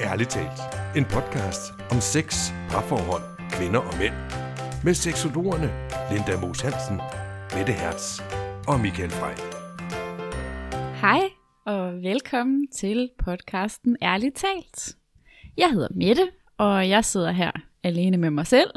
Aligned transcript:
Ærligt 0.00 0.30
talt. 0.30 0.60
En 0.96 1.04
podcast 1.04 1.72
om 1.90 2.00
sex, 2.00 2.50
parforhold, 2.70 3.22
kvinder 3.50 3.80
og 3.80 3.98
mænd. 3.98 4.14
Med 4.84 4.94
seksologerne 4.94 5.68
Linda 6.12 6.40
Moos 6.40 6.60
Hansen, 6.60 6.96
Mette 7.56 7.72
Hertz 7.72 8.20
og 8.68 8.80
Michael 8.80 9.10
Frey. 9.10 9.36
Hej 11.00 11.22
og 11.66 12.02
velkommen 12.02 12.68
til 12.68 13.10
podcasten 13.24 13.96
Ærligt 14.02 14.36
talt. 14.36 14.96
Jeg 15.56 15.70
hedder 15.70 15.88
Mette, 15.90 16.28
og 16.58 16.88
jeg 16.88 17.04
sidder 17.04 17.30
her 17.32 17.50
alene 17.82 18.16
med 18.16 18.30
mig 18.30 18.46
selv. 18.46 18.70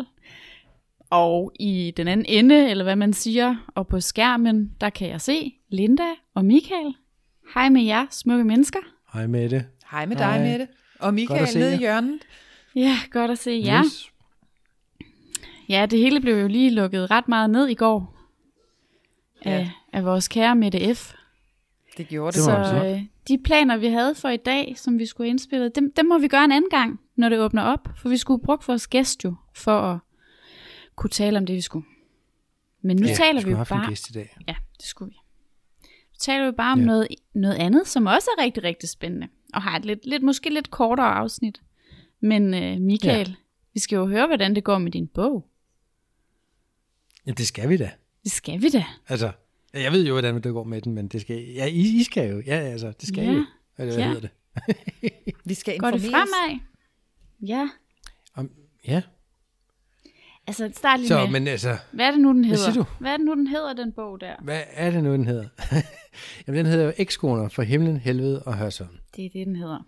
Og 1.10 1.52
i 1.60 1.94
den 1.98 2.08
anden 2.08 2.26
ende, 2.30 2.70
eller 2.70 2.84
hvad 2.84 2.96
man 2.96 3.14
siger, 3.14 3.56
og 3.76 3.88
på 3.88 4.00
skærmen, 4.00 4.72
der 4.82 4.90
kan 4.90 5.10
jeg 5.10 5.22
se 5.22 5.54
Linda 5.70 6.10
og 6.36 6.46
Michael. 6.46 6.96
Hej 7.54 7.70
med 7.70 7.82
jer, 7.82 8.06
smukke 8.12 8.44
mennesker. 8.44 8.80
Hej 9.14 9.28
Mette. 9.28 9.66
Hej 9.92 10.06
med 10.06 10.16
dig, 10.16 10.26
Hej. 10.26 10.44
Mette. 10.44 10.68
Og 11.00 11.06
Godt 11.06 11.16
Michael 11.16 11.42
at 11.44 11.50
se 11.50 11.60
nede 11.60 11.76
i 11.76 11.78
hjørnet. 11.78 12.20
Ja, 12.76 12.98
godt 13.12 13.32
at 13.32 13.38
se 13.40 13.62
jer. 13.66 13.84
Yes. 13.86 14.12
Ja, 15.70 15.86
det 15.86 16.00
hele 16.00 16.22
blev 16.22 16.38
jo 16.38 16.48
lige 16.48 16.70
lukket 16.70 17.12
ret 17.12 17.28
meget 17.28 17.50
ned 17.50 17.68
i 17.68 17.74
går. 17.74 18.14
Ja. 19.46 19.52
Af, 19.52 19.72
af 19.94 20.06
vores 20.06 20.28
kære 20.28 20.56
Mette 20.56 20.96
F. 20.96 21.14
Det 21.98 22.08
gjorde 22.08 22.32
Det 22.36 22.44
Så 22.44 22.84
øh, 22.86 23.02
de 23.28 23.38
planer, 23.44 23.78
vi 23.78 23.88
havde 23.88 24.16
for 24.16 24.30
i 24.30 24.38
dag, 24.38 24.74
som 24.78 25.00
vi 25.00 25.06
skulle 25.06 25.30
indspille, 25.30 25.70
dem, 25.70 25.94
dem 25.96 26.06
må 26.06 26.18
vi 26.18 26.28
gøre 26.28 26.46
en 26.46 26.52
anden 26.52 26.70
gang, 26.70 27.00
når 27.16 27.30
det 27.30 27.40
åbner 27.40 27.62
op. 27.62 27.90
For 27.98 28.10
vi 28.10 28.18
skulle 28.18 28.44
bruge 28.44 28.58
vores 28.68 28.88
gæst 28.88 29.24
jo, 29.24 29.36
for 29.56 29.80
at 29.82 30.00
kunne 30.96 31.10
tale 31.10 31.38
om 31.38 31.46
det, 31.46 31.56
vi 31.56 31.62
skulle. 31.62 31.86
Men 32.82 32.98
nu 32.98 33.08
Ja, 33.08 33.14
taler 33.14 33.42
vi 33.44 33.50
jo 33.52 33.58
haft 33.58 33.72
en 33.72 33.78
bare... 33.78 33.90
gæst 33.90 34.10
i 34.10 34.14
dag. 34.14 34.38
Ja, 34.48 34.56
det 34.78 34.86
skulle 34.86 35.10
vi. 35.12 35.18
Nu 35.84 36.16
taler 36.20 36.46
vi 36.46 36.52
bare 36.52 36.72
om 36.72 36.80
Ja. 36.80 36.86
noget, 36.86 37.08
noget 37.34 37.56
andet, 37.56 37.88
som 37.88 38.06
også 38.06 38.30
er 38.38 38.44
rigtig, 38.44 38.64
rigtig 38.64 38.90
spændende. 38.90 39.28
Og 39.54 39.62
har 39.62 39.78
et 39.78 39.86
lidt, 39.86 40.06
lidt 40.06 40.24
måske 40.24 40.50
lidt 40.50 40.72
kortere 40.72 41.08
afsnit. 41.14 41.62
Men 42.22 42.54
øh, 42.54 42.82
Michael, 42.82 43.28
ja. 43.30 43.34
vi 43.74 43.80
skal 43.80 43.96
jo 43.96 44.06
høre, 44.08 44.28
hvordan 44.28 44.56
det 44.56 44.64
går 44.64 44.78
med 44.78 44.92
din 44.92 45.08
bog. 45.08 45.48
Ja, 47.26 47.32
det 47.32 47.48
skal 47.48 47.70
vi 47.70 47.78
da. 47.78 47.92
Det 48.24 48.32
skal 48.32 48.62
vi 48.62 48.70
da. 48.70 48.86
Altså, 49.08 49.32
jeg 49.74 49.92
ved 49.92 50.06
jo, 50.08 50.14
hvordan 50.14 50.36
det 50.36 50.54
går 50.54 50.64
med 50.64 50.82
den, 50.82 50.94
men 50.94 51.08
det 51.08 51.22
skal, 51.22 51.36
ja, 51.54 51.66
I, 51.66 52.00
I 52.00 52.04
skal 52.04 52.30
jo. 52.30 52.42
Ja, 52.46 52.56
altså, 52.56 52.94
det 53.02 53.08
skal 53.08 53.24
Ja. 53.24 53.32
I 53.32 53.36
jo. 53.36 53.46
Eller 53.78 53.94
hvad 53.94 54.04
Ja. 54.04 54.14
hedder 54.14 54.22
det? 54.22 54.30
Vi 55.46 55.54
skal 55.54 55.78
Går 55.78 55.92
det 55.92 56.04
informeres. 56.04 56.30
fremad? 56.48 56.60
Ja. 57.42 57.70
Om, 58.36 58.52
ja, 58.88 59.02
Altså, 60.48 60.72
start 60.74 61.00
lige 61.00 61.08
så, 61.08 61.20
med, 61.20 61.30
men 61.32 61.48
altså, 61.48 61.78
hvad 61.92 62.06
er 62.08 62.12
det 62.12 62.20
nu, 62.20 62.30
den 62.34 62.44
hedder? 62.46 62.72
siger 62.72 62.84
du? 62.84 62.90
Hvad 63.00 63.12
er 63.14 63.18
det 63.18 63.26
nu, 63.26 63.36
den 63.36 63.48
hedder, 63.48 63.74
den 63.74 63.92
bog 63.92 64.22
der? 64.22 64.36
hvad 64.44 64.62
er 64.72 64.92
det 64.92 65.04
nu, 65.04 65.14
den 65.14 65.28
hedder? 65.28 65.48
Jamen, 66.48 66.58
den 66.58 66.66
hedder 66.66 66.86
jo 66.86 66.94
Ekskoner 66.98 67.50
for 67.50 67.64
himlen, 67.64 67.98
helvede 67.98 68.44
og 68.44 68.58
Hørsholm. 68.58 68.98
Det 69.16 69.26
er 69.26 69.30
det, 69.30 69.48
den 69.48 69.56
hedder. 69.56 69.88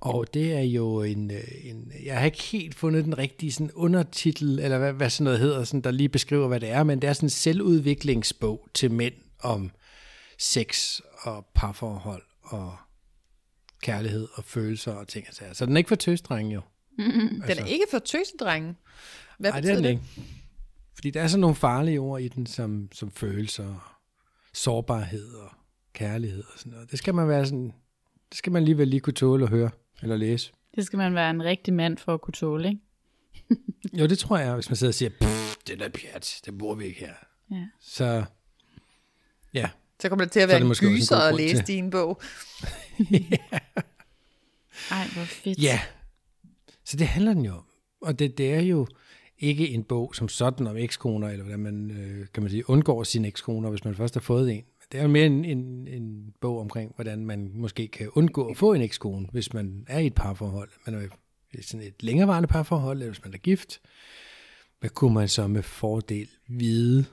Og 0.00 0.34
det 0.34 0.52
er 0.52 0.60
jo 0.60 1.02
en, 1.02 1.30
øh, 1.30 1.40
en, 1.62 1.92
jeg 2.04 2.18
har 2.18 2.24
ikke 2.24 2.42
helt 2.42 2.74
fundet 2.74 3.04
den 3.04 3.18
rigtige 3.18 3.52
sådan 3.52 3.70
undertitel, 3.74 4.58
eller 4.58 4.78
hvad, 4.78 4.92
hvad 4.92 5.10
sådan 5.10 5.24
noget 5.24 5.38
hedder, 5.38 5.64
sådan, 5.64 5.80
der 5.80 5.90
lige 5.90 6.08
beskriver, 6.08 6.48
hvad 6.48 6.60
det 6.60 6.70
er, 6.70 6.82
men 6.82 7.02
det 7.02 7.08
er 7.08 7.12
sådan 7.12 7.26
en 7.26 7.30
selvudviklingsbog 7.30 8.68
til 8.74 8.90
mænd 8.90 9.14
om 9.40 9.70
sex 10.38 11.00
og 11.22 11.46
parforhold 11.54 12.22
og 12.42 12.76
kærlighed 13.82 14.28
og 14.34 14.44
følelser 14.44 14.92
og 14.92 15.08
ting 15.08 15.26
og 15.28 15.34
sager. 15.34 15.52
Så 15.52 15.66
den 15.66 15.76
er 15.76 15.78
ikke 15.78 15.88
for 15.88 15.96
tøsdrenge 15.96 16.54
jo. 16.54 16.60
Den 16.98 17.58
er 17.58 17.64
ikke 17.64 17.86
for 17.90 17.98
tøsedrenge. 17.98 18.74
Hvad 19.38 19.50
Nej, 19.50 19.60
det 19.60 19.70
er 19.70 19.74
betyder 19.74 19.90
den 19.90 20.00
ikke. 20.00 20.30
Fordi 20.94 21.10
der 21.10 21.22
er 21.22 21.26
sådan 21.26 21.40
nogle 21.40 21.56
farlige 21.56 22.00
ord 22.00 22.20
i 22.20 22.28
den, 22.28 22.46
som, 22.46 22.88
som 22.92 23.10
følelser, 23.12 23.99
sårbarhed 24.52 25.32
og 25.34 25.50
kærlighed 25.92 26.42
og 26.52 26.58
sådan 26.58 26.72
noget. 26.72 26.90
Det 26.90 26.98
skal 26.98 27.14
man 27.14 27.28
være 27.28 27.46
sådan, 27.46 27.72
det 28.30 28.38
skal 28.38 28.52
man 28.52 28.62
alligevel 28.62 28.88
lige 28.88 29.00
kunne 29.00 29.14
tåle 29.14 29.44
at 29.44 29.50
høre 29.50 29.70
eller 30.02 30.16
læse. 30.16 30.52
Det 30.74 30.86
skal 30.86 30.96
man 30.96 31.14
være 31.14 31.30
en 31.30 31.44
rigtig 31.44 31.74
mand 31.74 31.98
for 31.98 32.14
at 32.14 32.20
kunne 32.20 32.32
tåle, 32.34 32.68
ikke? 32.68 32.80
Jo, 34.00 34.06
det 34.06 34.18
tror 34.18 34.38
jeg, 34.38 34.54
hvis 34.54 34.68
man 34.70 34.76
sidder 34.76 34.90
og 34.90 34.94
siger, 34.94 35.10
"Pff, 35.20 35.56
det 35.66 35.72
er 35.72 35.76
da 35.78 35.88
pjat, 35.88 36.40
det 36.44 36.58
bruger 36.58 36.74
vi 36.74 36.84
ikke 36.84 37.00
her. 37.00 37.14
Ja. 37.50 37.66
Så 37.80 38.24
ja, 39.54 39.70
Så 40.00 40.08
kommer 40.08 40.24
det 40.24 40.32
til 40.32 40.40
at 40.40 40.44
Så 40.48 40.52
være 40.54 40.60
en 40.60 40.66
måske 40.68 40.86
også 40.86 40.92
en 40.94 40.96
gyser 41.00 41.16
at 41.16 41.34
læse 41.36 41.56
til. 41.56 41.66
din 41.66 41.90
bog. 41.90 42.20
Ej, 44.90 45.06
hvor 45.14 45.24
fedt. 45.24 45.58
ja. 45.62 45.80
Så 46.84 46.96
det 46.96 47.06
handler 47.06 47.34
den 47.34 47.44
jo 47.44 47.52
om. 47.54 47.64
Og 48.02 48.18
det, 48.18 48.38
det 48.38 48.54
er 48.54 48.60
jo 48.60 48.86
ikke 49.40 49.68
en 49.68 49.84
bog 49.84 50.14
som 50.14 50.28
sådan 50.28 50.66
om 50.66 50.76
ekskoner, 50.76 51.28
eller 51.28 51.44
hvordan 51.44 51.60
man, 51.60 51.90
øh, 51.90 52.26
kan 52.34 52.42
man 52.42 52.50
sige, 52.50 52.70
undgår 52.70 53.02
sine 53.02 53.28
ekskoner, 53.28 53.70
hvis 53.70 53.84
man 53.84 53.94
først 53.94 54.14
har 54.14 54.20
fået 54.20 54.52
en. 54.52 54.64
Det 54.92 55.00
er 55.00 55.06
mere 55.06 55.26
en, 55.26 55.44
en, 55.44 55.88
en 55.88 56.34
bog 56.40 56.60
omkring, 56.60 56.92
hvordan 56.94 57.26
man 57.26 57.50
måske 57.54 57.88
kan 57.88 58.10
undgå 58.14 58.46
at 58.46 58.56
få 58.56 58.72
en 58.72 58.82
ekskone, 58.82 59.28
hvis 59.32 59.54
man 59.54 59.84
er 59.88 59.98
i 59.98 60.06
et 60.06 60.14
parforhold. 60.14 60.68
Man 60.86 60.94
er 60.94 61.08
i 61.58 61.62
sådan 61.62 61.86
et 61.86 62.02
længerevarende 62.02 62.46
parforhold, 62.46 62.98
eller 62.98 63.12
hvis 63.12 63.24
man 63.24 63.34
er 63.34 63.38
gift. 63.38 63.80
Hvad 64.80 64.90
kunne 64.90 65.14
man 65.14 65.28
så 65.28 65.46
med 65.46 65.62
fordel 65.62 66.28
vide, 66.48 67.04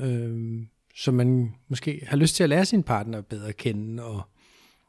øh, 0.00 0.62
så 0.94 1.12
man 1.12 1.54
måske 1.68 2.02
har 2.06 2.16
lyst 2.16 2.34
til 2.34 2.42
at 2.42 2.48
lære 2.48 2.64
sin 2.64 2.82
partner 2.82 3.20
bedre 3.20 3.48
at 3.48 3.56
kende, 3.56 4.04
og, 4.04 4.22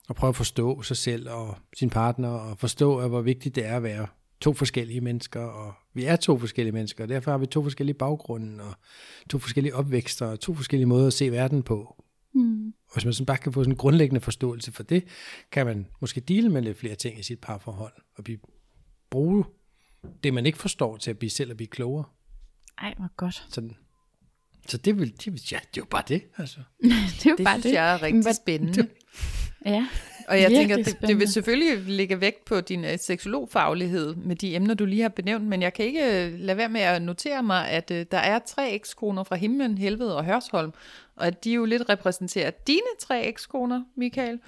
og 0.10 0.16
prøve 0.16 0.30
at 0.30 0.36
forstå 0.36 0.82
sig 0.82 0.98
selv 0.98 1.30
og 1.30 1.58
sin 1.78 1.90
partner, 1.90 2.30
og 2.30 2.60
forstå, 2.60 2.98
at 2.98 3.10
hvor 3.10 3.22
vigtigt 3.22 3.56
det 3.56 3.66
er 3.66 3.76
at 3.76 3.84
være 3.84 4.08
to 4.42 4.54
forskellige 4.54 5.02
mennesker, 5.02 5.42
og 5.42 5.74
vi 6.00 6.06
er 6.06 6.16
to 6.16 6.38
forskellige 6.38 6.72
mennesker, 6.74 7.04
og 7.04 7.10
derfor 7.10 7.32
har 7.32 7.38
vi 7.38 7.46
to 7.46 7.64
forskellige 7.64 7.94
baggrunde, 7.98 8.64
og 8.64 8.74
to 9.30 9.40
forskellige 9.40 9.76
opvækster, 9.76 10.26
og 10.26 10.40
to 10.40 10.54
forskellige 10.54 10.86
måder 10.86 11.08
at 11.08 11.14
se 11.14 11.32
verden 11.32 11.64
på. 11.64 12.04
Mm. 12.34 12.68
Og 12.68 12.94
hvis 12.94 13.06
man 13.06 13.14
sådan 13.14 13.26
bare 13.26 13.38
kan 13.38 13.54
få 13.54 13.62
sådan 13.64 13.74
en 13.74 13.78
grundlæggende 13.78 14.22
forståelse 14.22 14.72
for 14.72 14.84
det, 14.84 15.04
kan 15.52 15.66
man 15.66 15.88
måske 16.02 16.22
dele 16.22 16.50
med 16.50 16.62
lidt 16.62 16.78
flere 16.78 16.96
ting 16.96 17.20
i 17.20 17.24
sit 17.24 17.40
parforhold, 17.40 17.94
og 18.18 18.24
blive, 18.24 18.40
bruge 19.10 19.44
det, 20.24 20.34
man 20.34 20.46
ikke 20.46 20.58
forstår, 20.58 20.98
til 20.98 21.10
at 21.12 21.18
blive 21.20 21.30
selv 21.30 21.52
og 21.52 21.58
blive 21.58 21.68
klogere. 21.68 22.06
Ej, 22.78 22.94
hvor 22.98 23.16
godt. 23.18 23.46
Sådan. 23.50 23.76
Så 24.68 24.78
det 24.78 24.98
vil, 25.00 25.14
det 25.26 25.34
vil, 25.34 25.42
ja, 25.52 25.58
det 25.58 25.78
er 25.78 25.82
jo 25.82 25.86
bare 25.86 26.04
det, 26.08 26.24
altså. 26.38 26.60
det 26.84 27.26
er 27.26 27.30
jo 27.30 27.36
Det 27.38 27.44
bare 27.44 27.54
synes 27.56 27.64
det. 27.64 27.74
jeg 27.74 27.90
er 27.94 27.98
Men 27.98 28.04
rigtig 28.04 28.22
hvad- 28.22 28.34
spændende. 28.34 28.88
Ja. 29.66 29.88
Og 30.28 30.42
jeg 30.42 30.52
tænker, 30.52 30.76
det, 30.76 30.98
det 31.02 31.20
vil 31.20 31.28
selvfølgelig 31.28 31.84
lægge 31.86 32.22
vægt 32.22 32.46
på 32.46 32.62
din 32.62 32.86
øh, 32.86 33.00
seksologfaglighed 33.00 34.16
med 34.16 34.36
de 34.36 34.56
emner, 34.56 34.74
du 34.74 34.86
lige 34.86 35.02
har 35.02 35.10
benævnt, 35.10 35.46
men 35.46 35.62
jeg 35.62 35.74
kan 35.74 35.86
ikke 35.86 36.26
øh, 36.26 36.40
lade 36.40 36.58
være 36.58 36.70
med 36.70 36.82
at 36.82 37.02
notere 37.02 37.44
mig, 37.44 37.70
at 37.70 37.92
øh, 37.92 38.06
der 38.12 38.18
er 38.18 38.40
tre 38.40 38.72
ekskoner 38.72 39.24
fra 39.24 39.36
himlen, 39.36 39.78
helvede 39.78 40.18
og 40.18 40.26
Hørsholm, 40.26 40.72
og 41.16 41.28
at 41.28 41.44
de 41.44 41.54
jo 41.54 41.66
lidt 41.66 41.90
repræsenterer 41.90 42.52
dine 42.68 42.90
tre 43.00 43.26
ekskoner, 43.26 43.84
Michael. 43.96 44.40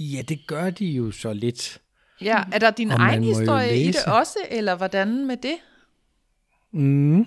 Ja, 0.00 0.22
det 0.22 0.46
gør 0.46 0.70
de 0.70 0.86
jo 0.86 1.10
så 1.10 1.32
lidt. 1.32 1.80
Ja, 2.20 2.42
er 2.52 2.58
der 2.58 2.70
din 2.70 2.90
Og 2.90 2.98
egen 2.98 3.24
historie 3.24 3.82
i 3.82 3.86
det 3.86 4.04
også, 4.06 4.38
eller 4.50 4.74
hvordan 4.74 5.26
med 5.26 5.36
det? 5.36 5.54
Mm. 6.72 7.20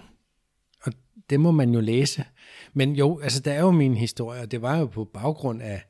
Og 0.81 0.93
det 1.29 1.39
må 1.39 1.51
man 1.51 1.73
jo 1.73 1.79
læse. 1.79 2.25
Men 2.73 2.95
jo, 2.95 3.19
altså 3.19 3.39
der 3.39 3.53
er 3.53 3.59
jo 3.59 3.71
min 3.71 3.95
historie, 3.97 4.41
og 4.41 4.51
det 4.51 4.61
var 4.61 4.77
jo 4.77 4.85
på 4.85 5.03
baggrund 5.03 5.61
af, 5.61 5.85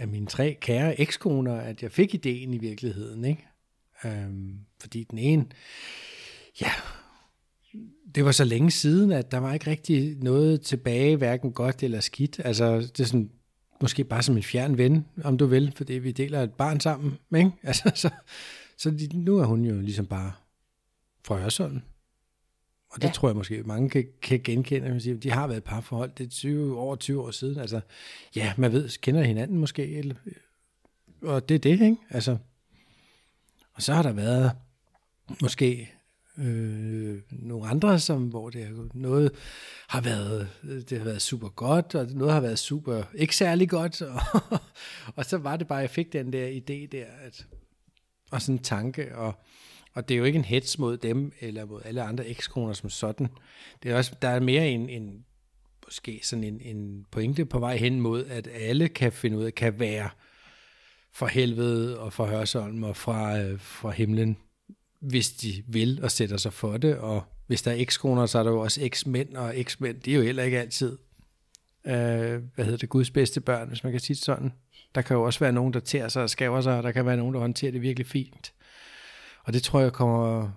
af 0.00 0.08
mine 0.08 0.26
tre 0.26 0.56
kære 0.60 1.00
ekskoner, 1.00 1.54
at 1.54 1.82
jeg 1.82 1.92
fik 1.92 2.14
ideen 2.14 2.54
i 2.54 2.58
virkeligheden, 2.58 3.24
ikke? 3.24 3.46
Øhm, 4.04 4.58
fordi 4.80 5.04
den 5.04 5.18
ene, 5.18 5.46
ja, 6.60 6.70
det 8.14 8.24
var 8.24 8.32
så 8.32 8.44
længe 8.44 8.70
siden, 8.70 9.12
at 9.12 9.30
der 9.30 9.38
var 9.38 9.54
ikke 9.54 9.70
rigtig 9.70 10.16
noget 10.18 10.60
tilbage, 10.60 11.16
hverken 11.16 11.52
godt 11.52 11.82
eller 11.82 12.00
skidt. 12.00 12.40
Altså, 12.44 12.76
det 12.76 13.00
er 13.00 13.04
sådan, 13.04 13.30
måske 13.80 14.04
bare 14.04 14.22
som 14.22 14.36
en 14.36 14.42
fjern 14.42 14.78
ven, 14.78 15.06
om 15.24 15.38
du 15.38 15.46
vil, 15.46 15.72
fordi 15.76 15.92
vi 15.92 16.12
deler 16.12 16.42
et 16.42 16.52
barn 16.52 16.80
sammen, 16.80 17.18
ikke? 17.36 17.50
Altså, 17.62 17.92
så, 17.94 18.10
så 18.76 19.08
nu 19.14 19.38
er 19.38 19.44
hun 19.44 19.64
jo 19.64 19.80
ligesom 19.80 20.06
bare 20.06 20.32
fra 21.24 21.38
Hørsholm. 21.38 21.80
Og 22.90 23.02
det 23.02 23.08
Ja. 23.08 23.12
tror 23.12 23.28
jeg 23.28 23.36
måske 23.36 23.62
mange 23.62 23.90
kan, 23.90 24.06
kan 24.22 24.40
genkende. 24.44 24.88
Man 24.88 25.00
siger, 25.00 25.16
de 25.16 25.30
har 25.30 25.46
været 25.46 25.58
et 25.58 25.64
parforhold, 25.64 26.10
det 26.18 26.26
er 26.26 26.30
20, 26.30 26.78
over 26.78 26.96
20 26.96 27.22
år 27.22 27.30
siden. 27.30 27.58
Altså, 27.58 27.80
ja, 28.36 28.52
man 28.56 28.72
ved, 28.72 29.00
kender 29.00 29.22
hinanden 29.22 29.58
måske. 29.58 29.86
Eller, 29.96 30.14
og 31.22 31.48
det 31.48 31.54
er 31.54 31.58
det, 31.58 31.70
ikke? 31.70 31.96
Altså, 32.10 32.36
og 33.72 33.82
så 33.82 33.92
har 33.92 34.02
der 34.02 34.12
været 34.12 34.52
måske 35.42 35.92
øh, 36.38 37.18
nogle 37.30 37.68
andre, 37.68 37.98
som, 37.98 38.28
hvor 38.28 38.50
det 38.50 38.62
er 38.62 38.88
noget 38.94 39.32
har 39.88 40.00
været, 40.00 40.48
det 40.62 40.98
har 40.98 41.04
været 41.04 41.22
super 41.22 41.48
godt, 41.48 41.94
og 41.94 42.06
noget 42.06 42.32
har 42.32 42.40
været 42.40 42.58
super 42.58 43.02
ikke 43.14 43.36
særlig 43.36 43.68
godt, 43.68 44.02
og, 44.02 44.20
og 45.16 45.24
så 45.24 45.36
var 45.36 45.56
det 45.56 45.66
bare, 45.66 45.78
at 45.78 45.82
jeg 45.82 45.90
fik 45.90 46.12
den 46.12 46.32
der 46.32 46.48
idé 46.48 46.86
der, 46.92 47.04
at, 47.22 47.46
og 48.30 48.42
sådan 48.42 48.54
en 48.54 48.62
tanke, 48.62 49.16
og, 49.16 49.34
og 49.94 50.08
det 50.08 50.14
er 50.14 50.18
jo 50.18 50.24
ikke 50.24 50.38
en 50.38 50.44
hets 50.44 50.78
mod 50.78 50.96
dem, 50.96 51.32
eller 51.40 51.64
mod 51.64 51.80
alle 51.84 52.02
andre 52.02 52.26
ekskoner 52.26 52.72
som 52.72 52.90
sådan. 52.90 53.28
Det 53.82 53.90
er 53.90 53.96
også, 53.96 54.14
der 54.22 54.28
er 54.28 54.40
mere 54.40 54.68
en, 54.68 54.88
en 54.88 55.24
måske 55.86 56.20
sådan 56.22 56.44
en, 56.44 56.60
en 56.60 57.06
pointe 57.10 57.44
på 57.44 57.58
vej 57.58 57.76
hen 57.76 58.00
mod, 58.00 58.26
at 58.26 58.48
alle 58.52 58.88
kan 58.88 59.12
finde 59.12 59.38
ud 59.38 59.44
af, 59.44 59.54
kan 59.54 59.80
være 59.80 60.10
fra 61.12 61.26
helvede 61.26 62.00
og 62.00 62.12
fra 62.12 62.26
Hørsholm 62.26 62.82
og 62.82 62.96
fra, 62.96 63.38
øh, 63.38 63.60
fra 63.60 63.90
himlen, 63.90 64.36
hvis 65.00 65.32
de 65.32 65.62
vil 65.68 66.00
og 66.02 66.10
sætter 66.10 66.36
sig 66.36 66.52
for 66.52 66.76
det. 66.76 66.96
Og 66.96 67.22
hvis 67.46 67.62
der 67.62 67.70
er 67.70 67.76
ekskoner, 67.76 68.26
så 68.26 68.38
er 68.38 68.42
der 68.42 68.50
jo 68.50 68.60
også 68.60 68.84
eksmænd, 68.84 69.36
og 69.36 69.58
eksmænd, 69.58 70.00
det 70.00 70.12
er 70.12 70.16
jo 70.16 70.22
heller 70.22 70.42
ikke 70.42 70.60
altid 70.60 70.98
øh, 71.86 72.42
hvad 72.54 72.64
hedder 72.64 72.76
det, 72.76 72.88
Guds 72.88 73.10
bedste 73.10 73.40
børn, 73.40 73.68
hvis 73.68 73.84
man 73.84 73.92
kan 73.92 74.00
sige 74.00 74.14
det 74.14 74.24
sådan. 74.24 74.52
Der 74.94 75.02
kan 75.02 75.16
jo 75.16 75.22
også 75.22 75.40
være 75.40 75.52
nogen, 75.52 75.72
der 75.72 75.80
tærer 75.80 76.08
sig 76.08 76.22
og 76.22 76.30
skaver 76.30 76.60
sig, 76.60 76.76
og 76.76 76.82
der 76.82 76.92
kan 76.92 77.06
være 77.06 77.16
nogen, 77.16 77.34
der 77.34 77.40
håndterer 77.40 77.72
det 77.72 77.82
virkelig 77.82 78.06
fint. 78.06 78.52
Og 79.44 79.52
det 79.52 79.62
tror 79.62 79.80
jeg 79.80 79.92
kommer, 79.92 80.50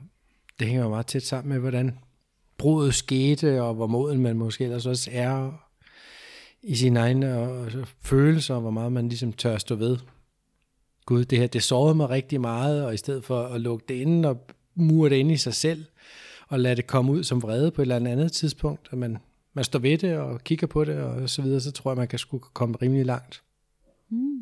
det 0.60 0.68
hænger 0.68 0.84
jo 0.84 0.90
meget 0.90 1.06
tæt 1.06 1.24
sammen 1.24 1.54
med, 1.54 1.60
hvordan 1.60 2.00
brudet 2.58 2.94
skete, 2.94 3.62
og 3.62 3.74
hvor 3.74 3.88
moden 3.88 4.22
man 4.22 4.38
måske 4.38 4.64
ellers 4.64 4.86
også 4.86 5.10
er 5.14 5.52
i 6.64 6.76
sine 6.76 7.00
egne 7.00 7.38
og, 7.38 7.72
følelser, 8.02 8.56
og 8.56 8.62
hvor 8.62 8.72
meget 8.72 8.92
man 8.92 9.10
ligesom 9.10 9.34
tør 9.34 9.58
stå 9.58 9.76
ved. 9.76 9.98
Gud, 11.06 11.26
det 11.26 11.38
her, 11.38 11.48
det 11.48 11.64
sårede 11.64 11.96
mig 11.96 12.10
rigtig 12.10 12.42
meget, 12.42 12.86
og 12.86 12.94
i 12.94 12.98
stedet 12.98 13.26
for 13.26 13.44
at 13.44 13.62
lukke 13.62 13.86
det 13.88 13.94
inde 13.94 14.30
og 14.30 14.48
mure 14.76 15.10
det 15.10 15.16
inde 15.16 15.34
i 15.34 15.38
sig 15.38 15.54
selv, 15.54 15.86
og 16.48 16.60
lade 16.60 16.76
det 16.76 16.88
komme 16.88 17.12
ud 17.12 17.24
som 17.24 17.42
vrede 17.42 17.72
på 17.72 17.82
et 17.82 17.86
eller 17.92 18.12
andet 18.12 18.32
tidspunkt, 18.32 18.90
at 18.92 18.98
man, 18.98 19.18
man 19.54 19.66
står 19.66 19.80
ved 19.80 19.98
det 19.98 20.18
og 20.18 20.44
kigger 20.44 20.68
på 20.68 20.84
det 20.86 20.96
og 20.96 21.30
så 21.30 21.42
videre, 21.42 21.60
så 21.60 21.72
tror 21.72 21.92
jeg, 21.92 21.98
man 21.98 22.08
kan 22.08 22.20
skulle 22.20 22.44
komme 22.54 22.76
rimelig 22.82 23.06
langt. 23.06 23.44
Mm. 24.10 24.42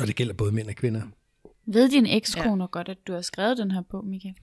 Og 0.00 0.06
det 0.06 0.16
gælder 0.16 0.34
både 0.34 0.52
mænd 0.52 0.68
og 0.68 0.74
kvinder. 0.74 1.02
Ved 1.66 1.90
din 1.90 2.06
ekskoner 2.06 2.64
ja. 2.64 2.70
godt, 2.70 2.88
at 2.88 2.98
du 3.06 3.12
har 3.12 3.20
skrevet 3.20 3.58
den 3.58 3.70
her 3.70 3.82
bog, 3.82 4.06
Michael? 4.06 4.34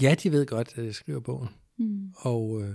Ja, 0.00 0.14
de 0.14 0.32
ved 0.32 0.46
godt, 0.46 0.72
at 0.76 0.84
jeg 0.84 0.94
skriver 0.94 1.20
bogen. 1.20 1.48
Mm. 1.78 2.12
Og 2.16 2.62
øh, 2.62 2.74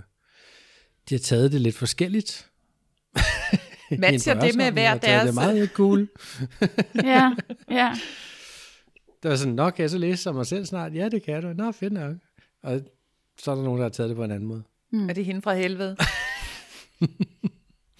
de 1.08 1.14
har 1.14 1.18
taget 1.18 1.52
det 1.52 1.60
lidt 1.60 1.76
forskelligt. 1.76 2.50
Matcher 3.98 4.40
det 4.40 4.56
med 4.56 4.72
hver 4.72 4.98
deres... 4.98 5.22
Det 5.22 5.28
er 5.28 5.34
meget 5.34 5.70
cool. 5.70 6.08
ja, 7.12 7.34
ja. 7.70 7.92
Det 9.22 9.30
var 9.30 9.36
sådan, 9.36 9.54
nok 9.54 9.72
kan 9.72 9.82
jeg 9.82 9.90
så 9.90 9.98
læse 9.98 10.22
som 10.22 10.34
mig 10.34 10.46
selv 10.46 10.66
snart? 10.66 10.94
Ja, 10.94 11.08
det 11.08 11.22
kan 11.22 11.42
du. 11.42 11.52
Nå, 11.52 11.72
fedt 11.72 11.92
nok. 11.92 12.16
Og 12.62 12.80
så 13.38 13.50
er 13.50 13.54
der 13.54 13.62
nogen, 13.62 13.78
der 13.78 13.84
har 13.84 13.90
taget 13.90 14.08
det 14.08 14.16
på 14.16 14.24
en 14.24 14.30
anden 14.30 14.48
måde. 14.48 14.62
Mm. 14.90 15.08
Er 15.08 15.14
det 15.14 15.24
hende 15.24 15.42
fra 15.42 15.54
helvede? 15.54 15.96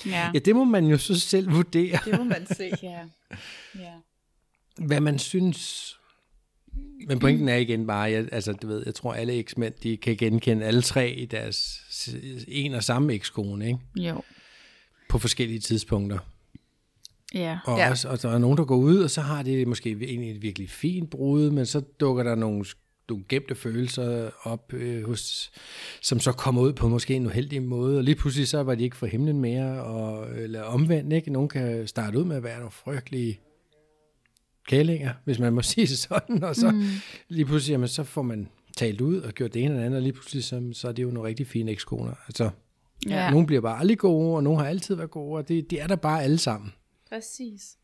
ja. 0.07 0.31
ja, 0.35 0.39
det 0.39 0.57
må 0.57 0.65
man 0.65 0.85
jo 0.85 0.99
så 0.99 1.21
selv 1.21 1.53
vurdere. 1.53 1.99
Det 2.05 2.19
må 2.19 2.25
man 2.25 2.47
se. 2.47 2.71
ja. 2.83 3.05
ja. 3.79 3.93
Hvad 4.79 5.01
man 5.01 5.19
synes... 5.19 5.95
Men 7.07 7.19
pointen 7.19 7.49
er 7.49 7.57
igen 7.57 7.87
bare, 7.87 8.11
jeg, 8.11 8.29
altså 8.33 8.53
du 8.53 8.67
ved, 8.67 8.83
jeg 8.87 8.95
tror 8.95 9.15
alle 9.15 9.33
eksmænd, 9.33 9.75
de 9.83 9.97
kan 9.97 10.17
genkende 10.17 10.67
alle 10.67 10.83
tre 10.83 11.11
i 11.11 11.27
deres 11.27 11.81
en 12.49 12.75
og 12.75 12.85
samme 12.85 13.13
ekskone, 13.13 13.67
ikke? 13.67 13.79
Jo. 13.97 14.23
På 15.09 15.19
forskellige 15.19 15.61
tidspunkter. 15.61 16.19
Ja. 17.35 17.59
Og, 17.65 17.79
ja. 17.79 17.91
Også, 17.91 18.09
og 18.09 18.23
der 18.23 18.31
er 18.31 18.39
nogen, 18.39 18.59
der 18.59 18.65
går 18.65 18.77
ud, 18.77 18.99
og 18.99 19.11
så 19.11 19.21
har 19.21 19.43
de 19.43 19.67
måske 19.67 19.91
egentlig 19.91 20.31
et 20.31 20.43
virkelig 20.43 20.71
fint 20.71 21.11
brud, 21.11 21.51
men 21.51 21.67
så 21.67 21.81
dukker 21.81 22.23
der 22.23 22.35
nogle 22.35 22.65
nogle 23.09 23.25
gemte 23.29 23.55
følelser 23.55 24.31
op, 24.43 24.73
øh, 24.73 25.07
hos, 25.07 25.51
som 26.03 26.21
så 26.21 26.33
kommer 26.33 26.63
ud 26.63 26.73
på 26.73 26.89
måske 26.89 27.15
en 27.15 27.27
uheldig 27.27 27.63
måde, 27.63 27.99
og 27.99 28.05
lige 28.05 28.15
pludselig 28.15 28.49
så 28.49 28.63
var 28.63 28.75
de 28.75 28.85
ikke 28.85 28.97
for 28.97 29.07
himlen 29.07 29.41
mere, 29.41 29.83
og, 29.83 30.31
eller 30.39 30.63
omvendt, 30.63 31.13
ikke? 31.13 31.33
Nogen 31.33 31.49
kan 31.49 31.87
starte 31.87 32.19
ud 32.19 32.25
med 32.25 32.37
at 32.37 32.43
være 32.43 32.59
nogle 32.59 32.71
frygtelige 32.71 33.41
kælinger, 34.69 35.13
hvis 35.25 35.39
man 35.39 35.53
må 35.53 35.63
sige 35.73 35.87
det 35.87 35.99
sådan, 35.99 36.45
og 36.45 36.57
så 36.57 36.71
mm. 36.71 36.83
lige 37.29 37.45
pludselig, 37.45 37.73
jamen, 37.73 37.89
så 37.89 38.05
får 38.05 38.23
man 38.23 38.49
talt 38.77 39.01
ud 39.01 39.21
og 39.21 39.33
gjort 39.33 39.55
det 39.55 39.65
ene 39.65 39.75
og 39.75 39.79
det 39.79 39.85
andet, 39.85 39.97
og 39.97 40.03
lige 40.03 40.13
pludselig 40.13 40.45
så, 40.45 40.71
så 40.73 40.89
er 40.89 40.93
det 40.93 41.03
jo 41.03 41.11
nogle 41.11 41.29
rigtig 41.29 41.47
fine 41.47 41.71
ekskoner. 41.71 42.13
Altså, 42.27 42.51
ja. 43.09 43.31
nogle 43.31 43.47
bliver 43.47 43.61
bare 43.61 43.79
aldrig 43.81 43.99
gode, 43.99 44.37
og 44.37 44.43
nogle 44.43 44.59
har 44.61 44.67
altid 44.67 44.95
været 44.95 45.11
gode, 45.11 45.39
og 45.39 45.49
det, 45.49 45.71
det 45.71 45.83
er 45.83 45.87
der 45.87 45.97
bare 45.97 46.23
alle 46.23 46.39
sammen. 46.39 46.73
Præcis. 47.09 47.77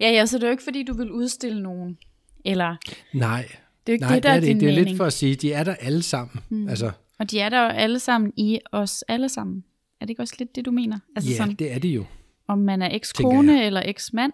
Ja, 0.00 0.10
ja, 0.10 0.26
så 0.26 0.36
det 0.38 0.42
er 0.44 0.48
jo 0.48 0.50
ikke, 0.50 0.62
fordi 0.62 0.82
du 0.82 0.92
vil 0.92 1.10
udstille 1.10 1.62
nogen, 1.62 1.98
eller... 2.44 2.76
Nej, 3.12 3.42
det 3.86 3.92
er 3.92 3.92
jo 3.92 3.92
ikke 3.92 4.04
Nej, 4.04 4.14
det, 4.14 4.22
der 4.22 4.28
det 4.28 4.32
er, 4.32 4.36
er 4.36 4.40
det. 4.40 4.48
din 4.48 4.60
det 4.60 4.68
er 4.68 4.70
mening. 4.72 4.86
lidt 4.86 4.96
for 4.96 5.04
at 5.04 5.12
sige, 5.12 5.34
de 5.34 5.52
er 5.52 5.64
der 5.64 5.74
alle 5.74 6.02
sammen. 6.02 6.40
Mm. 6.48 6.68
Altså, 6.68 6.90
Og 7.18 7.30
de 7.30 7.40
er 7.40 7.48
der 7.48 7.62
jo 7.62 7.68
alle 7.68 7.98
sammen 7.98 8.32
i 8.36 8.58
os 8.72 9.02
alle 9.08 9.28
sammen. 9.28 9.64
Er 10.00 10.04
det 10.04 10.10
ikke 10.10 10.22
også 10.22 10.34
lidt 10.38 10.56
det, 10.56 10.64
du 10.64 10.70
mener? 10.70 10.98
Altså 11.16 11.30
ja, 11.30 11.36
sådan, 11.36 11.54
det 11.54 11.72
er 11.72 11.78
det 11.78 11.88
jo. 11.88 12.04
om 12.48 12.58
man 12.58 12.82
er 12.82 12.88
ekskone 12.94 13.64
eller 13.66 13.82
eksmand, 13.84 14.32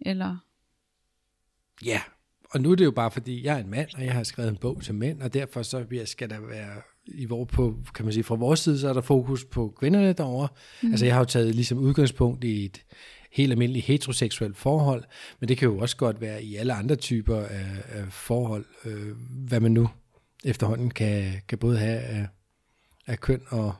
eller... 0.00 0.36
Ja, 1.84 2.00
og 2.50 2.60
nu 2.60 2.70
er 2.70 2.74
det 2.74 2.84
jo 2.84 2.90
bare 2.90 3.10
fordi, 3.10 3.44
jeg 3.44 3.54
er 3.54 3.64
en 3.64 3.70
mand, 3.70 3.88
og 3.94 4.04
jeg 4.04 4.12
har 4.12 4.22
skrevet 4.22 4.50
en 4.50 4.56
bog 4.56 4.82
til 4.82 4.94
mænd, 4.94 5.22
og 5.22 5.34
derfor 5.34 5.62
så 5.62 5.86
skal 6.04 6.30
der 6.30 6.40
være, 6.40 6.74
i 7.06 7.24
hvor 7.24 7.44
på, 7.44 7.78
kan 7.94 8.04
man 8.04 8.12
sige, 8.12 8.24
fra 8.24 8.34
vores 8.34 8.60
side, 8.60 8.78
så 8.78 8.88
er 8.88 8.92
der 8.92 9.00
fokus 9.00 9.44
på 9.44 9.74
kvinderne 9.78 10.12
derovre. 10.12 10.48
Mm. 10.82 10.90
Altså 10.90 11.06
jeg 11.06 11.14
har 11.14 11.20
jo 11.20 11.24
taget 11.24 11.54
ligesom 11.54 11.78
udgangspunkt 11.78 12.44
i 12.44 12.64
et 12.64 12.84
helt 13.32 13.52
almindeligt 13.52 13.86
heteroseksuelt 13.86 14.56
forhold, 14.56 15.04
men 15.40 15.48
det 15.48 15.58
kan 15.58 15.68
jo 15.68 15.78
også 15.78 15.96
godt 15.96 16.20
være 16.20 16.42
i 16.42 16.56
alle 16.56 16.72
andre 16.72 16.96
typer 16.96 17.36
af, 17.36 17.66
af 17.88 18.04
forhold, 18.10 18.64
øh, 18.84 19.16
hvad 19.48 19.60
man 19.60 19.72
nu 19.72 19.88
efterhånden 20.44 20.90
kan, 20.90 21.32
kan 21.48 21.58
både 21.58 21.78
have 21.78 21.98
af, 21.98 22.26
af 23.06 23.20
køn 23.20 23.40
og 23.48 23.74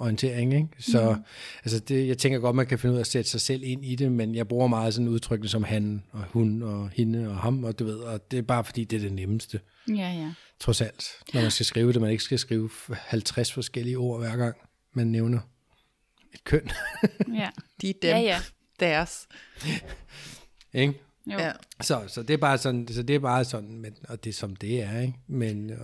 orientering. 0.00 0.54
Ikke? 0.54 0.68
Så 0.78 1.14
mm. 1.16 1.22
altså 1.64 1.78
det, 1.78 2.08
jeg 2.08 2.18
tænker 2.18 2.38
godt, 2.38 2.56
man 2.56 2.66
kan 2.66 2.78
finde 2.78 2.92
ud 2.92 2.96
af 2.98 3.00
at 3.00 3.06
sætte 3.06 3.30
sig 3.30 3.40
selv 3.40 3.62
ind 3.64 3.84
i 3.84 3.94
det, 3.94 4.12
men 4.12 4.34
jeg 4.34 4.48
bruger 4.48 4.66
meget 4.66 4.94
sådan 4.94 5.08
udtrykkene 5.08 5.48
som 5.48 5.64
han 5.64 6.02
og 6.12 6.24
hun 6.28 6.62
og 6.62 6.88
hende 6.88 7.28
og 7.28 7.36
ham, 7.36 7.64
og 7.64 7.78
du 7.78 7.84
ved, 7.84 7.96
og 7.98 8.30
det 8.30 8.38
er 8.38 8.42
bare 8.42 8.64
fordi, 8.64 8.84
det 8.84 8.96
er 8.96 9.00
det 9.00 9.12
nemmeste, 9.12 9.60
Ja, 9.88 9.94
ja. 9.94 10.32
trods 10.60 10.80
alt, 10.80 11.04
når 11.34 11.40
man 11.40 11.50
skal 11.50 11.66
skrive 11.66 11.92
det, 11.92 12.00
man 12.00 12.10
ikke 12.10 12.24
skal 12.24 12.38
skrive 12.38 12.70
50 12.92 13.52
forskellige 13.52 13.98
ord 13.98 14.20
hver 14.20 14.36
gang, 14.36 14.56
man 14.94 15.06
nævner 15.06 15.38
et 16.34 16.44
køn. 16.44 16.70
ja. 17.40 17.48
De 17.80 17.90
er 17.90 17.94
dem, 18.02 18.10
Ja, 18.10 18.18
ja. 18.18 18.38
deres. 18.80 19.28
ikke? 20.72 20.94
Jo. 21.26 21.38
Ja. 21.38 21.52
Så, 21.80 22.02
så 22.08 22.22
det 22.22 22.34
er 22.34 22.38
bare 22.38 22.58
sådan, 22.58 22.88
så 22.90 23.02
det 23.02 23.14
er 23.16 23.20
bare 23.20 23.44
sådan, 23.44 23.78
men, 23.78 23.92
og 24.08 24.24
det 24.24 24.30
er 24.30 24.34
som 24.34 24.56
det 24.56 24.82
er, 24.82 25.00
ikke? 25.00 25.14
Men 25.26 25.70
øh, 25.70 25.78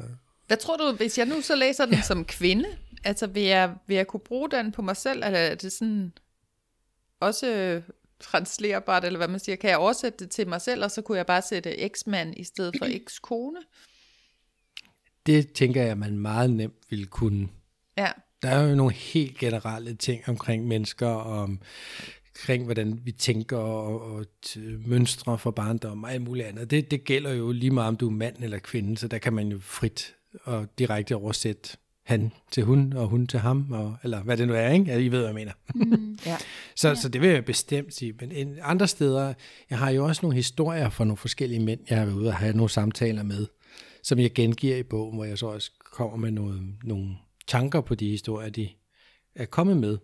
Hvad 0.46 0.56
tror 0.56 0.76
du, 0.76 0.96
hvis 0.96 1.18
jeg 1.18 1.26
nu 1.26 1.40
så 1.40 1.54
læser 1.56 1.84
den 1.84 1.94
ja. 1.94 2.02
som 2.02 2.24
kvinde, 2.24 2.68
altså 3.04 3.26
vil 3.26 3.42
jeg, 3.42 3.74
vil 3.86 3.96
jeg 3.96 4.06
kunne 4.06 4.20
bruge 4.20 4.50
den 4.50 4.72
på 4.72 4.82
mig 4.82 4.96
selv, 4.96 5.22
eller 5.24 5.38
er 5.38 5.54
det 5.54 5.72
sådan 5.72 6.12
også 7.20 7.82
translerbart, 8.20 9.04
eller 9.04 9.16
hvad 9.16 9.28
man 9.28 9.40
siger, 9.40 9.56
kan 9.56 9.70
jeg 9.70 9.78
oversætte 9.78 10.18
det 10.18 10.30
til 10.30 10.48
mig 10.48 10.60
selv, 10.60 10.84
og 10.84 10.90
så 10.90 11.02
kunne 11.02 11.18
jeg 11.18 11.26
bare 11.26 11.42
sætte 11.42 11.78
eksmand 11.78 12.34
i 12.36 12.44
stedet 12.44 12.74
for 12.78 12.86
ekskone? 13.00 13.58
det 15.26 15.52
tænker 15.52 15.82
jeg, 15.82 15.98
man 15.98 16.18
meget 16.18 16.50
nemt 16.50 16.90
ville 16.90 17.06
kunne. 17.06 17.48
Ja, 17.98 18.08
Der 18.42 18.48
er 18.48 18.68
jo 18.68 18.74
nogle 18.74 18.92
helt 18.92 19.38
generelle 19.38 19.94
ting 19.94 20.28
omkring 20.28 20.66
mennesker, 20.66 21.06
og 21.06 21.42
omkring 22.34 22.64
hvordan 22.64 23.00
vi 23.04 23.12
tænker 23.12 23.56
og, 23.56 24.00
og 24.02 24.26
mønstre 24.86 25.38
for 25.38 25.50
barndom 25.50 26.04
og 26.04 26.12
alt 26.12 26.22
muligt 26.22 26.46
andet. 26.46 26.70
Det, 26.70 26.90
det 26.90 27.04
gælder 27.04 27.32
jo 27.32 27.52
lige 27.52 27.70
meget, 27.70 27.88
om 27.88 27.96
du 27.96 28.06
er 28.06 28.12
mand 28.12 28.44
eller 28.44 28.58
kvinde, 28.58 28.98
så 28.98 29.08
der 29.08 29.18
kan 29.18 29.32
man 29.32 29.48
jo 29.48 29.58
frit 29.60 30.14
og 30.44 30.66
direkte 30.78 31.16
oversætte 31.16 31.76
han 32.06 32.32
til 32.50 32.64
hun, 32.64 32.92
og 32.92 33.08
hun 33.08 33.26
til 33.26 33.40
ham, 33.40 33.72
og, 33.72 33.96
eller 34.02 34.22
hvad 34.22 34.36
det 34.36 34.48
nu 34.48 34.54
er, 34.54 34.68
ikke? 34.68 34.84
Ja, 34.84 34.98
I 34.98 35.08
ved, 35.08 35.18
hvad 35.18 35.26
jeg 35.26 35.34
mener. 35.34 35.52
ja. 36.26 36.36
Så, 36.76 36.88
ja. 36.88 36.94
så 36.94 37.08
det 37.08 37.20
vil 37.20 37.30
jeg 37.30 37.44
bestemt 37.44 37.94
sige. 37.94 38.14
Men 38.20 38.32
en, 38.32 38.56
andre 38.62 38.88
steder, 38.88 39.34
jeg 39.70 39.78
har 39.78 39.90
jo 39.90 40.04
også 40.04 40.22
nogle 40.22 40.36
historier 40.36 40.90
fra 40.90 41.04
nogle 41.04 41.16
forskellige 41.16 41.60
mænd, 41.60 41.80
jeg 41.90 41.98
har 41.98 42.04
været 42.04 42.16
ude 42.16 42.28
og 42.28 42.34
have 42.34 42.52
nogle 42.52 42.70
samtaler 42.70 43.22
med, 43.22 43.46
som 44.02 44.18
jeg 44.18 44.32
gengiver 44.32 44.76
i 44.76 44.82
bogen, 44.82 45.16
hvor 45.16 45.24
jeg 45.24 45.38
så 45.38 45.46
også 45.46 45.70
kommer 45.92 46.16
med 46.16 46.30
noget, 46.30 46.62
nogle 46.84 47.16
tanker 47.46 47.80
på 47.80 47.94
de 47.94 48.08
historier, 48.08 48.50
de 48.50 48.68
er 49.34 49.44
kommet 49.44 49.76
med. 49.76 49.98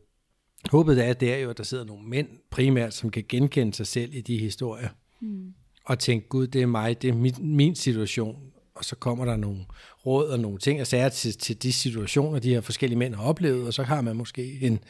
Håbet 0.71 1.09
er, 1.09 1.13
det 1.13 1.35
er 1.35 1.39
jo, 1.39 1.51
at 1.51 1.59
der 1.59 1.65
sidder 1.65 1.85
nogle 1.85 2.09
mænd 2.09 2.29
primært, 2.51 2.95
som 2.95 3.11
kan 3.11 3.25
genkende 3.29 3.75
sig 3.75 3.87
selv 3.87 4.15
i 4.15 4.21
de 4.21 4.39
historier. 4.39 4.89
Mm. 5.21 5.55
Og 5.85 5.99
tænke, 5.99 6.29
gud, 6.29 6.47
det 6.47 6.63
er 6.63 6.67
mig, 6.67 7.03
det 7.03 7.11
er 7.11 7.15
min, 7.15 7.35
min 7.57 7.75
situation. 7.75 8.53
Og 8.75 8.85
så 8.85 8.97
kommer 8.97 9.25
der 9.25 9.37
nogle 9.37 9.65
råd 10.07 10.29
og 10.29 10.41
nogle 10.41 10.59
ting 10.59 10.81
og 10.81 10.87
sager 10.87 11.09
til, 11.09 11.39
til 11.39 11.63
de 11.63 11.73
situationer, 11.73 12.39
de 12.39 12.55
her 12.55 12.61
forskellige 12.61 12.99
mænd 12.99 13.15
har 13.15 13.23
oplevet, 13.23 13.67
og 13.67 13.75
så 13.75 13.83
har 13.83 14.01
man 14.01 14.17
måske 14.17 14.61
en, 14.61 14.73
et 14.73 14.81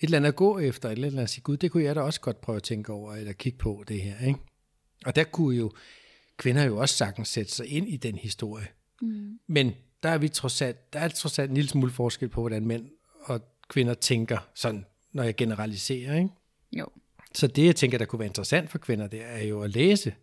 eller 0.00 0.16
andet 0.16 0.28
at 0.28 0.36
gå 0.36 0.58
efter, 0.58 0.88
et 0.88 0.92
eller 0.92 1.08
andet 1.08 1.22
at 1.22 1.30
sige, 1.30 1.42
gud, 1.42 1.56
det 1.56 1.70
kunne 1.70 1.84
jeg 1.84 1.94
da 1.94 2.00
også 2.00 2.20
godt 2.20 2.40
prøve 2.40 2.56
at 2.56 2.62
tænke 2.62 2.92
over, 2.92 3.14
eller 3.14 3.32
kigge 3.32 3.58
på 3.58 3.84
det 3.88 4.00
her. 4.00 4.26
Ikke? 4.26 4.38
Og 5.06 5.16
der 5.16 5.24
kunne 5.24 5.56
jo 5.56 5.72
kvinder 6.36 6.64
jo 6.64 6.76
også 6.76 6.94
sagtens 6.94 7.28
sætte 7.28 7.52
sig 7.52 7.66
ind 7.66 7.88
i 7.88 7.96
den 7.96 8.14
historie. 8.14 8.66
Mm. 9.02 9.38
Men 9.46 9.72
der 10.02 10.08
er 10.08 10.18
vi 10.18 10.28
trods 10.28 10.62
alt, 10.62 10.92
der 10.92 10.98
er 10.98 11.08
trods 11.08 11.38
alt 11.38 11.50
en 11.50 11.54
lille 11.54 11.70
smule 11.70 11.92
forskel 11.92 12.28
på, 12.28 12.40
hvordan 12.40 12.66
mænd 12.66 12.90
og 13.20 13.40
kvinder 13.68 13.94
tænker, 13.94 14.38
sådan, 14.54 14.84
når 15.12 15.22
jeg 15.22 15.36
generaliserer. 15.36 16.16
Ikke? 16.16 16.30
Jo. 16.72 16.86
Så 17.34 17.46
det, 17.46 17.66
jeg 17.66 17.76
tænker, 17.76 17.98
der 17.98 18.04
kunne 18.04 18.18
være 18.18 18.26
interessant 18.26 18.70
for 18.70 18.78
kvinder, 18.78 19.06
det 19.06 19.20
er 19.24 19.44
jo 19.44 19.62
at 19.62 19.70
læse, 19.70 20.14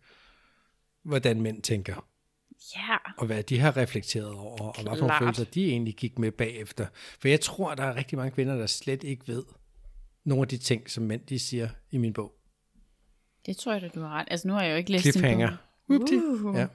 hvordan 1.04 1.42
mænd 1.42 1.62
tænker, 1.62 2.08
Ja. 2.76 2.98
og 3.18 3.26
hvad 3.26 3.44
de 3.44 3.60
har 3.60 3.78
reflekteret 3.78 4.34
over, 4.34 4.60
og 4.60 4.84
hvad 4.84 4.98
for 4.98 5.16
følelser 5.20 5.44
de 5.44 5.70
egentlig 5.70 5.96
gik 5.96 6.20
med 6.20 6.32
bagefter. 6.32 6.86
For 7.20 7.28
jeg 7.28 7.42
tror, 7.42 7.76
der 7.76 7.84
er 7.84 7.96
rigtig 7.96 8.18
mange 8.18 8.32
kvinder, 8.32 8.56
der 8.56 8.66
slet 8.66 9.04
ikke 9.04 9.28
ved 9.28 9.44
nogle 10.24 10.42
af 10.42 10.48
de 10.48 10.58
ting, 10.58 10.90
som 10.90 11.04
mænd 11.04 11.22
de 11.22 11.40
siger 11.40 11.70
i 11.92 11.98
min 11.98 12.14
bog. 12.14 12.34
Det 13.46 13.58
tror 13.58 13.72
jeg 13.72 13.82
da, 13.82 13.88
du 13.88 14.02
har 14.02 14.10
ret. 14.10 14.28
Altså, 14.32 14.48
nu 14.48 14.54
har 14.54 14.64
jeg 14.64 14.72
jo 14.72 14.78
ikke 14.78 14.92
læst 14.92 15.04
din 15.04 15.12
Cliffhanger. 15.12 15.58
bog. 15.88 15.96
Whoopty. 15.96 16.14
Uh. 16.14 16.56
Ja. 16.56 16.68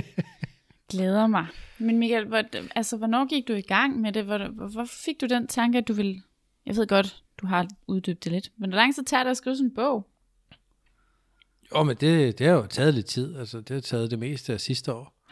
Glæder 0.92 1.26
mig. 1.26 1.46
Men 1.78 1.98
Michael, 1.98 2.26
hvor, 2.26 2.42
altså, 2.76 2.96
hvornår 2.96 3.28
gik 3.28 3.48
du 3.48 3.52
i 3.52 3.60
gang 3.60 4.00
med 4.00 4.12
det? 4.12 4.24
Hvor, 4.24 4.38
hvor, 4.38 4.66
hvor 4.66 4.84
fik 4.84 5.20
du 5.20 5.26
den 5.26 5.46
tanke, 5.46 5.78
at 5.78 5.88
du 5.88 5.92
ville... 5.92 6.22
Jeg 6.66 6.76
ved 6.76 6.86
godt, 6.86 7.22
du 7.38 7.46
har 7.46 7.68
uddybt 7.86 8.24
det 8.24 8.32
lidt. 8.32 8.50
Men 8.56 8.70
hvor 8.70 8.76
lang 8.76 8.94
tid 8.94 9.04
tager 9.04 9.22
det 9.22 9.30
at 9.30 9.36
skrive 9.36 9.56
sådan 9.56 9.70
en 9.70 9.74
bog? 9.74 10.08
Jo, 11.74 11.82
men 11.82 11.96
det, 11.96 12.38
det 12.38 12.46
har 12.46 12.54
jo 12.54 12.66
taget 12.66 12.94
lidt 12.94 13.06
tid. 13.06 13.36
Altså, 13.36 13.60
det 13.60 13.70
har 13.70 13.80
taget 13.80 14.10
det 14.10 14.18
meste 14.18 14.52
af 14.52 14.60
sidste 14.60 14.92
år. 14.92 15.22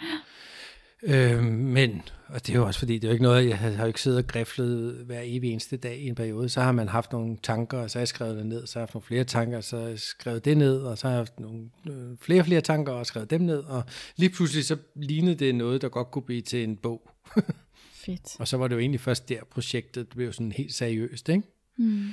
Øh, 1.03 1.43
men, 1.45 2.03
og 2.27 2.47
det 2.47 2.55
er 2.55 2.59
jo 2.59 2.67
også 2.67 2.79
fordi, 2.79 2.95
det 2.95 3.05
er 3.05 3.09
jo 3.09 3.13
ikke 3.13 3.23
noget, 3.23 3.49
jeg 3.49 3.59
har, 3.59 3.71
har 3.71 3.83
jo 3.83 3.87
ikke 3.87 4.01
siddet 4.01 4.19
og 4.19 4.27
griflet 4.27 4.95
hver 4.95 5.21
evig 5.25 5.51
eneste 5.51 5.77
dag 5.77 5.99
i 5.99 6.09
en 6.09 6.15
periode. 6.15 6.49
Så 6.49 6.61
har 6.61 6.73
man 6.73 6.89
haft 6.89 7.13
nogle 7.13 7.37
tanker, 7.43 7.79
og 7.79 7.91
så 7.91 7.99
har 7.99 8.01
jeg 8.01 8.09
skrevet 8.09 8.37
det 8.37 8.47
ned. 8.47 8.67
Så 8.67 8.79
har 8.79 8.81
jeg 8.81 8.83
haft 8.83 8.95
nogle 8.95 9.05
flere 9.07 9.25
tanker, 9.25 9.57
og 9.57 9.65
så 9.65 9.77
har 9.81 9.89
jeg 9.89 9.99
skrevet 9.99 10.45
det 10.45 10.57
ned, 10.57 10.83
og 10.83 10.99
så 10.99 11.07
har 11.07 11.13
jeg 11.13 11.19
haft 11.19 11.41
nogle 11.41 11.71
øh, 11.89 12.17
flere 12.21 12.45
flere 12.45 12.61
tanker, 12.61 12.93
og 12.93 13.07
skrevet 13.07 13.31
dem 13.31 13.41
ned. 13.41 13.59
Og 13.59 13.83
lige 14.17 14.31
pludselig 14.31 14.65
så 14.65 14.77
lignede 14.95 15.35
det 15.35 15.55
noget, 15.55 15.83
der 15.83 15.89
godt 15.89 16.11
kunne 16.11 16.23
blive 16.23 16.43
til 16.43 16.65
en 16.65 16.77
bog. 16.77 17.11
Fedt. 17.93 18.37
Og 18.41 18.49
så 18.49 18.57
var 18.57 18.69
det 18.69 18.75
jo 18.75 18.81
egentlig 18.81 19.01
først 19.01 19.29
der, 19.29 19.45
projektet 19.51 20.09
blev 20.09 20.33
sådan 20.33 20.53
helt 20.53 20.75
seriøst, 20.75 21.29
ikke? 21.29 21.43
Mm. 21.77 22.09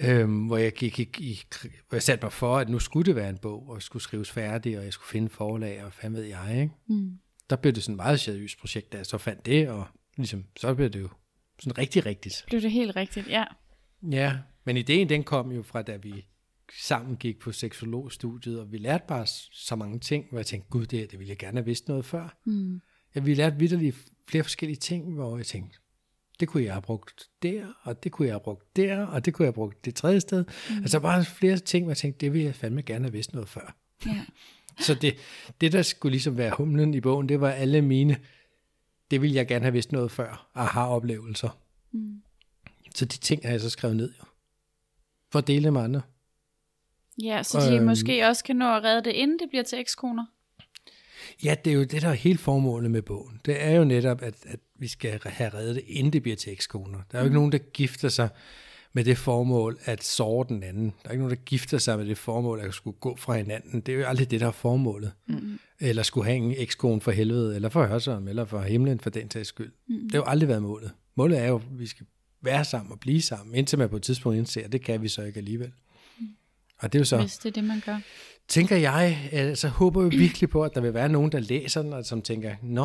Øhm, 0.00 0.46
hvor 0.46 0.56
jeg 0.56 0.72
gik 0.72 1.00
i, 1.00 1.08
i, 1.18 1.40
hvor 1.88 1.96
jeg 1.96 2.02
satte 2.02 2.24
mig 2.24 2.32
for, 2.32 2.58
at 2.58 2.68
nu 2.68 2.78
skulle 2.78 3.06
det 3.06 3.16
være 3.16 3.30
en 3.30 3.38
bog, 3.38 3.68
og 3.68 3.82
skulle 3.82 4.02
skrives 4.02 4.30
færdig, 4.30 4.78
og 4.78 4.84
jeg 4.84 4.92
skulle 4.92 5.08
finde 5.08 5.28
forlag, 5.28 5.84
og 5.84 5.92
hvad 6.00 6.10
ved 6.10 6.22
jeg, 6.22 6.60
ikke? 6.60 6.74
Mm. 6.86 7.18
Der 7.50 7.56
blev 7.56 7.72
det 7.72 7.82
sådan 7.82 7.94
et 7.94 7.96
meget 7.96 8.20
seriøst 8.20 8.58
projekt, 8.58 8.92
da 8.92 8.96
jeg 8.96 9.06
så 9.06 9.18
fandt 9.18 9.46
det, 9.46 9.68
og 9.68 9.86
ligesom, 10.16 10.44
så 10.56 10.74
blev 10.74 10.90
det 10.90 11.00
jo 11.00 11.08
sådan 11.58 11.78
rigtig 11.78 12.06
rigtigt. 12.06 12.44
Blev 12.46 12.60
det 12.60 12.70
helt 12.70 12.96
rigtigt, 12.96 13.28
ja. 13.28 13.44
Ja, 14.10 14.38
men 14.64 14.76
ideen 14.76 15.08
den 15.08 15.24
kom 15.24 15.52
jo 15.52 15.62
fra, 15.62 15.82
da 15.82 15.96
vi 15.96 16.26
sammen 16.80 17.16
gik 17.16 17.38
på 17.38 17.52
seksologstudiet, 17.52 18.60
og 18.60 18.72
vi 18.72 18.78
lærte 18.78 19.04
bare 19.08 19.26
så 19.52 19.76
mange 19.76 19.98
ting, 19.98 20.26
hvor 20.30 20.38
jeg 20.38 20.46
tænkte, 20.46 20.70
gud, 20.70 20.86
det, 20.86 20.98
her, 20.98 21.06
det 21.06 21.18
ville 21.18 21.30
jeg 21.30 21.38
gerne 21.38 21.58
have 21.58 21.64
vidst 21.64 21.88
noget 21.88 22.04
før. 22.04 22.38
Mm. 22.44 22.80
Ja, 23.14 23.20
vi 23.20 23.34
lærte 23.34 23.56
vidderligt 23.56 23.96
flere 24.28 24.44
forskellige 24.44 24.76
ting, 24.76 25.14
hvor 25.14 25.36
jeg 25.36 25.46
tænkte, 25.46 25.78
det 26.42 26.48
kunne 26.48 26.64
jeg 26.64 26.72
have 26.72 26.82
brugt 26.82 27.28
der, 27.42 27.66
og 27.82 28.04
det 28.04 28.12
kunne 28.12 28.26
jeg 28.26 28.34
have 28.34 28.40
brugt 28.40 28.76
der, 28.76 29.06
og 29.06 29.24
det 29.24 29.34
kunne 29.34 29.44
jeg 29.44 29.48
have 29.48 29.52
brugt 29.54 29.84
det 29.84 29.94
tredje 29.94 30.20
sted. 30.20 30.44
Mm. 30.70 30.76
Altså 30.76 31.00
bare 31.00 31.24
flere 31.24 31.56
ting, 31.58 31.84
hvor 31.84 31.90
jeg 31.90 31.96
tænkte, 31.96 32.20
det 32.26 32.32
ville 32.32 32.44
jeg 32.46 32.54
fandme 32.54 32.82
gerne 32.82 33.04
have 33.04 33.12
vidst 33.12 33.32
noget 33.32 33.48
før. 33.48 33.76
ja. 34.06 34.20
Så 34.80 34.94
det, 34.94 35.16
det, 35.60 35.72
der 35.72 35.82
skulle 35.82 36.10
ligesom 36.12 36.36
være 36.36 36.50
humlen 36.56 36.94
i 36.94 37.00
bogen, 37.00 37.28
det 37.28 37.40
var 37.40 37.50
alle 37.50 37.82
mine, 37.82 38.16
det 39.10 39.22
ville 39.22 39.36
jeg 39.36 39.46
gerne 39.48 39.64
have 39.64 39.72
vidst 39.72 39.92
noget 39.92 40.10
før, 40.10 40.50
aha-oplevelser. 40.54 41.58
Mm. 41.92 42.22
Så 42.94 43.04
de 43.04 43.18
ting 43.18 43.42
har 43.44 43.50
jeg 43.50 43.60
så 43.60 43.70
skrevet 43.70 43.96
ned 43.96 44.12
jo. 44.18 44.24
For 45.32 45.38
at 45.38 45.46
dele 45.46 45.70
med 45.70 45.80
andre. 45.80 46.00
Ja, 47.22 47.42
så 47.42 47.60
de 47.60 47.76
Øhm. 47.76 47.84
måske 47.84 48.26
også 48.28 48.44
kan 48.44 48.56
nå 48.56 48.76
at 48.76 48.84
redde 48.84 49.04
det, 49.04 49.10
inden 49.12 49.38
det 49.38 49.48
bliver 49.48 49.62
til 49.64 49.78
ekskoner. 49.78 50.26
Ja, 51.44 51.54
det 51.64 51.70
er 51.70 51.74
jo 51.74 51.84
det, 51.84 52.02
der 52.02 52.08
er 52.08 52.12
helt 52.14 52.40
formålet 52.40 52.90
med 52.90 53.02
bogen. 53.02 53.40
Det 53.44 53.62
er 53.64 53.70
jo 53.70 53.84
netop, 53.84 54.22
at, 54.22 54.34
at 54.46 54.60
vi 54.82 54.88
skal 54.88 55.20
have 55.24 55.54
reddet 55.54 55.74
det, 55.74 55.84
inden 55.86 56.12
det 56.12 56.22
bliver 56.22 56.36
til 56.36 56.52
ekskoner. 56.52 56.98
Der 57.12 57.18
er 57.18 57.22
jo 57.22 57.24
ikke 57.24 57.34
nogen, 57.34 57.52
der 57.52 57.58
gifter 57.58 58.08
sig 58.08 58.28
med 58.92 59.04
det 59.04 59.18
formål 59.18 59.78
at 59.84 60.04
såre 60.04 60.46
den 60.48 60.62
anden. 60.62 60.84
Der 61.02 61.08
er 61.08 61.10
ikke 61.10 61.22
nogen, 61.22 61.36
der 61.36 61.42
gifter 61.42 61.78
sig 61.78 61.98
med 61.98 62.06
det 62.06 62.18
formål 62.18 62.60
at 62.60 62.74
skulle 62.74 62.96
gå 63.00 63.16
fra 63.16 63.36
hinanden. 63.36 63.80
Det 63.80 63.94
er 63.94 63.98
jo 63.98 64.04
aldrig 64.04 64.30
det, 64.30 64.40
der 64.40 64.46
er 64.46 64.52
formålet. 64.52 65.12
Mm. 65.26 65.58
Eller 65.80 66.02
skulle 66.02 66.24
have 66.24 66.36
en 66.36 66.54
ekskone 66.56 67.00
for 67.00 67.10
helvede, 67.10 67.54
eller 67.54 67.68
for 67.68 67.86
hørsom, 67.86 68.28
eller 68.28 68.44
for 68.44 68.60
himlen 68.60 69.00
for 69.00 69.10
den 69.10 69.28
tages 69.28 69.48
skyld. 69.48 69.72
Mm. 69.88 70.02
Det 70.02 70.12
har 70.12 70.18
jo 70.18 70.24
aldrig 70.26 70.48
været 70.48 70.62
målet. 70.62 70.90
Målet 71.14 71.38
er 71.38 71.46
jo, 71.46 71.56
at 71.56 71.78
vi 71.78 71.86
skal 71.86 72.06
være 72.40 72.64
sammen 72.64 72.92
og 72.92 73.00
blive 73.00 73.22
sammen, 73.22 73.54
indtil 73.54 73.78
man 73.78 73.88
på 73.88 73.96
et 73.96 74.02
tidspunkt 74.02 74.38
indser, 74.38 74.64
at 74.64 74.72
det 74.72 74.84
kan 74.84 75.02
vi 75.02 75.08
så 75.08 75.22
ikke 75.22 75.38
alligevel. 75.38 75.72
Og 76.78 76.92
det 76.92 76.98
er 76.98 77.00
jo 77.00 77.04
så 77.04 77.18
Hvis 77.18 77.38
det 77.38 77.48
er 77.48 77.52
det, 77.52 77.64
man 77.64 77.82
gør. 77.86 78.00
Tænker 78.52 78.76
jeg, 78.76 79.28
altså 79.32 79.68
håber 79.68 80.02
jeg 80.02 80.10
virkelig 80.10 80.50
på, 80.50 80.62
at 80.62 80.74
der 80.74 80.80
vil 80.80 80.94
være 80.94 81.08
nogen, 81.08 81.32
der 81.32 81.40
læser 81.40 81.82
den, 81.82 81.92
og 81.92 82.04
som 82.04 82.22
tænker, 82.22 82.54
nå, 82.62 82.84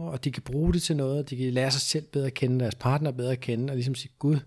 og 0.00 0.24
de 0.24 0.32
kan 0.32 0.42
bruge 0.42 0.72
det 0.72 0.82
til 0.82 0.96
noget, 0.96 1.18
og 1.18 1.30
de 1.30 1.36
kan 1.36 1.52
lære 1.52 1.70
sig 1.70 1.80
selv 1.80 2.04
bedre 2.12 2.26
at 2.26 2.34
kende, 2.34 2.60
deres 2.60 2.74
partner 2.74 3.10
bedre 3.10 3.32
at 3.32 3.40
kende, 3.40 3.70
og 3.70 3.76
ligesom 3.76 3.94
sige, 3.94 4.12
gud, 4.18 4.38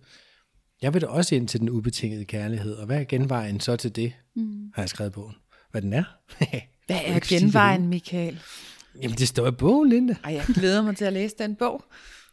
jeg 0.81 0.93
vil 0.93 1.01
da 1.01 1.07
også 1.07 1.35
ind 1.35 1.47
til 1.47 1.59
den 1.59 1.69
ubetingede 1.69 2.25
kærlighed, 2.25 2.75
og 2.75 2.85
hvad 2.85 2.99
er 2.99 3.03
genvejen 3.03 3.59
så 3.59 3.75
til 3.75 3.95
det, 3.95 4.13
mm. 4.35 4.71
har 4.75 4.81
jeg 4.81 4.89
skrevet 4.89 5.13
på. 5.13 5.31
Hvad 5.71 5.81
den 5.81 5.93
er? 5.93 6.03
Hvad 6.87 6.99
er 7.05 7.19
genvejen. 7.19 7.87
Michael? 7.87 8.39
Jamen, 9.01 9.17
det 9.17 9.27
står 9.27 9.47
i 9.47 9.51
bogen, 9.51 9.89
Linda. 9.89 10.15
Ej, 10.23 10.33
jeg 10.33 10.45
glæder 10.55 10.81
mig 10.81 10.97
til 10.97 11.05
at 11.05 11.13
læse 11.13 11.35
den 11.39 11.55
bog. 11.55 11.83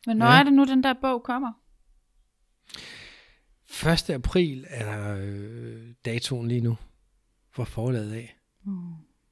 Men 0.07 0.17
når 0.17 0.27
Ja. 0.27 0.39
er 0.39 0.43
det 0.43 0.53
nu, 0.53 0.65
den 0.65 0.83
der 0.83 0.95
bog 1.03 1.23
kommer? 1.23 1.53
1. 3.93 4.11
april 4.11 4.67
er 4.69 4.85
der 4.85 5.17
øh, 5.21 5.83
datoen 6.05 6.49
lige 6.49 6.61
nu 6.61 6.77
for 7.59 7.65
forladet 7.65 8.12
af. 8.12 8.37
Mm. 8.65 8.73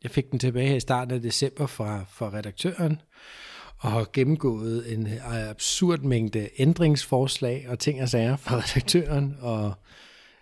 Jeg 0.03 0.11
fik 0.11 0.31
den 0.31 0.39
tilbage 0.39 0.69
her 0.69 0.77
i 0.77 0.81
starten 0.81 1.15
af 1.15 1.23
december 1.23 1.67
fra, 1.67 2.05
fra 2.09 2.31
redaktøren, 2.31 3.01
og 3.79 3.93
har 3.93 4.07
gennemgået 4.13 4.93
en 4.93 5.07
øh, 5.07 5.51
absurd 5.51 6.01
mængde 6.01 6.49
ændringsforslag 6.59 7.67
og 7.69 7.79
ting 7.79 8.03
og 8.03 8.09
sager 8.09 8.37
fra 8.37 8.57
redaktøren, 8.63 9.37
og 9.41 9.75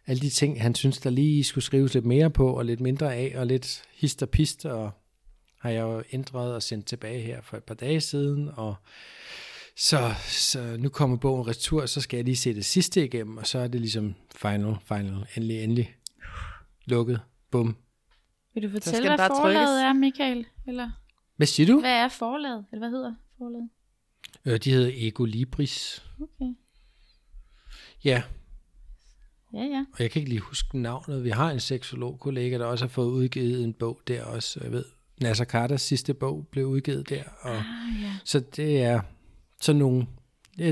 alle 0.07 0.21
de 0.21 0.31
ting, 0.31 0.63
han 0.63 0.75
synes, 0.75 0.99
der 0.99 1.11
lige 1.11 1.45
skulle 1.45 1.65
skrives 1.65 1.95
lidt 1.95 2.07
mere 2.07 2.31
på, 2.31 2.53
og 2.53 2.65
lidt 2.65 2.81
mindre 2.81 3.15
af, 3.15 3.33
og 3.37 3.47
lidt 3.47 3.83
hist 3.95 4.23
og 4.23 4.29
pist, 4.29 4.67
og 4.67 4.91
har 5.61 5.71
jeg 5.71 5.83
jo 5.83 6.03
ændret 6.13 6.55
og 6.55 6.63
sendt 6.63 6.87
tilbage 6.87 7.23
her 7.23 7.41
for 7.43 7.57
et 7.57 7.65
par 7.65 7.75
dage 7.75 8.01
siden, 8.01 8.51
og 8.57 8.75
så, 9.77 10.15
så 10.29 10.77
nu 10.79 10.89
kommer 10.89 11.17
bogen 11.17 11.47
retur, 11.47 11.87
så 11.87 12.01
skal 12.01 12.17
jeg 12.17 12.25
lige 12.25 12.37
se 12.37 12.55
det 12.55 12.65
sidste 12.65 13.05
igennem, 13.05 13.37
og 13.37 13.47
så 13.47 13.59
er 13.59 13.69
det 13.69 13.81
ligesom 13.81 14.15
final, 14.37 14.77
final, 14.89 15.27
endelig, 15.37 15.63
endelig 15.65 15.95
lukket. 16.87 17.21
Bum. 17.55 17.77
Vil 18.55 18.63
du 18.63 18.69
fortælle, 18.71 19.09
hvad 19.09 19.19
forlaget 19.19 19.55
trykkes. 19.67 19.83
er, 19.83 19.93
Michael? 19.93 20.47
Eller 20.67 20.91
Hvad 21.37 21.47
siger 21.47 21.67
du? 21.67 21.81
hvad 21.81 21.91
er 21.93 22.09
forlaget? 22.09 22.65
Eller 22.73 22.89
hvad 22.89 22.91
hedder 22.99 23.15
forlaget? 23.39 23.69
Øh, 24.45 24.59
de 24.59 24.71
hedder 24.71 24.91
Ego 24.95 25.25
Libris. 25.25 26.05
Okay. 26.21 26.55
Ja, 28.05 28.23
Ja, 29.55 29.63
ja. 29.65 29.85
og 29.93 30.01
jeg 30.01 30.11
kan 30.11 30.21
ikke 30.21 30.29
lige 30.31 30.41
huske 30.41 30.79
navnet. 30.79 31.25
Vi 31.25 31.31
har 31.31 31.51
en 31.51 31.61
seksolog-kollega, 31.61 32.59
der 32.59 32.65
også 32.65 32.85
har 32.85 32.89
fået 32.91 33.07
udgivet 33.11 33.65
en 33.65 33.73
bog 33.73 34.01
der 34.09 34.25
også. 34.25 34.61
Jeg 34.63 34.73
ved, 34.73 34.85
Nasser 35.21 35.45
Carters 35.45 35.83
sidste 35.83 36.15
bog 36.15 36.47
blev 36.51 36.67
udgivet 36.67 37.09
der. 37.09 37.23
Og, 37.41 37.57
Ah, 37.57 38.03
ja. 38.03 38.13
så 38.25 38.41
det 38.41 38.83
er 38.83 39.01
sådan 39.61 39.79
nogle, 39.79 40.07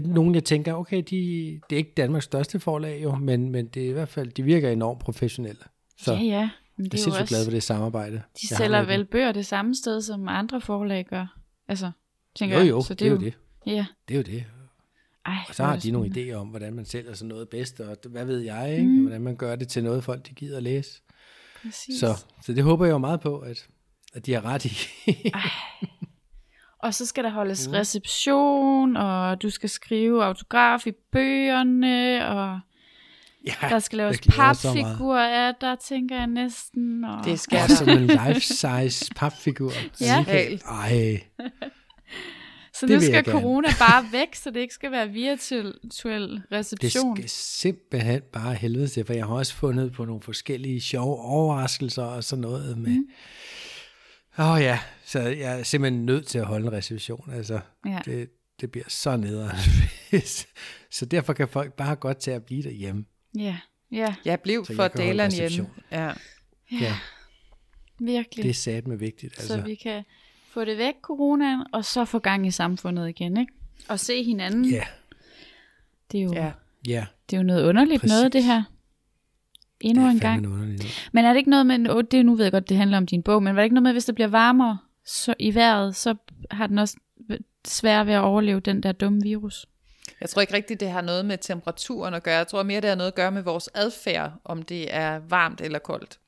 nogen, 0.05 0.35
jeg 0.35 0.45
tænker, 0.45 0.75
okay, 0.75 0.97
de, 1.11 1.61
det 1.71 1.77
er 1.77 1.79
ikke 1.79 1.93
Danmarks 1.97 2.25
største 2.25 2.61
forlag 2.61 3.03
jo, 3.03 3.15
men, 3.15 3.51
men 3.51 3.67
det 3.67 3.85
er 3.85 3.89
i 3.89 3.93
hvert 3.93 4.09
fald, 4.09 4.31
de 4.33 4.43
virker 4.43 4.71
enormt 4.71 5.01
professionelle. 5.01 5.61
Så 5.99 6.13
Ja, 6.13 6.21
ja. 6.21 6.51
Men 6.77 6.85
det 6.87 6.95
jeg 6.95 6.99
er 6.99 7.03
er 7.03 7.07
jo 7.07 7.17
sindssygt 7.17 7.29
glad 7.29 7.45
for 7.45 7.51
det 7.51 7.63
samarbejde. 7.63 8.17
de 8.17 8.47
jeg 8.51 8.57
sælger 8.59 8.83
vel 8.83 9.05
bøger 9.05 9.33
det 9.33 9.47
samme 9.47 9.75
sted, 9.75 10.03
som 10.03 10.29
andre 10.29 10.61
forlag 10.61 11.07
gør. 11.07 11.39
Altså, 11.69 11.91
tænker 12.35 12.57
Jo, 12.57 12.63
jeg. 12.63 12.71
jo, 12.71 12.83
så 12.83 12.95
det 12.95 13.07
er 13.07 13.11
jo 13.11 13.17
det. 13.19 13.35
Ja. 13.67 13.87
Det 14.09 14.15
er 14.15 14.19
jo 14.19 14.23
det. 14.23 14.45
Ej, 15.27 15.37
Og 15.49 15.55
så 15.55 15.63
er 15.63 15.67
har 15.67 15.75
det 15.75 15.83
de 15.83 15.91
nogle 15.91 16.11
idéer 16.11 16.35
om, 16.35 16.49
hvordan 16.49 16.75
man 16.75 16.85
sælger 16.85 17.15
sådan 17.15 17.29
noget 17.29 17.49
bedst, 17.49 17.81
og 17.81 17.97
hvad 18.09 18.25
ved 18.25 18.39
jeg, 18.39 18.73
ikke? 18.73 18.91
Mm. 18.91 19.01
hvordan 19.03 19.21
man 19.21 19.37
gør 19.37 19.57
det 19.57 19.69
til 19.69 19.85
noget, 19.85 20.05
folk 20.05 20.27
de 20.29 20.35
gider 20.35 20.57
at 20.57 20.63
læse. 20.63 21.01
Præcis. 21.63 22.01
Så, 22.01 22.25
så 22.43 22.53
det 22.53 22.65
håber 22.65 22.85
jeg 22.85 22.93
jo 22.93 22.99
meget 22.99 23.21
på, 23.21 23.39
at, 23.39 23.67
at 24.15 24.27
de 24.27 24.33
har 24.33 24.45
ret 24.45 24.65
i. 24.65 24.77
Og 26.83 26.95
så 26.95 27.07
skal 27.07 27.25
der 27.25 27.31
holdes 27.31 27.69
mm. 27.69 27.73
reception, 27.75 28.97
og 28.97 29.43
du 29.43 29.51
skal 29.51 29.69
skrive 29.69 30.25
autograf 30.25 30.87
i 30.87 30.93
bøgerne, 31.13 32.29
og 32.29 32.61
ja, 33.47 33.69
der 33.69 33.79
skal 33.79 33.97
laves 33.97 34.21
papfigurer 34.29 35.47
af 35.49 35.55
der 35.61 35.77
tænker 35.77 36.17
jeg 36.17 36.27
næsten. 36.27 37.05
Og... 37.05 37.25
Det 37.25 37.41
skal 37.41 37.59
Og 37.63 37.69
der. 37.69 37.75
sådan 37.75 37.99
en 37.99 38.07
life-size 38.07 39.11
papfigur. 39.17 39.73
Ja. 40.01 40.25
Ej, 40.69 41.21
så 42.75 42.87
det 42.87 42.95
nu 42.95 43.01
skal 43.01 43.13
jeg 43.13 43.25
gerne. 43.25 43.41
corona 43.41 43.69
bare 43.79 44.05
væk, 44.13 44.35
så 44.35 44.51
det 44.51 44.61
ikke 44.61 44.75
skal 44.75 44.91
være 44.91 45.09
virtuel 45.09 45.73
det 46.35 46.45
reception. 46.53 47.17
skal 47.17 47.29
simpelthen 47.31 48.21
bare 48.33 48.55
helvede 48.55 48.89
til, 48.89 49.05
for 49.05 49.13
jeg 49.13 49.27
har 49.27 49.35
også 49.35 49.55
fundet 49.55 49.93
på 49.93 50.05
nogle 50.05 50.23
forskellige 50.23 50.81
sjove 50.81 51.19
overraskelser 51.19 52.03
og 52.05 52.25
sådan 52.25 52.41
noget 52.43 52.79
med... 52.79 52.91
Mm. 52.91 53.05
Åh 54.39 54.51
oh, 54.51 54.61
ja, 54.61 54.79
så 55.05 55.21
jeg 55.21 55.59
er 55.59 55.63
simpelthen 55.63 56.05
nødt 56.07 56.27
til 56.27 56.39
at 56.39 56.47
holde 56.47 56.67
en 56.67 56.73
reception. 56.73 57.31
Altså, 57.33 57.61
Ja. 57.87 57.99
det, 58.05 58.29
det 58.61 58.71
bliver 58.73 58.85
så 58.89 59.17
nederen. 59.17 59.57
så 60.91 61.07
derfor 61.07 61.33
kan 61.33 61.49
folk 61.49 61.73
bare 61.73 61.97
godt 61.97 62.19
tage 62.21 62.35
at 62.35 62.45
blive 62.45 62.63
derhjemme. 62.63 63.05
Ja, 63.39 63.57
ja, 63.93 64.15
Jeg 64.25 64.41
blev 64.41 64.65
Så 64.65 64.75
for 64.75 64.83
jeg 64.83 64.97
Dalen 64.97 65.31
hjemme. 65.33 65.45
reception. 65.47 65.71
Ja. 65.91 66.13
Ja, 66.81 66.95
virkelig. 67.99 68.43
det 68.45 68.51
er 68.51 68.55
sat 68.55 68.87
med 68.87 68.97
vigtigt. 68.97 69.37
Så 69.37 69.55
Altså. 69.55 69.69
vi 69.69 69.75
kan 69.75 70.05
få 70.51 70.65
det 70.65 70.79
væk, 70.79 70.95
coronaen, 71.03 71.63
og 71.73 71.85
så 71.85 72.05
få 72.05 72.19
gang 72.19 72.47
i 72.47 72.51
samfundet 72.51 73.09
igen, 73.09 73.37
ikke? 73.37 73.53
Og 73.89 74.01
se 74.01 74.23
hinanden. 74.23 74.65
Ja, 74.65 74.85
Det, 76.13 76.21
er 76.21 76.25
jo, 76.25 76.33
ja. 76.33 76.53
ja. 76.87 77.07
det 77.31 77.37
er 77.37 77.41
jo 77.41 77.47
noget 77.47 77.65
underligt 77.69 78.01
Præcis. 78.01 78.13
noget, 78.15 78.33
det 78.33 78.45
her. 78.45 78.63
Endnu 79.81 80.09
en 80.09 80.19
gang. 80.21 80.49
Men 81.13 81.25
er 81.25 81.29
det 81.33 81.37
ikke 81.39 81.51
noget 81.51 81.67
med, 81.67 81.91
åh, 81.91 82.03
det 82.11 82.27
nu 82.27 82.35
ved 82.35 82.45
jeg 82.45 82.53
godt, 82.53 82.69
det 82.69 82.77
handler 82.77 82.97
om 82.97 83.07
din 83.07 83.23
bog, 83.23 83.43
men 83.43 83.55
var 83.57 83.61
det 83.63 83.67
ikke 83.67 83.75
noget 83.75 83.83
med, 83.83 83.93
hvis 83.93 84.05
det 84.05 84.15
bliver 84.15 84.29
varmere 84.29 84.79
så 85.07 85.35
i 85.39 85.55
vejret, 85.55 85.97
så 85.97 86.15
har 86.51 86.67
den 86.67 86.79
også 86.79 86.97
svært 87.67 88.07
ved 88.07 88.15
at 88.15 88.21
overleve 88.21 88.61
den 88.61 88.83
der 88.83 88.93
dumme 88.93 89.23
virus? 89.23 89.67
Jeg 90.21 90.29
tror 90.29 90.41
ikke 90.41 90.55
rigtigt, 90.55 90.81
det 90.81 90.91
har 90.91 91.01
noget 91.01 91.25
med 91.25 91.39
temperaturen 91.39 92.15
at 92.15 92.23
gøre. 92.23 92.37
Jeg 92.37 92.49
tror 92.49 92.63
mere, 92.63 92.81
det 92.81 92.89
har 92.89 92.97
noget 92.97 93.09
at 93.09 93.15
gøre 93.15 93.33
med 93.33 93.43
vores 93.43 93.69
adfærd, 93.75 94.33
om 94.45 94.63
det 94.63 94.95
er 94.95 95.19
varmt 95.29 95.61
eller 95.61 95.79
koldt. 95.79 96.19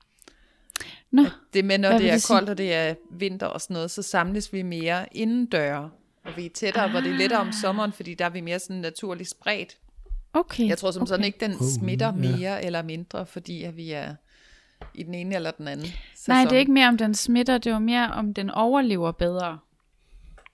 Nå, 1.10 1.24
Det 1.54 1.64
med, 1.64 1.78
når 1.78 1.88
det 1.90 1.98
vil 1.98 2.08
er 2.08 2.12
det 2.12 2.22
sige? 2.22 2.36
koldt, 2.36 2.50
og 2.50 2.58
det 2.58 2.74
er 2.74 2.94
vinter 3.10 3.46
og 3.46 3.60
sådan 3.60 3.74
noget, 3.74 3.90
så 3.90 4.02
samles 4.02 4.52
vi 4.52 4.62
mere 4.62 5.06
indendør. 5.12 5.88
Og 6.24 6.36
vi 6.36 6.46
er 6.46 6.50
tættere, 6.54 6.84
ah. 6.84 6.90
hvor 6.90 7.00
det 7.00 7.12
er 7.12 7.16
lettere 7.16 7.40
om 7.40 7.52
sommeren, 7.52 7.92
fordi 7.92 8.14
der 8.14 8.24
er 8.24 8.30
vi 8.30 8.40
mere 8.40 8.58
sådan 8.58 8.76
naturligt 8.76 9.30
spredt. 9.30 9.76
okay. 10.32 10.68
Jeg 10.68 10.78
tror 10.78 10.90
som 10.90 11.02
okay. 11.02 11.08
sådan 11.08 11.24
ikke, 11.24 11.40
den 11.40 11.52
Uh, 11.52 11.66
smitter 11.78 12.06
ja. 12.06 12.12
mere 12.12 12.64
eller 12.64 12.82
mindre, 12.82 13.26
fordi 13.26 13.62
at 13.62 13.76
vi 13.76 13.90
er 13.90 14.14
i 14.94 15.02
den 15.02 15.14
ene 15.14 15.34
eller 15.34 15.50
den 15.50 15.68
anden 15.68 15.86
sæson. 16.14 16.34
Nej, 16.34 16.44
det 16.44 16.52
er 16.52 16.58
ikke 16.58 16.72
mere 16.72 16.88
om 16.88 16.98
den 16.98 17.14
smitter, 17.14 17.58
det 17.58 17.72
var 17.72 17.78
mere 17.78 18.10
om 18.10 18.34
den 18.34 18.50
overlever 18.50 19.12
bedre. 19.12 19.58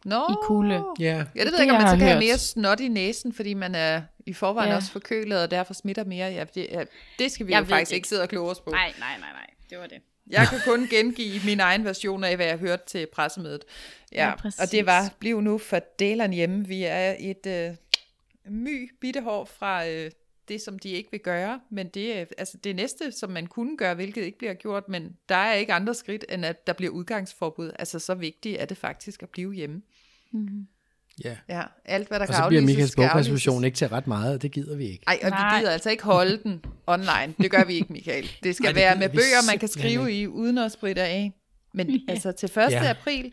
Nå. 0.05 0.27
i 0.31 0.35
kulde. 0.43 0.85
Ja, 0.99 1.05
Ja, 1.05 1.15
det 1.19 1.25
ved 1.37 1.45
Det 1.45 1.53
jeg 1.53 1.61
ikke, 1.63 1.75
om 1.75 1.81
man 1.83 1.89
så 1.91 1.97
kan 1.97 2.01
have 2.07 2.13
hørt. 2.15 2.25
mere 2.25 2.39
snot 2.39 2.81
i 2.81 2.89
næsen, 2.89 3.33
fordi 3.33 3.55
man 3.55 3.75
er 3.75 4.03
i 4.27 4.33
forvejen 4.33 4.71
ja. 4.71 4.77
også 4.77 4.93
forkølet, 4.93 5.43
og 5.43 5.51
derfor 5.51 5.75
smitter 5.75 6.05
mere. 6.05 6.27
Ja, 6.33 6.45
det, 6.55 6.67
ja, 6.71 6.85
det 7.19 7.33
skal 7.33 7.47
vi 7.47 7.53
Jeg 7.53 7.61
jo 7.61 7.65
faktisk 7.65 7.91
det 7.91 7.97
ikke 7.97 8.09
sidde 8.09 8.23
og 8.23 8.29
kloge 8.29 8.51
os 8.51 8.61
på. 8.61 8.71
Nej, 8.71 8.93
nej, 8.99 9.19
nej, 9.21 9.29
nej. 9.33 9.47
Det 9.71 9.79
var 9.79 9.87
det. 9.87 9.99
Jeg 10.31 10.47
kan 10.51 10.59
kun 10.65 10.87
gengive 10.91 11.41
min 11.45 11.61
egen 11.61 11.85
version 11.85 12.25
af, 12.25 12.37
hvad 12.37 12.47
jeg 12.47 12.57
hørte 12.59 12.83
til 12.87 13.07
pressemødet. 13.13 13.65
Ja, 14.13 14.23
Ja, 14.25 14.29
ja 14.29 14.37
præcis. 14.37 14.61
og 14.61 14.73
det 14.73 14.87
var, 14.87 15.13
bliv 15.19 15.41
nu 15.41 15.59
for 15.59 15.79
deleren 15.99 16.33
hjemme. 16.33 16.67
Vi 16.67 16.85
er 16.85 17.15
et 17.19 17.47
øh, 17.47 17.75
my 18.53 18.91
bittehår 19.01 19.45
fra 19.59 19.87
øh, 19.89 20.11
det, 20.51 20.61
som 20.61 20.79
de 20.79 20.89
ikke 20.89 21.11
vil 21.11 21.21
gøre, 21.21 21.61
men 21.71 21.89
det 21.89 22.19
er 22.19 22.25
altså 22.39 22.59
det 22.65 22.77
næste, 22.77 23.13
som 23.13 23.31
man 23.31 23.47
kunne 23.47 23.77
gøre, 23.77 23.95
hvilket 23.95 24.23
ikke 24.25 24.39
bliver 24.39 24.55
gjort, 24.55 24.89
men 24.89 25.17
der 25.29 25.35
er 25.35 25.55
ikke 25.55 25.73
andre 25.73 25.95
skridt, 25.95 26.25
end 26.29 26.45
at 26.47 26.67
der 26.67 26.73
bliver 26.73 26.93
udgangsforbud. 26.93 27.71
Altså 27.79 27.99
så 27.99 28.15
vigtigt 28.15 28.61
er 28.61 28.65
det 28.65 28.77
faktisk 28.77 29.23
at 29.23 29.29
blive 29.29 29.55
hjemme. 29.55 29.83
ja. 31.25 31.37
Ja, 31.49 31.63
alt 31.85 32.09
hvad 32.09 32.19
der 32.19 32.25
Og 32.25 32.29
kan 32.29 32.37
så 32.37 32.49
bliver 32.49 32.63
aflyses, 32.63 32.97
Michaels 32.97 33.29
aflyses. 33.29 33.65
ikke 33.65 33.77
til 33.77 33.89
ret 33.89 34.07
meget, 34.07 34.35
og 34.35 34.43
det 34.43 34.53
gider 34.53 34.77
vi 34.77 34.85
ikke. 34.85 35.05
Ej, 35.07 35.19
og 35.23 35.31
Nej. 35.31 35.55
vi 35.55 35.61
gider 35.61 35.73
altså 35.73 35.91
ikke 35.91 36.03
holde 36.05 36.41
den 36.43 36.65
online. 36.87 37.35
Det 37.39 37.51
gør 37.51 37.65
vi 37.65 37.75
ikke, 37.75 37.93
Michael. 37.93 38.31
Det 38.43 38.57
skal 38.57 38.67
Ej, 38.67 38.71
Ej, 38.71 38.73
det 38.73 39.01
være 39.01 39.09
med 39.09 39.09
bøger, 39.17 39.51
man 39.51 39.59
kan 39.59 39.69
skrive 39.69 40.13
i, 40.13 40.27
uden 40.27 40.59
at 40.59 40.73
spritte 40.73 41.03
af. 41.03 41.33
Men 41.75 42.01
altså 42.09 42.33
til 42.33 42.47
1. 42.47 42.57
Ja. 42.57 42.91
april, 42.91 43.33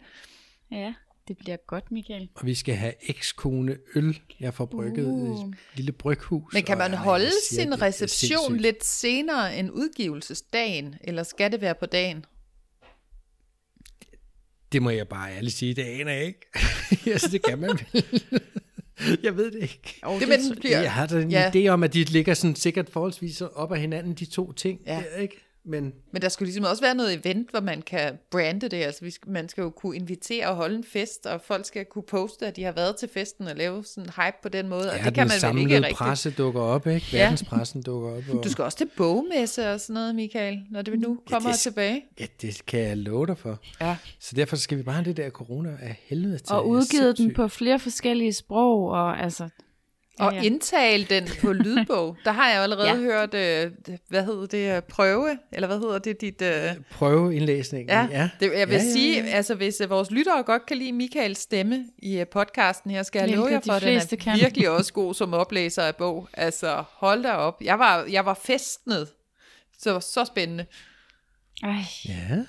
Ja, 0.71 0.93
det 1.27 1.37
bliver 1.37 1.57
godt, 1.67 1.91
Michael. 1.91 2.29
Og 2.35 2.45
vi 2.45 2.53
skal 2.55 2.75
have 2.75 2.93
ekskone 3.09 3.77
øl. 3.95 4.19
Jeg 4.39 4.53
får 4.53 4.65
brygget 4.65 5.05
Uh. 5.05 5.49
et 5.49 5.55
lille 5.75 5.91
bryghus. 5.91 6.53
men 6.53 6.63
kan 6.63 6.77
man 6.77 6.93
holde 6.93 7.25
jeg 7.25 7.31
siger 7.49 7.61
sin 7.61 7.71
det, 7.71 7.79
det 7.79 7.85
reception 7.87 8.39
sindssygt. 8.39 8.61
lidt 8.61 8.85
senere 8.85 9.57
end 9.57 9.71
udgivelsesdagen, 9.71 10.95
eller 11.03 11.23
skal 11.23 11.51
det 11.51 11.61
være 11.61 11.75
på 11.75 11.85
dagen? 11.85 12.25
Det 14.71 14.81
må 14.81 14.89
jeg 14.89 15.07
bare 15.07 15.31
ærligt 15.35 15.55
sige, 15.55 15.73
det 15.73 15.81
aner 15.83 16.11
jeg 16.11 16.25
ikke. 16.25 16.39
altså, 17.13 17.27
det 17.31 17.41
kan 17.45 17.59
man 17.59 17.69
vel. 17.69 18.03
jeg 19.23 19.37
ved 19.37 19.51
det 19.51 19.61
ikke. 19.61 19.99
Oh, 20.03 20.19
Det, 20.19 20.27
men, 20.29 20.39
bliver, 20.59 20.81
Jeg 20.81 20.93
har 20.93 21.05
da 21.07 21.21
en 21.21 21.31
ja. 21.31 21.51
idé 21.55 21.67
om, 21.67 21.83
at 21.83 21.93
de 21.93 22.03
ligger 22.03 22.33
sådan 22.33 22.55
sikkert 22.55 22.89
forholdsvis 22.89 23.41
op 23.41 23.71
ad 23.71 23.77
hinanden, 23.77 24.13
de 24.13 24.25
to 24.25 24.51
ting. 24.51 24.79
Ja. 24.85 25.03
Der, 25.13 25.17
ikke? 25.21 25.46
Men 25.69 25.93
men 26.11 26.21
der 26.21 26.29
skulle 26.29 26.47
ligesom 26.47 26.63
også 26.63 26.83
være 26.83 26.95
noget 26.95 27.13
event, 27.13 27.51
hvor 27.51 27.59
man 27.59 27.81
kan 27.81 28.17
brande 28.31 28.69
det. 28.69 28.77
Altså 28.77 29.05
vi 29.05 29.11
skal, 29.11 29.31
man 29.31 29.49
skal 29.49 29.61
jo 29.61 29.69
kunne 29.69 29.95
invitere 29.95 30.47
og 30.47 30.55
holde 30.55 30.75
en 30.75 30.83
fest, 30.83 31.25
og 31.25 31.41
folk 31.41 31.65
skal 31.65 31.85
kunne 31.85 32.03
poste, 32.03 32.47
at 32.47 32.55
de 32.55 32.63
har 32.63 32.71
været 32.71 32.95
til 32.95 33.09
festen 33.13 33.47
og 33.47 33.55
lave 33.55 33.83
sådan 33.83 34.03
en 34.03 34.09
hype 34.15 34.37
på 34.43 34.49
den 34.49 34.67
måde. 34.69 34.91
og 34.91 34.97
ja, 34.97 35.03
det 35.03 35.13
kan 35.13 35.21
man 35.21 35.27
vel 35.27 35.33
ikke 35.33 35.39
samlede 35.39 35.75
rigtig. 35.77 35.95
presse 35.95 36.31
dukker 36.31 36.61
op, 36.61 36.87
ikke? 36.87 37.07
Ja. 37.13 37.17
Verdenspressen 37.21 37.81
dukker 37.81 38.09
op. 38.09 38.23
Og... 38.37 38.43
Du 38.43 38.49
skal 38.49 38.63
også 38.63 38.77
til 38.77 38.89
bogmesse 38.97 39.71
og 39.73 39.79
sådan 39.81 39.93
noget, 39.93 40.15
Michael, 40.15 40.59
når 40.71 40.81
det 40.81 40.99
nu 40.99 41.19
kommer 41.31 41.49
det- 41.49 41.55
det, 41.55 41.59
tilbage. 41.61 42.05
Ja, 42.19 42.25
det 42.41 42.65
kan 42.67 42.79
jeg 42.79 42.97
love 42.97 43.27
dig 43.27 43.37
for. 43.37 43.59
Ja. 43.81 43.97
Så 44.19 44.35
derfor 44.35 44.55
skal 44.55 44.77
vi 44.77 44.83
bare 44.83 44.95
have 44.95 45.05
det 45.05 45.17
der 45.17 45.29
corona 45.29 45.69
af 45.81 45.99
helvede 46.05 46.37
til. 46.37 46.55
Og 46.55 46.67
udgivet 46.67 47.17
den 47.17 47.33
på 47.33 47.47
flere 47.47 47.79
forskellige 47.79 48.33
sprog, 48.33 48.89
og 48.89 49.19
altså... 49.23 49.49
Og 50.19 50.33
ja. 50.33 50.41
indtale 50.41 51.03
den 51.05 51.27
på 51.41 51.53
lydbog. 51.53 52.17
Der 52.25 52.31
har 52.31 52.49
jeg 52.51 52.63
allerede 52.63 52.87
Ja. 52.87 52.93
ja. 52.99 52.99
hørt, 53.01 53.33
øh, 53.33 53.71
hvad 54.07 54.25
hedder 54.25 54.45
det, 54.45 54.75
øh, 54.75 54.81
prøve, 54.81 55.37
eller 55.51 55.67
hvad 55.67 55.79
hedder 55.79 55.99
det, 55.99 56.21
dit... 56.21 56.41
Øh, 56.41 56.69
Prøveindlæsningen. 56.91 57.89
ja, 57.89 58.07
ja. 58.11 58.29
Det, 58.39 58.51
jeg 58.57 58.67
vil 58.67 58.73
Ja, 58.75 58.79
ja, 58.81 58.85
ja, 58.85 58.91
sige, 58.91 59.23
ja. 59.23 59.29
altså 59.29 59.55
hvis 59.55 59.81
øh, 59.81 59.89
vores 59.89 60.11
lyttere 60.11 60.43
godt 60.43 60.65
kan 60.65 60.77
lide 60.77 60.91
Michaels 60.91 61.39
stemme 61.39 61.85
i 61.97 62.17
øh, 62.19 62.27
podcasten 62.27 62.91
her, 62.91 63.03
skal 63.03 63.19
jeg 63.29 63.37
love 63.37 63.47
jer 63.51 63.59
for, 63.65 63.73
at 63.73 63.81
den 63.81 63.97
er 63.97 64.15
kan. 64.19 64.39
virkelig 64.39 64.69
også 64.77 64.93
god 64.93 65.13
som 65.13 65.33
oplæser 65.33 65.81
af 65.83 65.95
bog. 65.95 66.29
Altså, 66.33 66.83
hold 66.91 67.23
da 67.23 67.31
op. 67.31 67.61
Jeg 67.61 67.79
var, 67.79 68.05
jeg 68.11 68.25
var 68.25 68.39
festnet. 68.43 69.07
Så, 69.79 69.99
så 69.99 70.25
spændende. 70.25 70.65
Ej, 71.63 71.69
Ja, 72.07 72.43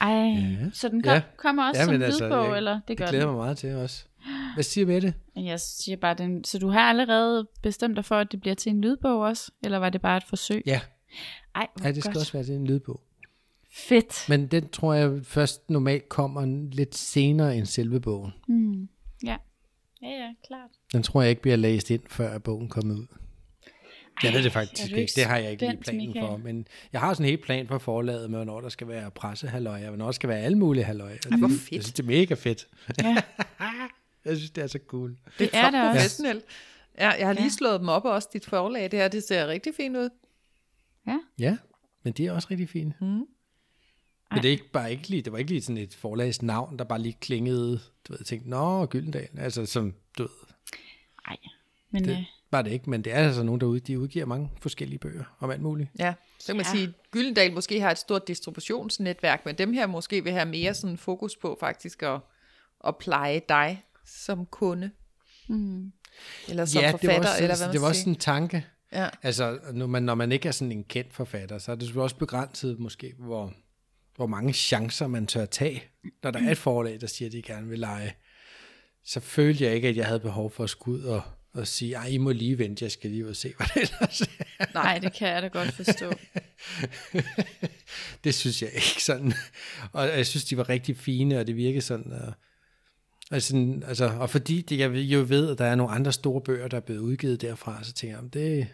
ej. 0.00 0.10
Ja. 0.10 0.70
Så 0.72 0.88
den 0.88 1.02
kom, 1.02 1.12
Ja. 1.12 1.20
kommer 1.36 1.68
også 1.68 1.80
Ja, 1.80 1.84
som 1.84 2.02
altså, 2.02 2.24
lydbog, 2.24 2.46
jeg- 2.48 2.56
eller? 2.56 2.72
Det 2.72 2.82
det 2.88 2.96
gør 2.98 3.06
glæder 3.06 3.24
den. 3.26 3.34
mig 3.34 3.44
meget 3.44 3.58
til 3.58 3.76
også. 3.76 4.04
Hvad 4.54 4.64
siger 4.64 4.86
med 4.86 5.00
det? 5.00 5.14
Men 5.34 5.46
Jeg 5.46 5.60
siger 5.60 5.96
bare, 5.96 6.14
den, 6.14 6.44
så 6.44 6.58
du 6.58 6.68
har 6.68 6.80
allerede 6.80 7.48
bestemt 7.62 7.96
dig 7.96 8.04
for, 8.04 8.16
at 8.16 8.32
det 8.32 8.40
bliver 8.40 8.54
til 8.54 8.70
en 8.70 8.80
lydbog 8.80 9.20
også? 9.20 9.50
Eller 9.64 9.78
var 9.78 9.90
det 9.90 10.00
bare 10.00 10.16
et 10.16 10.24
forsøg? 10.28 10.62
Ja, 10.66 10.80
Ej, 11.54 11.66
hvor 11.76 11.86
ja 11.86 11.92
det 11.92 12.02
skal 12.02 12.12
godt. 12.12 12.20
også 12.20 12.32
være 12.32 12.44
til 12.44 12.54
en 12.54 12.66
lydbog. 12.66 13.00
Fedt. 13.76 14.28
Men 14.28 14.46
den 14.46 14.68
tror 14.68 14.94
jeg 14.94 15.20
først 15.24 15.70
normalt 15.70 16.08
kommer 16.08 16.68
lidt 16.72 16.94
senere 16.94 17.56
end 17.56 17.66
selve 17.66 18.00
bogen. 18.00 18.32
Mm. 18.48 18.88
Ja. 19.24 19.36
Ja, 20.02 20.08
ja, 20.08 20.30
klart. 20.46 20.70
Den 20.92 21.02
tror 21.02 21.22
jeg 21.22 21.30
ikke 21.30 21.42
bliver 21.42 21.56
læst 21.56 21.90
ind, 21.90 22.02
før 22.08 22.38
bogen 22.38 22.68
kommer 22.68 22.94
ud. 22.94 23.06
Jeg 24.22 24.32
ved 24.32 24.38
det 24.38 24.46
er 24.46 24.50
faktisk 24.50 24.90
du 24.90 24.96
ikke. 24.96 25.12
Det 25.16 25.24
har 25.24 25.36
jeg 25.36 25.50
ikke 25.50 25.66
lige 25.68 25.76
planen 25.82 26.06
Michael? 26.06 26.26
for. 26.26 26.36
Men 26.36 26.66
jeg 26.92 27.00
har 27.00 27.14
sådan 27.14 27.24
en 27.26 27.28
helt 27.30 27.42
plan 27.42 27.66
for 27.68 27.78
forlaget 27.78 28.30
med, 28.30 28.38
hvornår 28.38 28.60
der 28.60 28.68
skal 28.68 28.88
være 28.88 29.10
pressehalløj, 29.10 29.82
og 29.82 29.88
hvornår 29.88 30.04
der 30.04 30.12
skal 30.12 30.28
være 30.28 30.38
alle 30.38 30.58
mulige 30.58 30.84
halløj. 30.84 31.12
Ej, 31.30 31.38
hvor 31.38 31.48
fedt. 31.48 31.72
Jeg 31.72 31.82
synes, 31.82 31.92
det 31.92 32.02
er 32.02 32.06
mega 32.06 32.34
fedt. 32.34 32.66
Ja, 33.02 33.16
Jeg 34.24 34.36
synes, 34.36 34.50
det 34.50 34.62
er 34.64 34.66
så 34.66 34.78
cool. 34.86 35.16
det 35.38 35.50
er 35.52 35.70
det 35.70 35.80
også. 35.80 35.92
Professionelt. 35.98 36.44
Ja, 36.98 37.10
jeg 37.10 37.26
har 37.26 37.32
lige 37.32 37.44
Ja. 37.44 37.48
slået 37.50 37.80
dem 37.80 37.88
op 37.88 38.04
også, 38.04 38.28
dit 38.32 38.46
forlag. 38.46 38.82
Det 38.90 38.98
her, 38.98 39.08
det 39.08 39.24
ser 39.24 39.46
rigtig 39.46 39.74
fint 39.74 39.96
ud. 39.96 40.08
Ja, 41.38 41.58
men 42.02 42.12
det 42.12 42.26
er 42.26 42.32
også 42.32 42.48
rigtig 42.50 42.68
fint. 42.68 43.00
Mm. 43.00 43.06
Men 44.30 44.42
det 44.42 44.44
er 44.44 44.50
ikke 44.50 44.70
bare 44.72 44.90
ikke 44.90 45.08
lige, 45.08 45.22
det 45.22 45.32
var 45.32 45.38
ikke 45.38 45.50
lige 45.50 45.62
sådan 45.62 45.78
et 45.78 45.94
forlags 45.94 46.42
navn, 46.42 46.78
der 46.78 46.84
bare 46.84 47.00
lige 47.00 47.16
klingede, 47.20 47.80
du 48.08 48.12
ved, 48.12 48.18
jeg 48.20 48.26
tænkte, 48.26 48.50
nå, 48.50 48.86
Gyldendal, 48.86 49.28
altså 49.38 49.66
som, 49.66 49.94
du 50.18 50.22
ved, 50.22 50.30
Ej, 51.28 51.36
men 51.90 52.04
det 52.04 52.10
øh, 52.10 52.18
var 52.50 52.62
det 52.62 52.70
ikke, 52.72 52.90
men 52.90 53.04
det 53.04 53.12
er 53.12 53.16
altså 53.16 53.42
nogen 53.42 53.60
derude, 53.60 53.80
de 53.80 53.98
udgiver 54.00 54.26
mange 54.26 54.50
forskellige 54.60 54.98
bøger 54.98 55.36
om 55.40 55.50
alt 55.50 55.62
muligt. 55.62 55.88
Ja, 55.98 56.14
så 56.38 56.46
kan 56.46 56.56
man 56.56 56.64
Ja. 56.64 56.70
ja. 56.70 56.76
sige, 56.76 56.88
at 56.88 57.10
Gyldendal 57.10 57.52
måske 57.52 57.80
har 57.80 57.90
et 57.90 57.98
stort 57.98 58.28
distributionsnetværk, 58.28 59.46
men 59.46 59.58
dem 59.58 59.72
her 59.72 59.86
måske 59.86 60.24
vil 60.24 60.32
have 60.32 60.46
mere 60.46 60.74
sådan 60.74 60.96
fokus 60.96 61.36
på 61.36 61.56
faktisk 61.60 62.02
at, 62.02 62.20
at 62.86 62.96
pleje 62.96 63.40
dig 63.48 63.84
som 64.06 64.46
kunde. 64.46 64.90
mm, 65.48 65.92
Eller 66.48 66.64
som 66.64 66.82
ja, 66.82 66.90
forfatter, 66.90 67.14
det 67.14 67.22
var 67.24 67.30
også, 67.30 67.42
eller 67.42 67.56
hvad 67.56 67.66
man 67.66 67.72
det 67.72 67.80
var 67.80 67.88
også 67.88 68.08
en 68.08 68.16
tanke. 68.16 68.66
Ja. 68.92 69.08
Altså, 69.22 69.58
når 69.72 69.86
man, 69.86 70.02
når 70.02 70.14
man 70.14 70.32
ikke 70.32 70.48
er 70.48 70.52
sådan 70.52 70.72
en 70.72 70.84
kendt 70.84 71.14
forfatter, 71.14 71.58
så 71.58 71.72
er 71.72 71.76
det 71.76 71.82
selvfølgelig 71.82 72.02
også 72.02 72.16
begrænset 72.16 72.78
måske, 72.78 73.12
hvor, 73.18 73.52
hvor 74.16 74.26
mange 74.26 74.52
chancer 74.52 75.06
man 75.06 75.26
tør 75.26 75.44
tage, 75.44 75.84
når 76.22 76.30
der 76.30 76.40
er 76.46 76.50
et 76.50 76.58
forlag, 76.58 77.00
der 77.00 77.06
siger, 77.06 77.28
at 77.28 77.32
de 77.32 77.42
gerne 77.42 77.68
vil 77.68 77.78
lege. 77.78 78.14
Så 79.04 79.20
følte 79.20 79.64
jeg 79.64 79.74
ikke, 79.74 79.88
at 79.88 79.96
jeg 79.96 80.06
havde 80.06 80.20
behov 80.20 80.50
for 80.50 80.64
at 80.64 80.70
skulle 80.70 80.98
ud 80.98 81.04
og, 81.04 81.22
og 81.52 81.66
sige, 81.66 81.94
ej, 81.94 82.06
I 82.06 82.18
må 82.18 82.32
lige 82.32 82.58
vente, 82.58 82.84
jeg 82.84 82.92
skal 82.92 83.10
lige 83.10 83.24
ud 83.24 83.30
og 83.30 83.36
se, 83.36 83.54
hvad 83.56 83.66
det 83.74 83.82
ellers 83.82 84.20
er. 84.20 84.64
nej, 84.74 84.98
det 84.98 85.12
kan 85.12 85.28
jeg 85.28 85.42
da 85.42 85.48
godt 85.48 85.72
forstå. 85.72 86.12
det 88.24 88.34
synes 88.34 88.62
jeg 88.62 88.70
ikke 88.74 89.04
sådan. 89.04 89.32
Og 89.92 90.08
jeg 90.08 90.26
synes, 90.26 90.44
de 90.44 90.56
var 90.56 90.68
rigtig 90.68 90.96
fine, 90.96 91.40
og 91.40 91.46
det 91.46 91.56
virkede 91.56 91.82
sådan... 91.82 92.12
Og, 92.12 92.32
sådan, 93.32 93.82
altså, 93.86 94.06
og 94.06 94.30
fordi 94.30 94.60
det, 94.62 94.78
jeg 94.78 94.90
jo 94.94 95.24
ved, 95.28 95.50
at 95.50 95.58
der 95.58 95.64
er 95.64 95.74
nogle 95.74 95.92
andre 95.92 96.12
store 96.12 96.40
bøger, 96.40 96.68
der 96.68 96.76
er 96.76 96.80
blevet 96.80 97.00
udgivet 97.00 97.40
derfra, 97.40 97.84
så 97.84 97.92
tænker 97.92 98.16
jeg, 98.22 98.32
det, 98.32 98.66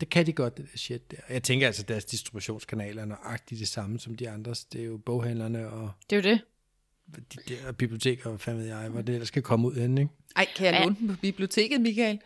det 0.00 0.10
kan 0.10 0.26
de 0.26 0.32
godt, 0.32 0.56
det 0.56 0.66
der 0.72 0.78
shit 0.78 1.10
der. 1.10 1.16
Jeg 1.30 1.42
tænker 1.42 1.66
altså, 1.66 1.82
at 1.82 1.88
deres 1.88 2.04
distributionskanaler 2.04 3.02
er 3.02 3.06
nøjagtigt 3.06 3.58
det 3.58 3.68
samme 3.68 3.98
som 4.00 4.14
de 4.14 4.30
andres. 4.30 4.64
Det 4.64 4.80
er 4.80 4.84
jo 4.84 4.96
boghandlerne 4.96 5.68
og 5.68 5.90
Det 6.10 6.16
er 6.26 6.30
jo 6.30 6.36
det. 6.36 6.40
de 7.16 7.54
der 7.64 7.72
biblioteker, 7.72 8.28
hvad 8.28 8.38
fanden 8.38 8.62
ved 8.62 8.68
jeg, 8.68 8.88
hvor 8.88 9.02
det 9.02 9.12
ellers 9.12 9.28
skal 9.28 9.42
komme 9.42 9.68
ud 9.68 9.74
hen, 9.74 9.98
ikke? 9.98 10.10
Ej, 10.36 10.46
kan 10.56 10.66
jeg 10.74 10.80
låne 10.84 10.96
den 11.00 11.08
på 11.08 11.14
biblioteket, 11.20 11.80
Michael? 11.80 12.18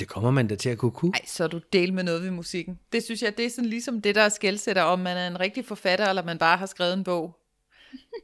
Det 0.00 0.08
kommer 0.08 0.30
man 0.30 0.48
da 0.48 0.54
til 0.54 0.68
at 0.68 0.78
kunne 0.78 0.90
kunne. 0.90 1.12
Ej, 1.14 1.24
så 1.26 1.44
er 1.44 1.48
du 1.48 1.60
del 1.72 1.92
med 1.94 2.02
noget 2.02 2.22
ved 2.22 2.30
musikken. 2.30 2.78
Det 2.92 3.02
synes 3.02 3.22
jeg, 3.22 3.36
det 3.36 3.44
er 3.46 3.50
sådan 3.50 3.70
ligesom 3.70 4.02
det, 4.02 4.14
der 4.14 4.28
skældsætter, 4.28 4.82
om 4.82 4.98
man 4.98 5.16
er 5.16 5.26
en 5.26 5.40
rigtig 5.40 5.64
forfatter, 5.64 6.08
eller 6.08 6.24
man 6.24 6.38
bare 6.38 6.56
har 6.56 6.66
skrevet 6.66 6.92
en 6.94 7.04
bog. 7.04 7.36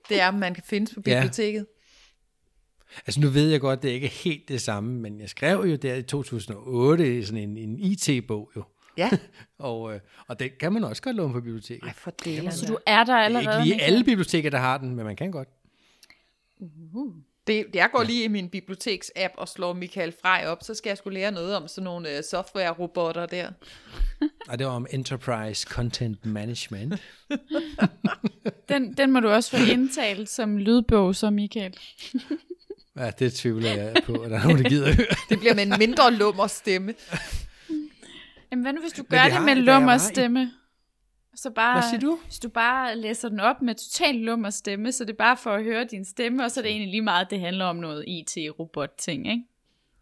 Det 0.08 0.20
er, 0.20 0.28
om 0.28 0.34
man 0.34 0.54
kan 0.54 0.62
findes 0.66 0.94
på 0.94 1.02
Ja. 1.06 1.20
biblioteket. 1.20 1.66
Altså 3.06 3.20
nu 3.20 3.28
ved 3.28 3.50
jeg 3.50 3.60
godt, 3.60 3.82
det 3.82 3.90
er 3.90 3.94
ikke 3.94 4.08
helt 4.08 4.48
det 4.48 4.60
samme, 4.60 5.00
men 5.00 5.20
jeg 5.20 5.28
skrev 5.28 5.64
jo 5.66 5.76
der 5.76 5.94
i 5.94 6.02
2008 6.02 7.26
sådan 7.26 7.42
en, 7.42 7.56
en 7.56 7.78
IT-bog 7.80 8.50
jo. 8.56 8.64
Ja. 8.96 9.10
Og, 9.58 9.94
øh, 9.94 10.00
og 10.28 10.40
den 10.40 10.50
kan 10.60 10.72
man 10.72 10.84
også 10.84 11.02
godt 11.02 11.16
låne 11.16 11.32
på 11.32 11.40
biblioteket. 11.40 11.86
Ej, 11.86 11.92
for 11.96 12.10
delerne. 12.10 12.52
Så 12.52 12.66
du 12.66 12.78
er 12.86 13.04
der 13.04 13.04
Det 13.04 13.12
er 13.12 13.24
allerede. 13.24 13.58
ikke 13.58 13.74
lige 13.76 13.82
alle 13.82 14.04
biblioteker, 14.04 14.50
der 14.50 14.58
har 14.58 14.78
den, 14.78 14.94
men 14.94 15.04
man 15.04 15.16
kan 15.16 15.30
godt. 15.30 15.48
Det, 17.46 17.66
jeg 17.74 17.88
går 17.92 18.02
lige 18.02 18.24
i 18.24 18.28
min 18.28 18.48
biblioteks-app 18.48 19.34
og 19.36 19.48
slår 19.48 19.72
Michael 19.72 20.14
Frey 20.22 20.46
op, 20.46 20.58
så 20.62 20.74
skal 20.74 20.90
jeg 20.90 20.98
skulle 20.98 21.18
lære 21.18 21.32
noget 21.32 21.56
om 21.56 21.68
sådan 21.68 21.84
nogle 21.84 22.08
uh, 22.08 22.24
software-robotter 22.24 23.26
der. 23.26 23.50
Og 24.48 24.58
det 24.58 24.66
var 24.66 24.72
om 24.72 24.86
Enterprise 24.90 25.66
Content 25.70 26.26
Management. 26.26 26.94
Den, 28.68 28.92
den 28.96 29.12
må 29.12 29.20
du 29.20 29.28
også 29.28 29.50
få 29.50 29.70
indtalt 29.72 30.28
som 30.28 30.58
lydbog, 30.58 31.16
så 31.16 31.30
Michael. 31.30 31.74
Ja, 32.96 33.10
det 33.10 33.34
tvivler 33.34 33.70
jeg 33.74 33.94
på, 34.04 34.12
at 34.14 34.30
der 34.30 34.38
er 34.38 34.42
nogen, 34.42 34.62
der 34.62 34.68
gider 34.68 34.88
at 34.88 34.96
høre. 34.96 35.06
Det 35.28 35.38
bliver 35.38 35.54
med 35.54 35.62
en 35.66 35.74
mindre 35.78 36.12
lummer 36.12 36.46
stemme. 36.46 36.94
Jamen 38.50 38.62
hvad 38.62 38.72
nu, 38.72 38.80
hvis 38.80 38.92
du 38.92 39.02
gør 39.10 39.22
det 39.22 39.32
det, 39.32 39.42
med 39.42 39.54
jeg 39.54 39.62
lummer 39.62 39.98
stemme? 39.98 40.52
Så 41.34 41.50
bare, 41.50 41.80
Hvad 41.80 41.90
siger 41.90 42.00
du? 42.00 42.18
Hvis 42.24 42.38
du 42.38 42.48
bare 42.48 42.96
læser 42.96 43.28
den 43.28 43.40
op 43.40 43.62
med 43.62 43.74
total 43.74 44.14
lummer 44.14 44.50
stemme, 44.50 44.92
så 44.92 45.04
det 45.04 45.10
er 45.12 45.16
bare 45.16 45.36
for 45.36 45.50
at 45.50 45.64
høre 45.64 45.84
din 45.84 46.04
stemme, 46.04 46.44
og 46.44 46.50
så 46.50 46.60
er 46.60 46.62
det 46.62 46.70
egentlig 46.70 46.90
lige 46.90 47.02
meget, 47.02 47.30
det 47.30 47.40
handler 47.40 47.64
om 47.64 47.76
noget 47.76 48.04
IT-robot-ting, 48.08 49.30
ikke? 49.30 49.42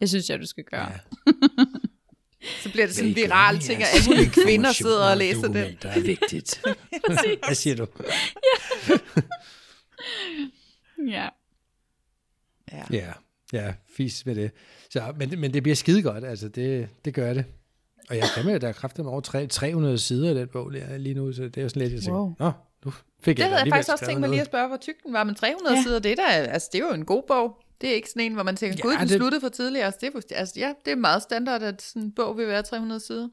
Det 0.00 0.08
synes 0.08 0.30
jeg, 0.30 0.40
du 0.40 0.46
skal 0.46 0.64
gøre. 0.64 0.88
Ja. 0.92 0.98
Så 2.62 2.70
bliver 2.72 2.86
det 2.86 2.94
sådan 2.94 3.10
en 3.10 3.16
viral 3.16 3.58
ting, 3.58 3.82
at 3.82 3.88
alle 3.94 4.06
mulige 4.08 4.30
kvinder 4.44 4.72
sidder 4.72 5.10
og 5.10 5.16
læser 5.16 5.46
den. 5.46 5.54
Det 5.54 5.84
er 5.84 6.00
vigtigt. 6.00 6.62
Hvad 7.46 7.54
siger 7.54 7.76
du? 7.76 7.86
Ja. 8.88 8.96
Ja, 11.08 11.28
ja, 13.52 13.74
fis 13.96 14.26
med 14.26 14.34
det. 14.34 14.50
Så, 14.90 15.02
men, 15.16 15.40
men 15.40 15.54
det 15.54 15.62
bliver 15.62 15.76
skide 15.76 16.02
godt, 16.02 16.24
altså 16.24 16.48
det, 16.48 16.88
det 17.04 17.14
gør 17.14 17.34
det. 17.34 17.44
Og 18.10 18.16
jeg 18.16 18.24
kan 18.34 18.46
med, 18.46 18.60
der 18.60 18.68
er 18.68 18.72
kraftigt 18.72 19.06
over 19.06 19.20
tre- 19.20 19.46
300 19.46 19.98
sider 19.98 20.30
i 20.30 20.34
den 20.34 20.48
bog 20.48 20.72
der, 20.72 20.98
lige 20.98 21.14
nu, 21.14 21.32
så 21.32 21.42
det 21.42 21.56
er 21.58 21.62
jo 21.62 21.68
sådan 21.68 21.82
lidt, 21.82 21.92
jeg 21.92 22.02
tænker, 22.02 22.20
Wow. 22.20 22.34
nå, 22.38 22.52
nu 22.84 22.90
fik 22.90 23.36
Det 23.36 23.42
jeg 23.42 23.50
da 23.50 23.54
havde 23.56 23.64
jeg 23.64 23.72
faktisk 23.72 23.92
også 23.92 24.06
tænkt 24.06 24.20
mig 24.20 24.30
lige 24.30 24.40
at 24.40 24.46
spørge, 24.46 24.68
hvor 24.68 24.76
tyk 24.76 24.94
den 25.04 25.12
var, 25.12 25.24
men 25.24 25.34
300 25.34 25.72
Ja. 25.74 25.78
ja. 25.78 25.82
sider, 25.82 25.98
det 25.98 26.12
er, 26.12 26.16
da, 26.16 26.22
altså, 26.30 26.68
det 26.72 26.80
er 26.80 26.86
jo 26.86 26.92
en 26.94 27.04
god 27.04 27.22
bog. 27.28 27.56
Det 27.80 27.88
er 27.90 27.94
ikke 27.94 28.08
sådan 28.08 28.22
en, 28.22 28.34
hvor 28.34 28.42
man 28.42 28.56
tænker, 28.56 28.76
Ja, 28.78 28.82
gud, 28.82 28.92
den 29.00 29.08
det- 29.08 29.16
sluttede 29.16 29.40
for 29.40 29.48
tidligere. 29.48 29.84
Altså, 29.86 29.98
det, 30.00 30.14
er, 30.30 30.36
altså, 30.38 30.54
ja, 30.56 30.72
det 30.84 30.90
er 30.90 30.96
meget 30.96 31.22
standard, 31.22 31.62
at 31.62 31.82
sådan 31.82 32.02
en 32.02 32.12
bog 32.12 32.36
vil 32.36 32.46
være 32.46 32.62
300 32.62 33.00
sider. 33.00 33.28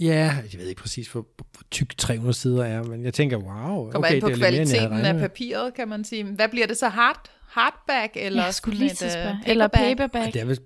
Ja, 0.00 0.36
jeg 0.52 0.60
ved 0.60 0.68
ikke 0.68 0.80
præcis, 0.80 1.08
hvor, 1.08 1.26
hvor 1.36 1.62
tyk 1.70 1.96
300 1.98 2.34
sider 2.34 2.64
er, 2.64 2.82
men 2.82 3.04
jeg 3.04 3.14
tænker, 3.14 3.36
wow, 3.36 3.90
Kommer 3.90 4.08
okay, 4.08 4.14
an 4.14 4.20
på 4.20 4.28
det 4.28 4.34
er 4.34 4.38
mere, 4.38 4.50
kvaliteten 4.50 4.90
regnet 4.90 5.08
af 5.08 5.20
papiret, 5.20 5.74
kan 5.74 5.88
man 5.88 6.04
sige. 6.04 6.24
Hvad 6.24 6.48
bliver 6.48 6.66
det 6.66 6.76
så? 6.76 6.88
Hard, 6.88 7.30
hardback 7.48 8.12
eller 8.16 8.44
jeg 8.44 8.54
skulle 8.54 8.76
sådan 8.76 8.86
lige 8.86 8.92
et, 8.92 9.04
øh, 9.04 9.10
spørge. 9.10 9.38
Eller 9.46 9.68
paperback. 9.68 10.26
Ja, 10.26 10.30
det 10.30 10.40
er 10.40 10.44
vel, 10.44 10.58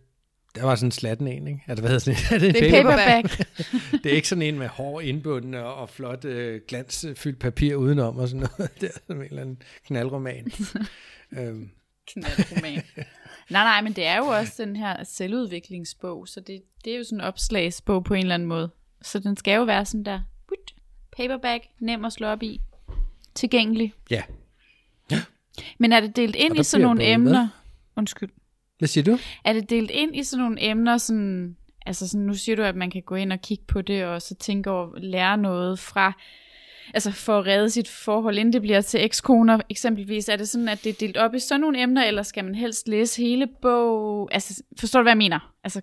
der 0.54 0.64
var 0.64 0.74
sådan 0.74 0.86
en 0.86 0.92
slatten 0.92 1.28
en, 1.28 1.46
ikke? 1.48 1.64
Altså, 1.68 1.82
hvad 1.82 1.90
hedder 1.90 2.12
sådan 2.12 2.18
en? 2.30 2.34
Er 2.34 2.38
det, 2.38 2.48
en 2.48 2.54
Det 2.54 2.78
er 2.78 2.82
paperback? 2.82 3.38
Paperback. 3.38 4.02
Det 4.04 4.12
er 4.12 4.16
ikke 4.16 4.28
sådan 4.28 4.42
en 4.42 4.58
med 4.58 4.68
hård 4.68 5.02
indbunden 5.02 5.54
og, 5.54 5.74
og 5.74 5.88
flot 5.90 6.24
øh, 6.24 6.60
glansfyldt 6.68 7.38
papir 7.38 7.74
udenom 7.74 8.16
og 8.16 8.28
sådan 8.28 8.48
noget. 8.58 8.70
Det 8.80 8.88
er 8.94 8.98
som 9.06 9.16
en 9.16 9.24
eller 9.24 9.42
anden 9.42 9.62
knaldroman. 9.86 10.52
øhm, 11.38 11.70
Knaldroman. 12.12 12.82
nej, 13.50 13.64
nej, 13.64 13.80
men 13.80 13.92
det 13.92 14.06
er 14.06 14.16
jo 14.16 14.24
også 14.24 14.52
den 14.58 14.76
her 14.76 15.04
selvudviklingsbog, 15.04 16.28
så 16.28 16.40
det, 16.40 16.62
det 16.84 16.92
er 16.92 16.96
jo 16.98 17.04
sådan 17.04 17.18
en 17.18 17.24
opslagsbog 17.24 18.04
på 18.04 18.14
en 18.14 18.20
eller 18.20 18.34
anden 18.34 18.48
måde. 18.48 18.70
Så 19.02 19.18
den 19.18 19.36
skal 19.36 19.56
jo 19.56 19.62
være 19.62 19.84
sådan 19.84 20.04
der, 20.04 20.20
put, 20.48 20.74
paperback, 21.16 21.64
nem 21.80 22.04
at 22.04 22.12
slå 22.12 22.26
op 22.26 22.42
i, 22.42 22.60
tilgængelig. 23.34 23.94
ja. 24.10 24.22
Men 25.78 25.92
er 25.92 26.00
det 26.00 26.16
delt 26.16 26.36
ind 26.36 26.58
i 26.58 26.62
sådan 26.62 26.86
nogle 26.86 27.00
både 27.00 27.10
emner? 27.10 27.48
Undskyld. 27.96 28.30
Hvad 28.78 28.88
siger 28.88 29.04
du? 29.04 29.18
Er 29.44 29.52
det 29.52 29.70
delt 29.70 29.90
ind 29.90 30.16
i 30.16 30.22
sådan 30.22 30.42
nogle 30.42 30.64
emner, 30.64 30.96
sådan, 30.96 31.56
altså 31.86 32.08
sådan, 32.08 32.26
nu 32.26 32.34
siger 32.34 32.56
du, 32.56 32.62
at 32.62 32.76
man 32.76 32.90
kan 32.90 33.02
gå 33.02 33.14
ind 33.14 33.32
og 33.32 33.40
kigge 33.40 33.64
på 33.68 33.82
det, 33.82 34.04
og 34.04 34.22
så 34.22 34.34
tænke 34.34 34.70
over, 34.70 34.98
lære 34.98 35.38
noget 35.38 35.78
fra, 35.78 36.12
altså 36.94 37.10
for 37.10 37.38
at 37.38 37.46
redde 37.46 37.70
sit 37.70 37.88
forhold, 37.88 38.38
inden 38.38 38.52
det 38.52 38.62
bliver 38.62 38.80
til 38.80 39.04
ekskoner 39.04 39.60
eksempelvis. 39.68 40.28
Er 40.28 40.36
det 40.36 40.48
sådan, 40.48 40.68
at 40.68 40.84
det 40.84 40.90
er 40.90 40.96
delt 41.00 41.16
op 41.16 41.34
i 41.34 41.38
sådan 41.38 41.60
nogle 41.60 41.82
emner, 41.82 42.04
eller 42.04 42.22
skal 42.22 42.44
man 42.44 42.54
helst 42.54 42.88
læse 42.88 43.22
hele 43.22 43.46
bog? 43.62 44.28
Altså, 44.32 44.62
forstår 44.78 45.00
du, 45.00 45.04
hvad 45.04 45.12
jeg 45.12 45.18
mener? 45.18 45.54
Altså, 45.64 45.80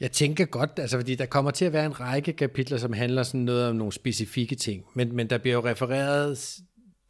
Jeg 0.00 0.12
tænker 0.12 0.44
godt, 0.44 0.70
altså 0.76 0.96
fordi 0.96 1.14
der 1.14 1.26
kommer 1.26 1.50
til 1.50 1.64
at 1.64 1.72
være 1.72 1.86
en 1.86 2.00
række 2.00 2.32
kapitler, 2.32 2.78
som 2.78 2.92
handler 2.92 3.22
sådan 3.22 3.40
noget 3.40 3.68
om 3.68 3.76
nogle 3.76 3.92
specifikke 3.92 4.54
ting, 4.54 4.84
men, 4.94 5.16
men 5.16 5.30
der 5.30 5.38
bliver 5.38 5.54
jo 5.54 5.64
refereret 5.64 6.60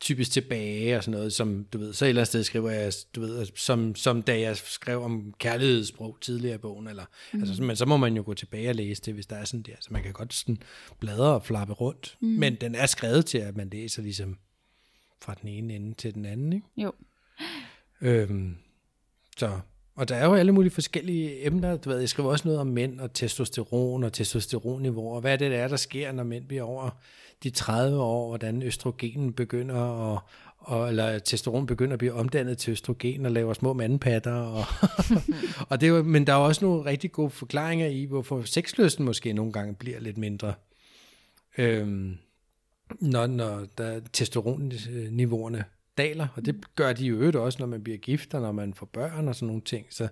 typisk 0.00 0.30
tilbage 0.30 0.96
og 0.96 1.04
sådan 1.04 1.18
noget, 1.18 1.32
som 1.32 1.64
du 1.72 1.78
ved, 1.78 1.92
så 1.92 2.04
et 2.04 2.08
eller 2.08 2.20
andet 2.20 2.28
sted 2.28 2.44
skriver 2.44 2.70
jeg, 2.70 2.92
du 3.14 3.20
ved, 3.20 3.46
som, 3.54 3.94
som 3.94 4.22
da 4.22 4.40
jeg 4.40 4.56
skrev 4.56 5.02
om 5.02 5.34
kærlighedssprog 5.38 6.18
tidligere 6.20 6.54
i 6.54 6.58
bogen, 6.58 6.88
eller, 6.88 7.04
mm. 7.32 7.40
altså, 7.40 7.62
men 7.62 7.76
så 7.76 7.86
må 7.86 7.96
man 7.96 8.16
jo 8.16 8.22
gå 8.26 8.34
tilbage 8.34 8.68
og 8.68 8.74
læse 8.74 9.02
det, 9.02 9.14
hvis 9.14 9.26
der 9.26 9.36
er 9.36 9.44
sådan 9.44 9.62
der, 9.62 9.72
så 9.80 9.88
man 9.90 10.02
kan 10.02 10.12
godt 10.12 10.34
sådan 10.34 10.58
bladre 11.00 11.34
og 11.34 11.44
flappe 11.44 11.72
rundt, 11.72 12.16
mm. 12.20 12.28
men 12.28 12.54
den 12.54 12.74
er 12.74 12.86
skrevet 12.86 13.26
til, 13.26 13.38
at 13.38 13.56
man 13.56 13.68
læser 13.68 14.02
ligesom 14.02 14.38
fra 15.22 15.34
den 15.34 15.48
ene 15.48 15.74
ende 15.74 15.94
til 15.94 16.14
den 16.14 16.24
anden, 16.24 16.52
ikke? 16.52 16.66
jo. 16.76 16.92
Øhm, 18.00 18.56
så, 19.36 19.60
og 19.94 20.08
der 20.08 20.14
er 20.14 20.26
jo 20.26 20.34
alle 20.34 20.52
mulige 20.52 20.72
forskellige 20.72 21.46
emner. 21.46 21.76
Du 21.76 21.88
ved, 21.88 21.98
jeg 21.98 22.08
skriver 22.08 22.30
også 22.30 22.48
noget 22.48 22.60
om 22.60 22.66
mænd 22.66 23.00
og 23.00 23.12
testosteron 23.12 24.04
og 24.04 24.12
testosteronniveau, 24.12 25.14
og 25.14 25.20
hvad 25.20 25.38
det 25.38 25.54
er, 25.54 25.68
der 25.68 25.76
sker, 25.76 26.12
når 26.12 26.22
mænd 26.22 26.44
bliver 26.44 26.62
over 26.62 26.90
de 27.42 27.50
30 27.50 28.00
år, 28.02 28.28
hvordan 28.28 28.62
østrogenen 28.62 29.32
begynder 29.32 30.12
at, 30.14 30.20
og, 30.58 30.88
eller 30.88 31.18
testosteron 31.18 31.66
begynder 31.66 31.92
at 31.92 31.98
blive 31.98 32.12
omdannet 32.12 32.58
til 32.58 32.72
østrogen 32.72 33.26
og 33.26 33.32
laver 33.32 33.54
små 33.54 33.72
mandepatter. 33.72 34.32
Og, 34.32 34.64
og 35.68 35.80
det 35.80 35.86
er 35.86 35.90
jo, 35.90 36.02
men 36.02 36.26
der 36.26 36.32
er 36.32 36.36
også 36.36 36.64
nogle 36.64 36.84
rigtig 36.84 37.12
gode 37.12 37.30
forklaringer 37.30 37.86
i, 37.86 38.04
hvorfor 38.04 38.42
sexlysten 38.42 39.04
måske 39.04 39.32
nogle 39.32 39.52
gange 39.52 39.74
bliver 39.74 40.00
lidt 40.00 40.18
mindre. 40.18 40.54
Øhm, 41.58 42.16
når, 43.00 43.26
når 43.26 43.66
der 43.78 44.00
testosteronniveauerne 44.12 45.64
daler, 46.00 46.26
og 46.36 46.46
det 46.46 46.76
gør 46.76 46.92
de 46.92 47.06
jo 47.06 47.16
øvrigt 47.16 47.36
også, 47.36 47.58
når 47.58 47.66
man 47.66 47.82
bliver 47.82 47.98
gift, 47.98 48.34
og 48.34 48.40
når 48.40 48.52
man 48.52 48.74
får 48.74 48.86
børn 48.86 49.28
og 49.28 49.34
sådan 49.34 49.46
nogle 49.46 49.62
ting. 49.62 49.86
Så, 49.90 50.08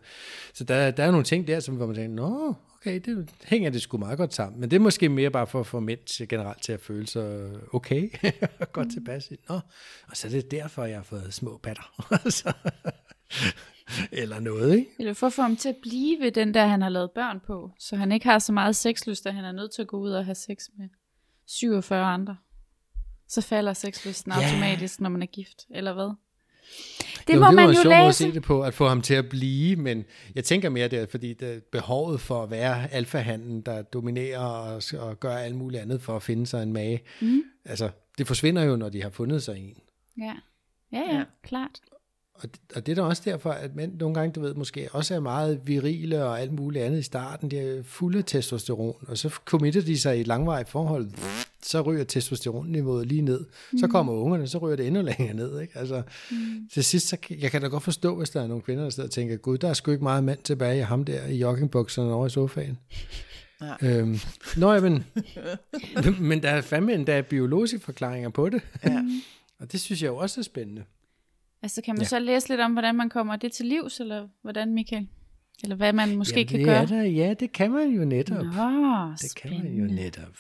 så 0.55 0.65
der, 0.65 0.91
der 0.91 1.05
er 1.05 1.11
nogle 1.11 1.25
ting 1.25 1.47
der, 1.47 1.61
som 1.61 1.77
hvor 1.77 1.87
man 1.87 1.95
tænker, 1.95 2.15
nå, 2.15 2.55
okay, 2.77 3.01
det 3.01 3.31
hænger 3.45 3.71
det 3.71 3.83
sgu 3.83 3.99
meget 3.99 4.19
godt 4.19 4.35
sammen. 4.35 4.61
Men 4.61 4.71
det 4.71 4.77
er 4.77 4.81
måske 4.81 5.09
mere 5.09 5.31
bare 5.31 5.47
for 5.47 5.61
at 5.61 5.67
få 5.67 5.81
mænd 5.81 6.29
generelt 6.29 6.63
til 6.63 6.73
at 6.73 6.81
føle 6.81 7.07
sig 7.07 7.51
okay, 7.73 8.11
og 8.61 8.73
godt 8.73 8.93
tilpas. 8.93 9.33
Nå, 9.49 9.55
og 10.09 10.17
så 10.17 10.29
er 10.29 10.31
det 10.31 10.51
derfor, 10.51 10.85
jeg 10.85 10.97
har 10.97 11.03
fået 11.03 11.35
små 11.35 11.61
patter. 11.63 12.13
Eller 14.13 14.41
noget, 14.41 14.77
ikke? 14.77 14.91
Eller 14.99 15.13
for 15.13 15.27
at 15.27 15.33
få 15.33 15.43
ham 15.43 15.57
til 15.57 15.69
at 15.69 15.77
blive 15.83 16.17
ved 16.21 16.33
den 16.33 16.55
der, 16.55 16.67
han 16.67 16.83
har 16.83 16.89
lavet 16.89 17.11
børn 17.11 17.41
på, 17.47 17.71
så 17.79 17.97
han 17.97 18.13
ikke 18.13 18.27
har 18.27 18.39
så 18.39 18.53
meget 18.53 18.77
sexlyst, 18.77 19.27
at 19.27 19.35
han 19.35 19.45
er 19.45 19.53
nødt 19.53 19.75
til 19.75 19.83
at 19.83 19.89
gå 19.89 19.99
ud 19.99 20.11
og 20.11 20.25
have 20.25 20.35
sex 20.35 20.57
med 20.79 20.89
47 21.47 22.05
andre. 22.05 22.37
Så 23.29 23.41
falder 23.41 23.73
sexlysten 23.73 24.33
Ja. 24.33 24.45
automatisk, 24.47 25.01
når 25.01 25.09
man 25.11 25.23
er 25.23 25.27
gift, 25.27 25.67
eller 25.71 25.93
hvad? 25.93 26.11
Det 27.27 27.35
jo, 27.35 27.41
må 27.41 27.47
det 27.47 27.55
man 27.55 27.65
jo 27.71 27.83
måde 27.85 27.95
at 27.95 28.07
læse. 28.07 28.19
se 28.19 28.33
det 28.33 28.43
på, 28.43 28.63
at 28.63 28.75
få 28.75 28.89
ham 28.89 29.03
til 29.03 29.15
at 29.15 29.29
blive, 29.29 29.77
men 29.77 30.05
jeg 30.35 30.45
tænker 30.45 30.69
mere 30.69 30.89
det, 30.89 30.99
er, 30.99 31.07
fordi 31.11 31.33
det 31.35 31.55
er 31.55 31.61
behovet 31.73 32.21
for 32.21 32.43
at 32.43 32.51
være 32.51 32.93
alfahanden, 32.93 33.61
der 33.61 33.83
dominerer 33.83 34.39
og, 34.39 34.83
og 34.99 35.21
gør 35.21 35.37
alt 35.37 35.55
muligt 35.57 35.83
andet 35.83 36.03
for 36.03 36.17
at 36.17 36.23
finde 36.23 36.47
sig 36.47 36.63
en 36.63 36.73
mage, 36.73 37.01
Mm. 37.21 37.43
altså 37.65 37.91
det 38.19 38.27
forsvinder 38.27 38.63
jo, 38.63 38.77
når 38.77 38.89
de 38.89 39.03
har 39.03 39.11
fundet 39.11 39.43
sig 39.43 39.59
en. 39.59 39.77
Ja. 40.19 40.35
Ja, 40.93 40.99
ja, 40.99 41.17
Ja. 41.17 41.25
klart. 41.43 41.81
Og, 42.39 42.49
og 42.75 42.87
det 42.87 42.93
er 42.93 42.97
da 42.97 43.03
også 43.03 43.23
derfor, 43.25 43.51
at 43.51 43.77
mænd 43.77 43.99
nogle 43.99 44.15
gange, 44.15 44.33
du 44.33 44.41
ved, 44.41 44.55
måske 44.55 44.89
også 44.93 45.15
er 45.15 45.21
meget 45.21 45.61
virile 45.65 46.25
og 46.25 46.41
alt 46.41 46.53
muligt 46.53 46.85
andet 46.85 46.99
i 46.99 47.03
starten. 47.03 47.51
De 47.51 47.59
er 47.59 47.83
fulde 47.83 48.23
testosteron, 48.23 48.95
og 49.09 49.19
så 49.19 49.29
committer 49.45 49.81
de 49.81 50.01
sig 50.01 50.19
i 50.19 50.21
et 50.21 50.27
langvarigt 50.27 50.69
forhold. 50.69 51.11
Så 51.63 51.81
ryger 51.81 52.05
testosteronniveauet 52.05 53.07
lige 53.07 53.23
ned. 53.23 53.45
Så 53.81 53.87
kommer 53.87 54.13
ungerne, 54.13 54.49
så 54.49 54.59
ryger 54.59 54.77
det 54.77 54.87
endnu 54.87 55.03
længere 55.03 55.35
ned. 55.35 55.61
Ikke? 55.61 55.79
Altså, 55.79 56.03
mm. 56.31 56.69
Til 56.73 56.85
sidst, 56.85 57.09
så, 57.09 57.17
jeg 57.31 57.51
kan 57.51 57.63
da 57.63 57.69
godt 57.69 57.83
forstå, 57.83 58.17
hvis 58.17 58.31
der 58.31 58.43
er 58.43 58.47
nogle 58.47 58.63
kvinder, 58.63 58.83
der 58.83 58.91
sidder 58.91 59.09
og 59.09 59.13
tænker, 59.13 59.37
gud, 59.37 59.59
der 59.59 59.69
er 59.69 59.75
sgu 59.75 59.91
ikke 59.91 60.05
meget 60.05 60.25
mand 60.25 60.39
tilbage 60.45 60.79
i 60.79 60.83
ham 60.83 61.05
der 61.05 61.27
i 61.27 61.37
joggingbukserne 61.37 62.13
over 62.13 62.27
i 62.27 62.31
sofaen. 62.31 62.79
Ja. 63.61 63.75
Øhm, 63.83 64.19
nå, 64.57 64.73
ja, 64.73 64.81
men, 64.81 65.05
men 66.31 66.43
der 66.43 66.51
er 66.51 66.61
fandme 66.61 66.95
endda 66.95 67.21
biologiske 67.21 67.79
forklaringer 67.79 68.31
på 68.31 68.49
det. 68.49 68.63
Ja. 68.85 69.03
Og 69.61 69.73
det 69.73 69.81
synes 69.81 70.03
jeg 70.03 70.09
jo 70.09 70.17
også 70.17 70.41
er 70.41 70.43
spændende. 70.45 70.85
Altså 71.63 71.83
kan 71.83 71.95
man 71.95 72.03
Ja. 72.03 72.09
så 72.09 72.19
læse 72.19 72.49
lidt 72.49 72.61
om, 72.61 72.73
hvordan 72.73 72.95
man 72.95 73.09
kommer 73.09 73.37
det 73.37 73.53
til 73.53 73.67
livs, 73.67 74.01
eller 74.01 74.29
hvordan, 74.43 74.75
Michael? 74.75 75.09
Eller 75.63 75.77
hvad 75.77 75.93
man 75.93 76.17
måske 76.17 76.35
Jamen, 76.41 76.49
kan 76.49 76.65
gøre? 76.65 76.77
Er 76.83 76.87
der, 76.87 77.03
ja, 77.03 77.35
det 77.41 77.53
kan 77.53 77.71
man 77.71 77.89
jo 77.91 78.05
netop. 78.05 78.45
Nå, 78.45 79.13
Det 79.23 79.35
kan 79.37 79.51
man 79.51 79.73
jo 79.75 79.85
netop. 79.95 80.37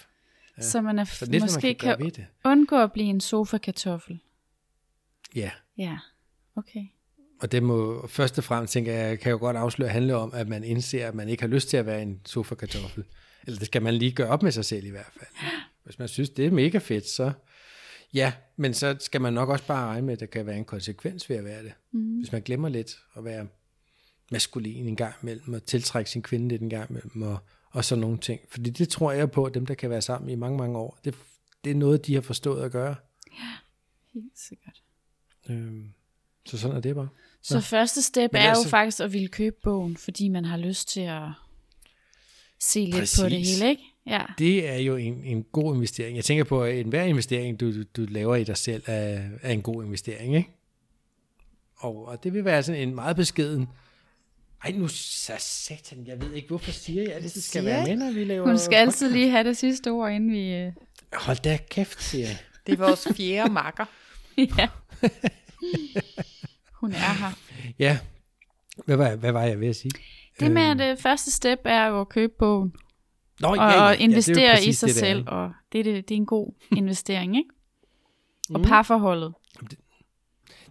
Ja. 0.56 0.62
Så 0.62 0.80
man 0.80 0.98
er, 0.98 1.04
Så 1.04 1.26
lidt, 1.26 1.42
måske 1.42 1.66
man 1.66 1.74
kan, 1.76 1.96
kan, 1.98 2.06
det. 2.06 2.26
undgå 2.44 2.76
at 2.82 2.92
blive 2.92 3.06
en 3.08 3.20
sofa-kartoffel. 3.20 4.18
Ja, 5.36 5.50
Ja, 5.78 5.98
okay. 6.56 6.80
og 7.40 7.52
det 7.52 7.62
må 7.62 8.06
først 8.06 8.38
og 8.38 8.44
fremmest, 8.44 8.72
tænker 8.72 8.92
jeg, 8.92 9.20
kan 9.20 9.30
jo 9.32 9.38
godt 9.38 9.56
afsløre, 9.56 9.88
handle 9.88 10.16
om, 10.16 10.30
at 10.34 10.48
man 10.48 10.64
indser, 10.64 11.08
at 11.08 11.14
man 11.14 11.28
ikke 11.28 11.42
har 11.42 11.48
lyst 11.48 11.68
til 11.68 11.76
at 11.76 11.86
være 11.86 12.02
en 12.02 12.20
sofa-kartoffel. 12.26 13.04
Eller 13.46 13.58
det 13.58 13.66
skal 13.66 13.82
man 13.82 13.94
lige 13.94 14.12
gøre 14.12 14.28
op 14.28 14.42
med 14.42 14.52
sig 14.52 14.64
selv 14.64 14.86
i 14.86 14.90
hvert 14.90 15.10
fald. 15.18 15.30
Hvis 15.84 15.98
man 15.98 16.08
synes, 16.08 16.30
det 16.30 16.46
er 16.46 16.50
mega 16.50 16.78
fedt, 16.78 17.08
så 17.08 17.32
ja, 18.14 18.32
men 18.56 18.74
så 18.74 18.96
skal 19.00 19.20
man 19.20 19.32
nok 19.32 19.48
også 19.48 19.66
bare 19.66 19.86
regne 19.86 20.06
med, 20.06 20.12
at 20.12 20.20
der 20.20 20.26
kan 20.26 20.46
være 20.46 20.56
en 20.56 20.64
konsekvens 20.64 21.30
ved 21.30 21.36
at 21.36 21.44
være 21.44 21.62
det. 21.62 21.72
Mm. 21.92 22.18
Hvis 22.18 22.32
man 22.32 22.42
glemmer 22.42 22.68
lidt 22.68 22.98
at 23.16 23.24
være 23.24 23.46
maskulin 24.30 24.86
en 24.86 24.96
gang 24.96 25.14
imellem, 25.22 25.54
og 25.54 25.64
tiltrække 25.64 26.10
sin 26.10 26.22
kvinde 26.22 26.48
lidt 26.48 26.62
en 26.62 26.70
gang 26.70 26.90
imellem, 26.90 27.22
og, 27.22 27.38
og 27.70 27.84
sådan 27.84 28.00
nogle 28.00 28.18
ting. 28.18 28.40
Fordi 28.48 28.70
det 28.70 28.88
tror 28.88 29.12
jeg 29.12 29.30
på, 29.30 29.44
at 29.44 29.54
dem, 29.54 29.66
der 29.66 29.74
kan 29.74 29.90
være 29.90 30.02
sammen 30.02 30.30
i 30.30 30.34
mange, 30.34 30.58
mange 30.58 30.78
år, 30.78 30.98
det, 31.04 31.14
det 31.64 31.70
er 31.70 31.74
noget, 31.74 32.06
de 32.06 32.14
har 32.14 32.20
forstået 32.20 32.64
at 32.64 32.72
gøre. 32.72 32.94
Helt 34.14 34.32
sikkert. 34.38 34.82
Øhm, 35.50 35.92
så 36.46 36.58
sådan 36.58 36.76
er 36.76 36.80
det 36.80 36.94
bare. 36.94 37.08
Så 37.42 37.60
første 37.60 38.02
step 38.02 38.32
Men 38.32 38.42
er 38.42 38.48
altså- 38.48 38.62
jo 38.64 38.68
faktisk 38.68 39.00
at 39.00 39.12
ville 39.12 39.28
købe 39.28 39.56
bogen, 39.62 39.96
fordi 39.96 40.28
man 40.28 40.44
har 40.44 40.56
lyst 40.56 40.88
til 40.88 41.00
at 41.00 41.22
se 42.60 42.80
lidt 42.80 42.94
Præcis. 42.96 43.20
på 43.20 43.28
det 43.28 43.38
hele, 43.46 43.68
ikke? 43.70 43.82
Ja. 44.08 44.20
Det 44.38 44.68
er 44.68 44.76
jo 44.76 44.96
en, 44.96 45.24
en 45.24 45.42
god 45.52 45.74
investering. 45.74 46.16
Jeg 46.16 46.24
tænker 46.24 46.44
på, 46.44 46.62
at 46.62 46.78
enhver 46.78 47.02
investering, 47.02 47.60
du, 47.60 47.82
du 47.82 48.02
laver 48.08 48.36
i 48.36 48.44
dig 48.44 48.56
selv, 48.56 48.82
er, 48.86 49.20
er 49.42 49.52
en 49.52 49.62
god 49.62 49.84
investering, 49.84 50.36
ikke? 50.36 50.50
Og, 51.76 52.06
og 52.08 52.24
det 52.24 52.32
vil 52.34 52.44
være 52.44 52.62
sådan 52.62 52.88
en 52.88 52.94
meget 52.94 53.16
beskeden... 53.16 53.68
Ej, 54.64 54.70
nu 54.72 54.88
så 54.88 55.32
satan, 55.38 56.06
jeg 56.06 56.20
ved 56.20 56.32
ikke, 56.32 56.48
hvorfor 56.48 56.70
siger 56.70 57.02
jeg, 57.02 57.12
at 57.12 57.22
det 57.22 57.42
skal 57.42 57.64
være 57.64 57.84
mænd, 57.86 57.98
når 57.98 58.12
vi 58.12 58.24
laver 58.24 58.46
Hun 58.46 58.58
skal 58.58 58.76
altid 58.76 59.06
podcast? 59.06 59.12
lige 59.12 59.30
have 59.30 59.44
det 59.44 59.56
sidste 59.56 59.90
ord, 59.90 60.12
inden 60.12 60.32
vi... 60.32 60.52
øh, 60.54 60.72
Hold 61.12 61.36
da 61.42 61.58
kæft, 61.70 62.02
siger 62.02 62.26
jeg. 62.26 62.38
Det 62.66 62.72
er 62.72 62.76
vores 62.76 63.08
fjerde 63.16 63.52
makker. 63.52 63.84
ja. 64.58 64.68
Hun 66.72 66.92
er 66.92 67.14
her. 67.18 67.32
Ja, 67.78 67.98
hvad 68.84 68.96
var, 68.96 69.16
hvad 69.16 69.32
var 69.32 69.42
jeg 69.42 69.60
ved 69.60 69.68
at 69.68 69.76
sige? 69.76 69.90
Det 70.40 70.50
med, 70.50 70.62
at 70.62 70.78
det 70.78 70.98
første 70.98 71.30
step 71.30 71.58
er 71.64 71.86
jo 71.86 72.00
at 72.00 72.08
købe 72.08 72.32
bogen. 72.38 72.72
Nå, 73.40 73.48
Og, 73.48 73.56
ja, 73.56 73.62
ja, 73.62 73.70
ja, 73.72 73.82
og 73.82 73.90
det 73.92 74.00
er 74.00 74.04
investere 74.04 74.52
i 74.52 74.56
præcis 74.56 74.78
sig 74.78 74.86
det, 74.86 74.94
det 74.94 75.00
selv. 75.00 75.24
Og 75.26 75.52
det, 75.72 75.78
er 75.78 75.84
det, 75.84 76.08
det 76.08 76.14
er 76.14 76.18
en 76.18 76.26
god 76.26 76.52
investering, 76.76 77.36
ikke? 77.36 77.50
Og 78.54 78.60
Mm. 78.60 78.66
parforholdet. 78.66 79.34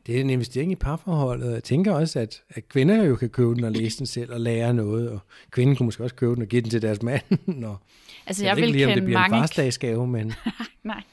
det 0.08 0.15
er 0.17 0.21
en 0.21 0.30
investering 0.30 0.71
i 0.71 0.75
parforholdet. 0.75 1.53
Jeg 1.53 1.63
tænker 1.63 1.93
også, 1.93 2.19
at, 2.19 2.43
at 2.49 2.69
kvinder 2.69 3.03
jo 3.03 3.15
kan 3.15 3.30
købe 3.30 3.56
den 3.56 3.63
og 3.63 3.71
læse 3.71 3.97
den 3.97 4.06
selv 4.06 4.34
og 4.34 4.39
lære 4.41 4.73
noget, 4.73 5.10
og 5.10 5.19
kvinden 5.51 5.75
kunne 5.75 5.86
måske 5.86 6.03
også 6.03 6.15
købe 6.15 6.36
den 6.36 6.41
og 6.41 6.47
give 6.47 6.62
den 6.62 6.69
til 6.69 6.82
deres 6.82 7.01
mand. 7.01 7.21
og 7.65 7.77
Altså, 8.25 8.43
jeg, 8.43 8.49
jeg, 8.49 8.58
ved 8.58 8.63
ikke 8.63 8.71
vil 8.71 8.75
lige, 8.75 8.86
om 8.86 8.89
det 8.89 8.95
kende 8.95 9.06
bliver 9.06 9.19
en 9.25 9.32
mange... 9.32 9.41
farsdagsgave, 9.41 10.08
men 10.08 10.34
Nej. 10.84 11.03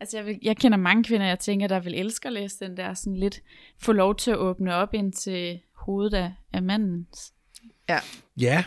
Altså, 0.00 0.16
jeg, 0.16 0.26
vil, 0.26 0.38
jeg 0.42 0.56
kender 0.56 0.78
mange 0.78 1.04
kvinder, 1.04 1.26
jeg 1.26 1.38
tænker, 1.38 1.66
der 1.66 1.80
vil 1.80 1.94
elske 1.94 2.26
at 2.26 2.32
læse 2.32 2.64
den 2.64 2.76
der 2.76 2.94
sådan 2.94 3.16
lidt, 3.16 3.40
få 3.78 3.92
lov 3.92 4.16
til 4.16 4.30
at 4.30 4.36
åbne 4.36 4.74
op 4.74 4.94
ind 4.94 5.12
til 5.12 5.60
hovedet 5.76 6.14
af, 6.14 6.32
af 6.52 6.62
mandens. 6.62 7.32
Ja, 7.88 7.98
ja. 8.40 8.64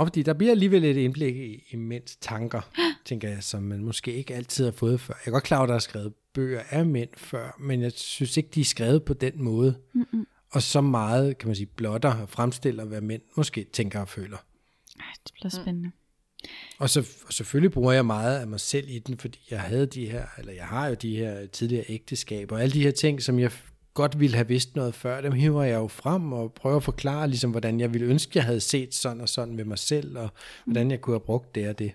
Og 0.00 0.06
fordi 0.06 0.22
der 0.22 0.32
bliver 0.32 0.50
alligevel 0.50 0.84
et 0.84 0.96
indblik 0.96 1.36
i, 1.36 1.64
i 1.70 1.76
mænds 1.76 2.16
tanker, 2.16 2.60
tænker 3.04 3.28
jeg, 3.28 3.42
som 3.42 3.62
man 3.62 3.84
måske 3.84 4.12
ikke 4.12 4.34
altid 4.34 4.64
har 4.64 4.72
fået 4.72 5.00
før. 5.00 5.14
Jeg 5.14 5.30
er 5.30 5.32
godt 5.32 5.44
klar 5.44 5.56
over, 5.56 5.64
at 5.64 5.68
der 5.68 5.74
er 5.74 5.78
skrevet 5.78 6.12
bøger 6.34 6.62
af 6.70 6.86
mænd 6.86 7.08
før, 7.16 7.56
men 7.60 7.82
jeg 7.82 7.92
synes 7.92 8.36
ikke, 8.36 8.48
de 8.54 8.60
er 8.60 8.64
skrevet 8.64 9.04
på 9.04 9.14
den 9.14 9.42
måde. 9.42 9.76
Mm-mm. 9.92 10.26
Og 10.50 10.62
så 10.62 10.80
meget, 10.80 11.38
kan 11.38 11.48
man 11.48 11.56
sige, 11.56 11.66
blotter 11.66 12.14
og 12.14 12.28
fremstiller, 12.28 12.84
hvad 12.84 13.00
mænd 13.00 13.22
måske 13.36 13.66
tænker 13.72 14.00
og 14.00 14.08
føler. 14.08 14.36
Ej, 15.00 15.04
det 15.24 15.32
bliver 15.34 15.50
spændende. 15.62 15.90
Og, 16.78 16.90
så, 16.90 17.08
og 17.26 17.32
selvfølgelig 17.32 17.72
bruger 17.72 17.92
jeg 17.92 18.06
meget 18.06 18.38
af 18.38 18.46
mig 18.46 18.60
selv 18.60 18.88
i 18.88 18.98
den, 18.98 19.18
fordi 19.18 19.38
jeg 19.50 19.60
havde 19.60 19.86
de 19.86 20.10
her, 20.10 20.26
eller 20.38 20.52
jeg 20.52 20.66
har 20.66 20.88
jo 20.88 20.94
de 20.94 21.16
her 21.16 21.46
tidligere 21.46 21.84
ægteskaber, 21.88 22.56
og 22.56 22.62
alle 22.62 22.72
de 22.72 22.82
her 22.82 22.90
ting, 22.90 23.22
som 23.22 23.38
jeg 23.38 23.52
godt 23.94 24.20
ville 24.20 24.36
have 24.36 24.48
vidst 24.48 24.76
noget 24.76 24.94
før, 24.94 25.20
dem 25.20 25.32
hiver 25.32 25.62
jeg 25.62 25.74
jo 25.76 25.88
frem 25.88 26.32
og 26.32 26.52
prøver 26.52 26.76
at 26.76 26.82
forklare, 26.82 27.28
ligesom, 27.28 27.50
hvordan 27.50 27.80
jeg 27.80 27.92
ville 27.92 28.06
ønske, 28.06 28.32
jeg 28.34 28.44
havde 28.44 28.60
set 28.60 28.94
sådan 28.94 29.20
og 29.20 29.28
sådan 29.28 29.56
med 29.56 29.64
mig 29.64 29.78
selv, 29.78 30.18
og 30.18 30.30
hvordan 30.64 30.90
jeg 30.90 31.00
kunne 31.00 31.14
have 31.14 31.20
brugt 31.20 31.54
det 31.54 31.68
og 31.68 31.78
det 31.78 31.92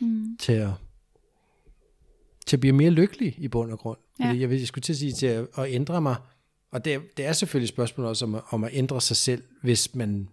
mm. 0.00 0.36
til, 0.40 0.52
at, 0.52 0.70
til 2.46 2.56
at 2.56 2.60
blive 2.60 2.72
mere 2.72 2.90
lykkelig 2.90 3.34
i 3.38 3.48
bund 3.48 3.72
og 3.72 3.78
grund. 3.78 3.98
Ja. 4.20 4.26
Fordi 4.28 4.40
jeg, 4.40 4.50
jeg 4.50 4.66
skulle 4.66 4.82
til 4.82 4.92
at 4.92 4.96
sige 4.96 5.12
til 5.12 5.26
at, 5.26 5.46
at 5.58 5.64
ændre 5.68 6.00
mig, 6.00 6.16
og 6.70 6.84
det, 6.84 7.00
det 7.16 7.24
er 7.24 7.32
selvfølgelig 7.32 7.64
et 7.66 7.72
spørgsmål 7.74 8.06
også 8.06 8.24
om, 8.24 8.34
at- 8.34 8.42
om 8.50 8.64
at 8.64 8.70
ændre 8.72 9.00
sig 9.00 9.16
selv, 9.16 9.42
hvis 9.62 9.94
man 9.94 10.28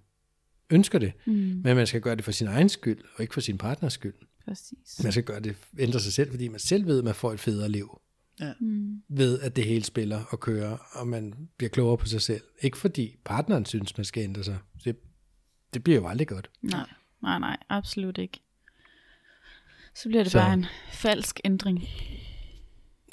ønsker 0.69 0.99
det. 0.99 1.13
Mm. 1.25 1.33
Men 1.33 1.75
man 1.75 1.87
skal 1.87 2.01
gøre 2.01 2.15
det 2.15 2.23
for 2.23 2.31
sin 2.31 2.47
egen 2.47 2.69
skyld, 2.69 3.01
og 3.15 3.21
ikke 3.21 3.33
for 3.33 3.41
sin 3.41 3.57
partners 3.57 3.93
skyld. 3.93 4.13
Præcis. 4.45 5.03
Man 5.03 5.11
skal 5.11 5.23
gøre 5.23 5.39
det, 5.39 5.55
ændre 5.79 5.99
sig 5.99 6.13
selv, 6.13 6.29
fordi 6.31 6.47
man 6.47 6.59
selv 6.59 6.85
ved, 6.85 6.97
at 6.97 7.03
man 7.03 7.15
får 7.15 7.33
et 7.33 7.39
federe 7.39 7.69
liv. 7.69 7.99
Ja. 8.39 8.53
Mm. 8.59 9.03
Ved, 9.09 9.39
at 9.39 9.55
det 9.55 9.65
hele 9.65 9.83
spiller 9.83 10.23
og 10.29 10.39
kører, 10.39 10.77
og 10.93 11.07
man 11.07 11.49
bliver 11.57 11.69
klogere 11.69 11.97
på 11.97 12.05
sig 12.05 12.21
selv. 12.21 12.41
Ikke 12.61 12.77
fordi 12.77 13.15
partneren 13.25 13.65
synes, 13.65 13.97
man 13.97 14.05
skal 14.05 14.23
ændre 14.23 14.43
sig. 14.43 14.57
Det, 14.83 14.95
det 15.73 15.83
bliver 15.83 15.99
jo 15.99 16.07
aldrig 16.07 16.27
godt. 16.27 16.49
Nej, 16.61 16.89
nej, 17.21 17.39
nej, 17.39 17.57
absolut 17.69 18.17
ikke. 18.17 18.39
Så 19.95 20.09
bliver 20.09 20.23
det 20.23 20.31
Så- 20.31 20.37
så. 20.37 20.43
bare 20.43 20.53
en 20.53 20.65
falsk 20.91 21.39
ændring. 21.45 21.83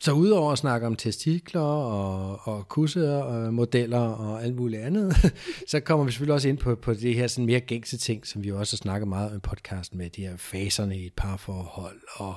Så 0.02 0.12
udover 0.12 0.52
at 0.52 0.58
snakke 0.58 0.86
om 0.86 0.96
testikler 0.96 1.60
og, 1.60 2.40
og 2.44 2.68
kusser 2.68 3.16
og 3.16 3.54
modeller 3.54 3.98
og 3.98 4.44
alt 4.44 4.56
muligt 4.56 4.82
andet, 4.82 5.32
så 5.70 5.80
kommer 5.80 6.04
vi 6.04 6.12
selvfølgelig 6.12 6.34
også 6.34 6.48
ind 6.48 6.58
på, 6.58 6.74
på 6.74 6.94
det 6.94 7.14
her 7.14 7.26
sådan 7.26 7.46
mere 7.46 7.60
gængse 7.60 7.98
ting, 7.98 8.26
som 8.26 8.42
vi 8.42 8.48
jo 8.48 8.58
også 8.58 8.76
har 8.76 8.78
snakket 8.78 9.08
meget 9.08 9.30
om 9.30 9.36
i 9.36 9.40
podcasten 9.40 9.98
med, 9.98 10.10
de 10.10 10.22
her 10.22 10.36
faserne 10.36 10.98
i 10.98 11.06
et 11.06 11.12
parforhold, 11.16 12.00
og 12.14 12.34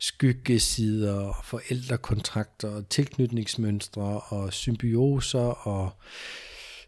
skyggesider, 0.00 1.20
og 1.20 1.44
forældrekontrakter, 1.44 2.68
og 2.68 2.88
tilknytningsmønstre, 2.88 4.20
og 4.20 4.52
symbioser, 4.52 5.66
og, 5.68 5.90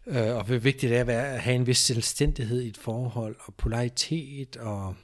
øh, 0.07 0.35
og 0.35 0.43
hvor 0.43 0.57
vigtigt 0.57 0.89
det 0.89 0.97
er 0.97 1.01
at, 1.01 1.09
at 1.09 1.41
have 1.41 1.55
en 1.55 1.67
vis 1.67 1.77
selvstændighed 1.77 2.61
i 2.61 2.67
et 2.67 2.77
forhold, 2.77 3.35
og 3.39 3.53
polaritet, 3.53 4.57
og 4.57 4.95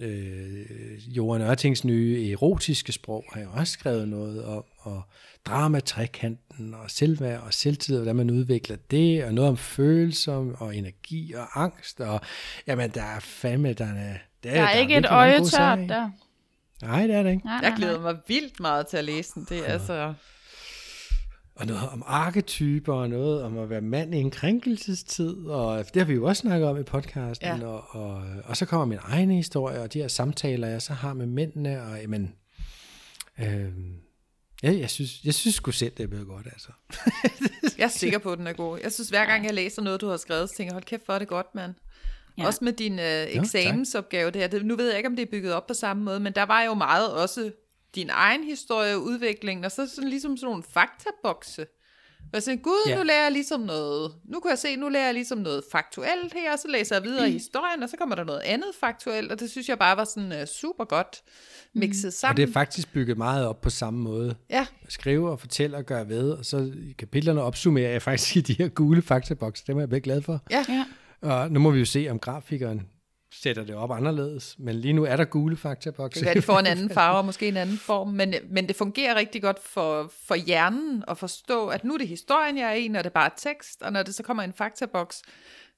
øh, 0.00 1.16
Johan 1.16 1.42
Ørtings 1.42 1.84
nye 1.84 2.30
erotiske 2.32 2.92
sprog 2.92 3.24
har 3.32 3.40
jeg 3.40 3.48
også 3.48 3.72
skrevet 3.72 4.08
noget 4.08 4.44
om, 4.44 4.64
og 4.78 5.02
dramatrikanten, 5.46 6.74
og 6.74 6.90
selvværd 6.90 7.42
og 7.42 7.54
selvtillid, 7.54 7.98
hvordan 7.98 8.16
man 8.16 8.30
udvikler 8.30 8.76
det, 8.90 9.24
og 9.24 9.34
noget 9.34 9.50
om 9.50 9.56
følelser, 9.56 10.52
og 10.58 10.76
energi 10.76 11.32
og 11.32 11.62
angst, 11.62 12.00
og 12.00 12.20
jamen, 12.66 12.90
der 12.90 13.02
er 13.02 13.20
fandme, 13.20 13.72
der 13.72 13.84
er, 13.84 14.16
der, 14.44 14.50
Der 14.50 14.62
er 14.62 14.70
ikke 14.70 14.94
et 14.94 14.96
virkelig 14.96 15.10
mange 15.10 15.34
øje 15.34 15.44
tørt 15.44 15.88
der. 15.88 16.10
Nej, 16.82 17.06
det 17.06 17.16
er 17.16 17.22
det 17.22 17.30
ikke. 17.30 17.44
Nej, 17.44 17.54
jeg 17.54 17.70
nej, 17.70 17.78
glæder 17.78 18.00
nej. 18.00 18.12
mig 18.12 18.20
vildt 18.28 18.60
meget 18.60 18.86
til 18.86 18.96
at 18.96 19.04
læse 19.04 19.30
den. 19.34 19.46
Det 19.48 19.58
er 19.58 19.72
altså... 19.72 20.14
Og 21.56 21.66
noget 21.66 21.88
om 21.88 22.02
arketyper, 22.06 22.94
og 22.94 23.10
noget 23.10 23.42
om 23.42 23.58
at 23.58 23.70
være 23.70 23.80
mand 23.80 24.14
i 24.14 24.18
en 24.18 24.30
krænkelsestid, 24.30 25.46
og 25.46 25.84
det 25.94 25.96
har 26.02 26.06
vi 26.06 26.14
jo 26.14 26.24
også 26.24 26.40
snakket 26.40 26.68
om 26.68 26.80
i 26.80 26.82
podcasten, 26.82 27.46
Ja. 27.60 27.66
og, 27.66 27.84
og, 27.90 28.22
og 28.44 28.56
så 28.56 28.66
kommer 28.66 28.86
min 28.86 28.98
egen 29.02 29.30
historie, 29.30 29.80
og 29.80 29.92
de 29.92 29.98
her 30.00 30.08
samtaler, 30.08 30.68
jeg 30.68 30.82
så 30.82 30.92
har 30.92 31.12
med 31.14 31.26
mændene, 31.26 31.82
og 31.82 32.00
jamen, 32.00 32.34
øh, 33.38 33.68
ja, 34.62 34.72
jeg 34.78 34.90
synes, 34.90 35.24
jeg 35.24 35.34
synes 35.34 35.54
sgu 35.54 35.70
selv, 35.70 35.92
det 35.96 36.02
er 36.02 36.06
blevet 36.06 36.26
godt, 36.26 36.46
altså. 36.46 36.68
Jeg 37.78 37.84
er 37.84 37.88
sikker 37.88 38.18
på, 38.18 38.32
at 38.32 38.38
den 38.38 38.46
er 38.46 38.52
god. 38.52 38.78
Jeg 38.82 38.92
synes, 38.92 39.08
hver 39.08 39.26
gang 39.26 39.44
jeg 39.44 39.54
læser 39.54 39.82
noget, 39.82 40.00
du 40.00 40.08
har 40.08 40.16
skrevet, 40.16 40.50
så 40.50 40.56
tænker 40.56 40.70
jeg, 40.70 40.74
hold 40.74 40.84
kæft, 40.84 41.04
hvor 41.04 41.14
er 41.14 41.18
det 41.18 41.28
godt, 41.28 41.54
mand. 41.54 41.74
Ja. 42.38 42.46
Også 42.46 42.64
med 42.64 42.72
din 42.72 42.98
øh, 42.98 43.26
eksamensopgave 43.28 44.30
der. 44.30 44.46
Det, 44.46 44.66
nu 44.66 44.76
ved 44.76 44.88
jeg 44.88 44.96
ikke, 44.96 45.08
om 45.08 45.16
det 45.16 45.22
er 45.22 45.30
bygget 45.30 45.52
op 45.52 45.66
på 45.66 45.74
samme 45.74 46.02
måde, 46.04 46.20
men 46.20 46.32
der 46.32 46.42
var 46.42 46.62
jo 46.62 46.74
meget 46.74 47.12
også 47.12 47.50
din 47.94 48.10
egen 48.12 48.44
historie 48.44 48.94
og 48.94 49.02
udvikling, 49.02 49.64
og 49.64 49.70
så 49.72 49.86
sådan 49.88 50.10
ligesom 50.10 50.36
sådan 50.36 50.46
nogle 50.50 50.64
faktabokse. 50.74 51.66
Og 52.34 52.42
så 52.42 52.56
gud, 52.56 52.88
Ja. 52.88 52.96
nu 52.98 53.02
lærer 53.02 53.22
jeg 53.22 53.32
ligesom 53.32 53.60
noget, 53.60 54.12
nu 54.24 54.40
kan 54.40 54.50
jeg 54.50 54.58
se, 54.58 54.76
nu 54.76 54.88
lærer 54.88 55.04
jeg 55.04 55.14
ligesom 55.14 55.38
noget 55.38 55.64
faktuelt 55.72 56.32
her, 56.34 56.52
og 56.52 56.58
så 56.58 56.68
læser 56.68 56.96
jeg 56.96 57.02
videre 57.04 57.28
i 57.28 57.32
historien, 57.32 57.82
og 57.82 57.88
så 57.88 57.96
kommer 57.96 58.14
der 58.14 58.24
noget 58.24 58.40
andet 58.40 58.68
faktuelt, 58.80 59.32
og 59.32 59.40
det 59.40 59.50
synes 59.50 59.68
jeg 59.68 59.78
bare 59.78 59.96
var 59.96 60.04
sådan 60.04 60.32
uh, 60.32 60.46
super 60.60 60.84
godt 60.84 61.22
mixet 61.74 62.06
Og 62.06 62.12
sammen. 62.12 62.36
det 62.36 62.48
er 62.48 62.52
faktisk 62.52 62.92
bygget 62.92 63.18
meget 63.18 63.46
op 63.46 63.60
på 63.60 63.70
samme 63.70 64.00
måde. 64.00 64.34
Ja, 64.50 64.66
Skrive 64.88 65.30
og 65.30 65.40
fortælle 65.40 65.76
og 65.76 65.84
gøre 65.84 66.08
ved, 66.08 66.30
og 66.30 66.44
så 66.44 66.72
i 66.88 66.92
kapitlerne 66.98 67.42
opsummerer 67.42 67.90
jeg 67.90 68.02
faktisk 68.02 68.36
i 68.36 68.40
de 68.40 68.52
her 68.54 68.68
gule 68.68 69.02
faktabokse, 69.02 69.64
dem 69.66 69.76
er 69.76 69.80
jeg 69.80 69.90
virkelig 69.90 70.02
glad 70.04 70.22
for. 70.22 70.40
ja. 70.50 70.64
Ja. 70.68 70.84
Og 71.20 71.50
nu 71.52 71.60
må 71.60 71.70
vi 71.70 71.78
jo 71.78 71.84
se, 71.84 72.06
om 72.10 72.18
grafikeren 72.18 72.82
sætter 73.42 73.64
det 73.64 73.74
op 73.74 73.90
anderledes, 73.90 74.56
men 74.58 74.74
lige 74.74 74.92
nu 74.92 75.04
er 75.04 75.16
der 75.16 75.24
gule 75.24 75.56
faktabokse. 75.56 76.20
Det 76.20 76.26
kan 76.26 76.26
være, 76.26 76.34
de 76.34 76.42
får 76.42 76.58
en 76.58 76.66
anden 76.76 76.90
farve 76.90 77.18
og 77.18 77.24
måske 77.24 77.48
en 77.48 77.56
anden 77.56 77.78
form, 77.78 78.08
men, 78.08 78.34
men 78.50 78.68
det 78.68 78.76
fungerer 78.76 79.14
rigtig 79.14 79.42
godt 79.42 79.58
for, 79.62 80.12
for 80.26 80.34
hjernen 80.34 81.04
at 81.08 81.18
forstå, 81.18 81.68
at 81.68 81.84
nu 81.84 81.94
er 81.94 81.98
det 81.98 82.08
historien, 82.08 82.58
jeg 82.58 82.70
er 82.70 82.74
i, 82.74 82.88
når 82.88 83.02
det 83.02 83.12
bare 83.12 83.26
er 83.26 83.34
tekst, 83.36 83.82
og 83.82 83.92
når 83.92 84.02
det 84.02 84.14
så 84.14 84.22
kommer 84.22 84.42
en 84.42 84.52
faktaboks, 84.52 85.22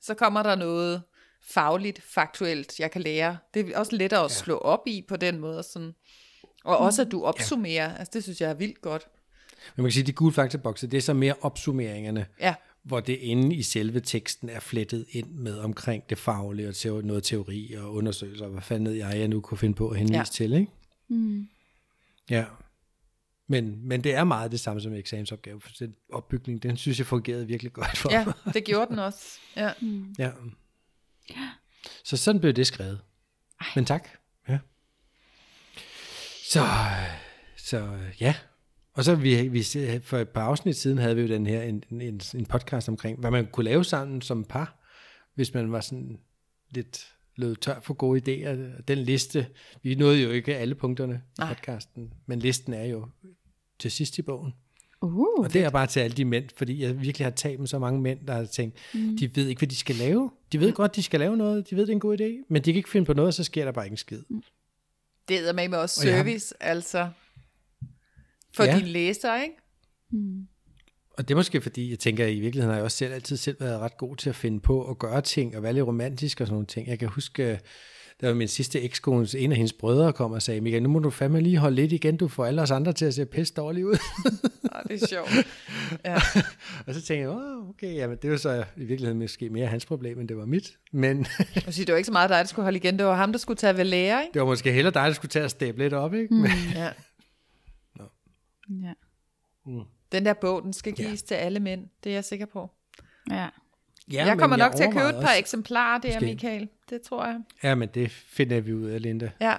så 0.00 0.14
kommer 0.14 0.42
der 0.42 0.54
noget 0.54 1.02
fagligt, 1.48 2.02
faktuelt, 2.02 2.80
jeg 2.80 2.90
kan 2.90 3.02
lære. 3.02 3.36
Det 3.54 3.70
er 3.70 3.78
også 3.78 3.96
lettere 3.96 4.24
at 4.24 4.30
slå 4.30 4.58
op 4.58 4.82
i 4.86 5.04
på 5.08 5.16
den 5.16 5.38
måde. 5.38 5.62
Sådan. 5.62 5.92
Og 6.64 6.78
også, 6.78 7.02
at 7.02 7.12
du 7.12 7.24
opsummerer. 7.24 7.96
Altså, 7.96 8.10
det 8.14 8.22
synes 8.22 8.40
jeg 8.40 8.50
er 8.50 8.54
vildt 8.54 8.80
godt. 8.80 9.06
Men 9.76 9.82
man 9.82 9.86
kan 9.88 9.92
sige, 9.92 10.02
at 10.02 10.06
de 10.06 10.12
gule 10.12 10.32
faktabokse, 10.32 10.86
det 10.86 10.96
er 10.96 11.00
så 11.02 11.14
mere 11.14 11.34
opsummeringerne, 11.40 12.26
Ja, 12.40 12.54
hvor 12.87 13.01
det 13.01 13.16
inde 13.16 13.57
i 13.57 13.62
selve 13.62 14.01
teksten 14.01 14.49
er 14.49 14.61
flettet 14.61 15.07
ind 15.11 15.31
med 15.31 15.59
omkring 15.59 16.11
det 16.11 16.18
faglige 16.18 16.68
og 16.68 16.75
teo- 16.75 17.01
noget 17.07 17.22
teori 17.25 17.72
og 17.75 17.94
undersøgelser, 17.94 18.44
og 18.44 18.51
hvad 18.51 18.62
fanden 18.62 18.87
ved 18.88 18.92
jeg, 18.94 19.18
jeg 19.18 19.29
nu 19.29 19.40
kunne 19.40 19.59
finde 19.59 19.75
på 19.75 19.88
at 19.88 19.99
henvise 19.99 20.14
Ja. 20.14 20.18
ja. 20.18 20.25
til, 20.25 20.53
ikke? 20.53 20.72
Mm. 21.09 21.49
Ja. 22.31 22.44
Men, 23.49 23.88
men 23.88 24.05
det 24.05 24.14
er 24.14 24.25
meget 24.25 24.53
det 24.53 24.61
samme 24.61 24.81
som 24.83 24.92
eksamensopgave, 24.94 25.61
for 25.61 25.70
den 25.79 25.94
opbygning, 26.12 26.62
den 26.62 26.77
synes 26.77 26.99
jeg 26.99 27.07
fungerede 27.07 27.46
virkelig 27.46 27.72
godt 27.72 27.96
for 27.99 28.12
ja 28.12 28.25
mig. 28.25 28.55
det 28.55 28.64
gjorde 28.64 28.90
den 28.90 28.99
også. 28.99 29.38
Ja. 29.57 29.72
Ja. 30.18 30.31
Så 32.05 32.16
sådan 32.16 32.40
blev 32.40 32.53
det 32.53 32.66
skrevet. 32.66 33.01
Men 33.77 33.85
tak. 33.85 34.09
Ja. 34.49 34.59
Så, 36.51 36.61
så 37.57 37.99
ja. 38.20 38.35
Og 38.96 39.04
så 39.04 39.14
vi, 39.14 39.48
vi 39.48 39.62
for 40.02 40.18
et 40.18 40.28
par 40.28 40.42
afsnit 40.42 40.76
siden 40.76 40.98
havde 40.98 41.16
vi 41.16 41.22
jo 41.22 41.28
den 41.28 41.46
her 41.46 41.62
en, 41.62 41.82
en, 41.90 42.20
en 42.35 42.46
podcast 42.46 42.88
omkring, 42.88 43.18
hvad 43.18 43.30
man 43.30 43.46
kunne 43.52 43.64
lave 43.64 43.85
sammen 43.85 44.22
som 44.22 44.44
par, 44.44 44.82
hvis 45.35 45.54
man 45.54 45.72
var 45.72 45.80
sådan 45.80 46.18
lidt 46.70 47.12
lød 47.37 47.56
tør 47.56 47.80
for 47.80 47.94
gode 47.94 48.20
idéer. 48.20 48.82
Den 48.88 48.98
liste, 48.98 49.46
vi 49.82 49.94
nåede 49.94 50.22
jo 50.22 50.30
ikke 50.30 50.56
alle 50.56 50.74
punkterne 50.74 51.22
i 51.38 51.42
podcasten, 51.48 52.12
men 52.26 52.38
listen 52.38 52.72
er 52.74 52.85
jo 52.85 53.09
til 53.78 53.90
sidst 53.90 54.18
i 54.18 54.22
bogen. 54.22 54.52
Uh, 55.02 55.44
Og 55.44 55.52
det 55.52 55.64
er 55.64 55.70
bare 55.70 55.87
til 55.87 56.00
alle 56.00 56.16
de 56.16 56.24
mænd, 56.24 56.44
fordi 56.56 56.82
jeg 56.82 57.00
virkelig 57.02 57.26
har 57.26 57.30
talt 57.32 57.59
med 57.61 57.66
så 57.68 57.78
mange 57.78 58.00
mænd, 58.00 58.26
der 58.26 58.35
har 58.35 58.44
tænkt, 58.44 58.78
mm. 58.94 59.16
de 59.16 59.37
ved 59.37 59.46
ikke, 59.48 59.59
hvad 59.59 59.68
de 59.68 59.76
skal 59.76 59.96
lave. 59.96 60.30
De 60.52 60.61
ved 60.61 60.72
godt, 60.72 60.96
de 60.96 61.02
skal 61.02 61.20
lave 61.20 61.37
noget, 61.37 61.70
de 61.70 61.76
ved, 61.76 61.82
det 61.82 61.88
er 61.88 61.94
en 61.94 62.00
god 62.00 62.20
idé, 62.20 62.46
men 62.50 62.62
de 62.62 62.72
kan 62.72 62.76
ikke 62.76 62.88
finde 62.90 63.06
på 63.06 63.12
noget, 63.12 63.26
og 63.28 63.35
så 63.35 63.44
sker 63.44 63.64
der 63.64 63.72
bare 63.72 63.85
ikke 63.87 63.92
en 63.94 63.96
skid. 63.96 64.22
Det 65.28 65.48
er 65.48 65.52
med 65.52 65.68
med 65.68 65.78
også 65.78 66.00
Og 66.02 66.06
jeg 66.06 66.16
har- 66.16 66.24
service, 66.24 66.54
altså. 66.61 67.09
For 68.56 68.64
Ja. 68.64 68.76
dine 68.78 68.88
læsere, 68.88 69.42
ikke? 69.42 69.54
mm. 70.12 70.46
Og 71.18 71.28
det 71.28 71.34
er 71.34 71.36
måske 71.36 71.60
fordi, 71.60 71.90
jeg 71.90 71.98
tænker, 71.98 72.24
at 72.24 72.32
i 72.32 72.40
virkeligheden 72.40 72.70
har 72.70 72.76
jeg 72.76 72.84
også 72.84 72.96
selv 72.96 73.12
altid 73.14 73.36
selv 73.36 73.56
været 73.60 73.80
ret 73.80 73.96
god 73.98 74.16
til 74.16 74.28
at 74.28 74.36
finde 74.36 74.60
på 74.60 74.90
at 74.90 74.98
gøre 74.98 75.20
ting, 75.20 75.56
og 75.56 75.62
være 75.62 75.72
lidt 75.72 75.86
romantisk 75.86 76.40
og 76.40 76.46
sådan 76.46 76.54
nogle 76.54 76.66
ting. 76.66 76.88
Jeg 76.88 76.98
kan 76.98 77.08
huske, 77.08 77.60
der 78.20 78.26
var 78.26 78.34
min 78.34 78.48
sidste 78.48 78.80
ekskones, 78.82 79.34
en 79.34 79.50
af 79.52 79.56
hendes 79.56 79.72
brødre 79.72 80.12
kom 80.12 80.32
og 80.32 80.42
sagde, 80.42 80.60
Michael, 80.60 80.82
nu 80.82 80.88
må 80.88 80.98
du 80.98 81.10
fandme 81.10 81.40
lige 81.40 81.56
holde 81.58 81.76
lidt 81.76 81.92
igen, 81.92 82.16
du 82.16 82.28
får 82.28 82.46
alle 82.46 82.62
os 82.62 82.70
andre 82.70 82.92
til 82.92 83.04
at 83.04 83.14
se 83.14 83.26
pisse 83.26 83.54
dårligt 83.54 83.86
ud. 83.86 83.96
Ah, 84.72 84.82
det 84.88 85.02
er 85.02 85.06
sjovt. 85.06 85.30
Ja. 86.04 86.14
og 86.86 86.94
så 86.94 87.02
tænkte 87.02 87.14
jeg, 87.14 87.28
oh, 87.28 87.68
okay, 87.68 87.94
jamen 87.94 88.18
det 88.22 88.30
var 88.30 88.36
så 88.36 88.64
i 88.76 88.84
virkeligheden 88.84 89.18
måske 89.18 89.50
mere 89.50 89.66
hans 89.66 89.86
problem, 89.86 90.20
end 90.20 90.28
det 90.28 90.36
var 90.36 90.46
mit. 90.46 90.72
Men 90.92 91.26
Jeg 91.54 91.62
sige, 91.74 91.84
det 91.86 91.92
var 91.92 91.96
ikke 91.96 92.06
så 92.06 92.12
meget 92.12 92.30
dig, 92.30 92.38
der 92.38 92.44
skulle 92.44 92.64
holde 92.64 92.76
igen. 92.78 92.98
Det 92.98 93.06
var 93.06 93.14
ham, 93.16 93.32
der 93.32 93.38
skulle 93.38 93.56
tage 93.56 93.76
ved 93.76 93.84
lære, 93.84 94.22
ikke? 94.22 94.32
det 94.34 94.40
var 94.40 94.46
måske 94.46 94.72
heller 94.72 94.90
dig, 94.90 95.02
der 95.06 95.12
skulle 95.12 95.28
tage 95.30 95.44
at 95.44 95.50
stable 95.50 95.82
lidt 95.84 95.92
op, 95.92 96.14
ikke? 96.14 96.34
Mm. 96.34 96.40
Men, 96.40 96.50
Ja. 96.74 96.88
Ja. 98.68 98.92
Mm. 99.66 99.81
Den 100.12 100.24
der 100.24 100.33
bog, 100.35 100.62
den 100.62 100.72
skal 100.72 100.92
gives 100.92 101.07
Ja. 101.09 101.11
ja. 101.37 101.40
til 101.40 101.44
alle 101.46 101.61
mænd. 101.61 101.88
Det 102.05 102.11
er 102.11 102.14
jeg 102.16 102.24
sikker 102.24 102.46
på. 102.46 102.70
Ja. 103.31 103.35
Ja, 103.37 103.48
Ja, 104.12 104.26
jeg 104.26 104.38
kommer 104.38 104.57
nok 104.57 104.76
til 104.76 104.85
at 104.85 104.92
købe 104.92 105.05
et 105.09 105.14
par 105.14 105.20
også- 105.20 105.38
eksemplarer 105.38 105.98
der, 106.00 106.09
Måske. 106.14 106.26
Michael. 106.26 106.68
Det 106.90 107.02
tror 107.02 107.26
jeg. 107.26 107.40
Ja, 107.62 107.74
men 107.74 107.88
det 107.94 108.11
finder 108.11 108.61
vi 108.61 108.72
ud 108.74 108.85
af, 108.87 109.02
Linda. 109.02 109.31
Ja. 109.40 109.55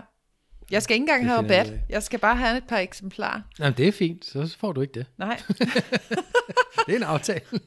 Jeg 0.72 0.84
skal 0.84 0.93
ikke 0.93 1.02
engang 1.04 1.22
Det 1.22 1.30
have 1.30 1.38
rabat. 1.43 1.74
Jeg 1.89 2.04
skal 2.04 2.20
bare 2.20 2.36
have 2.36 2.58
et 2.58 2.63
par 2.67 2.78
eksemplarer. 2.78 3.41
Jamen, 3.60 3.74
det 3.78 3.88
er 3.88 3.91
fint, 3.91 4.26
så 4.26 4.56
får 4.60 4.72
du 4.72 4.82
ikke 4.82 4.93
det. 4.93 5.06
Nej. 5.17 5.41
Det 6.88 6.93
er 6.93 6.96
en 6.98 7.04
aftale. 7.04 7.41
Jeg 7.52 7.60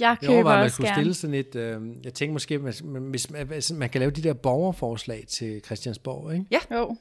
Jeg 0.00 0.18
køber 0.20 0.34
overvejer, 0.34 0.62
man 0.62 0.70
gerne. 0.70 0.94
stille 0.94 1.14
sådan 1.14 1.34
et... 1.34 1.54
Øh, 1.54 1.80
jeg 2.04 2.14
tænker 2.14 2.32
måske, 2.32 2.58
man, 2.58 2.72
hvis 3.10 3.30
man, 3.30 3.46
hvis 3.46 3.72
man 3.72 3.90
kan 3.90 3.98
lave 3.98 4.10
de 4.10 4.22
der 4.22 4.32
borgerforslag 4.34 5.24
til 5.28 5.60
Christiansborg, 5.64 6.32
ikke? 6.34 6.64
Jo. 6.74 6.96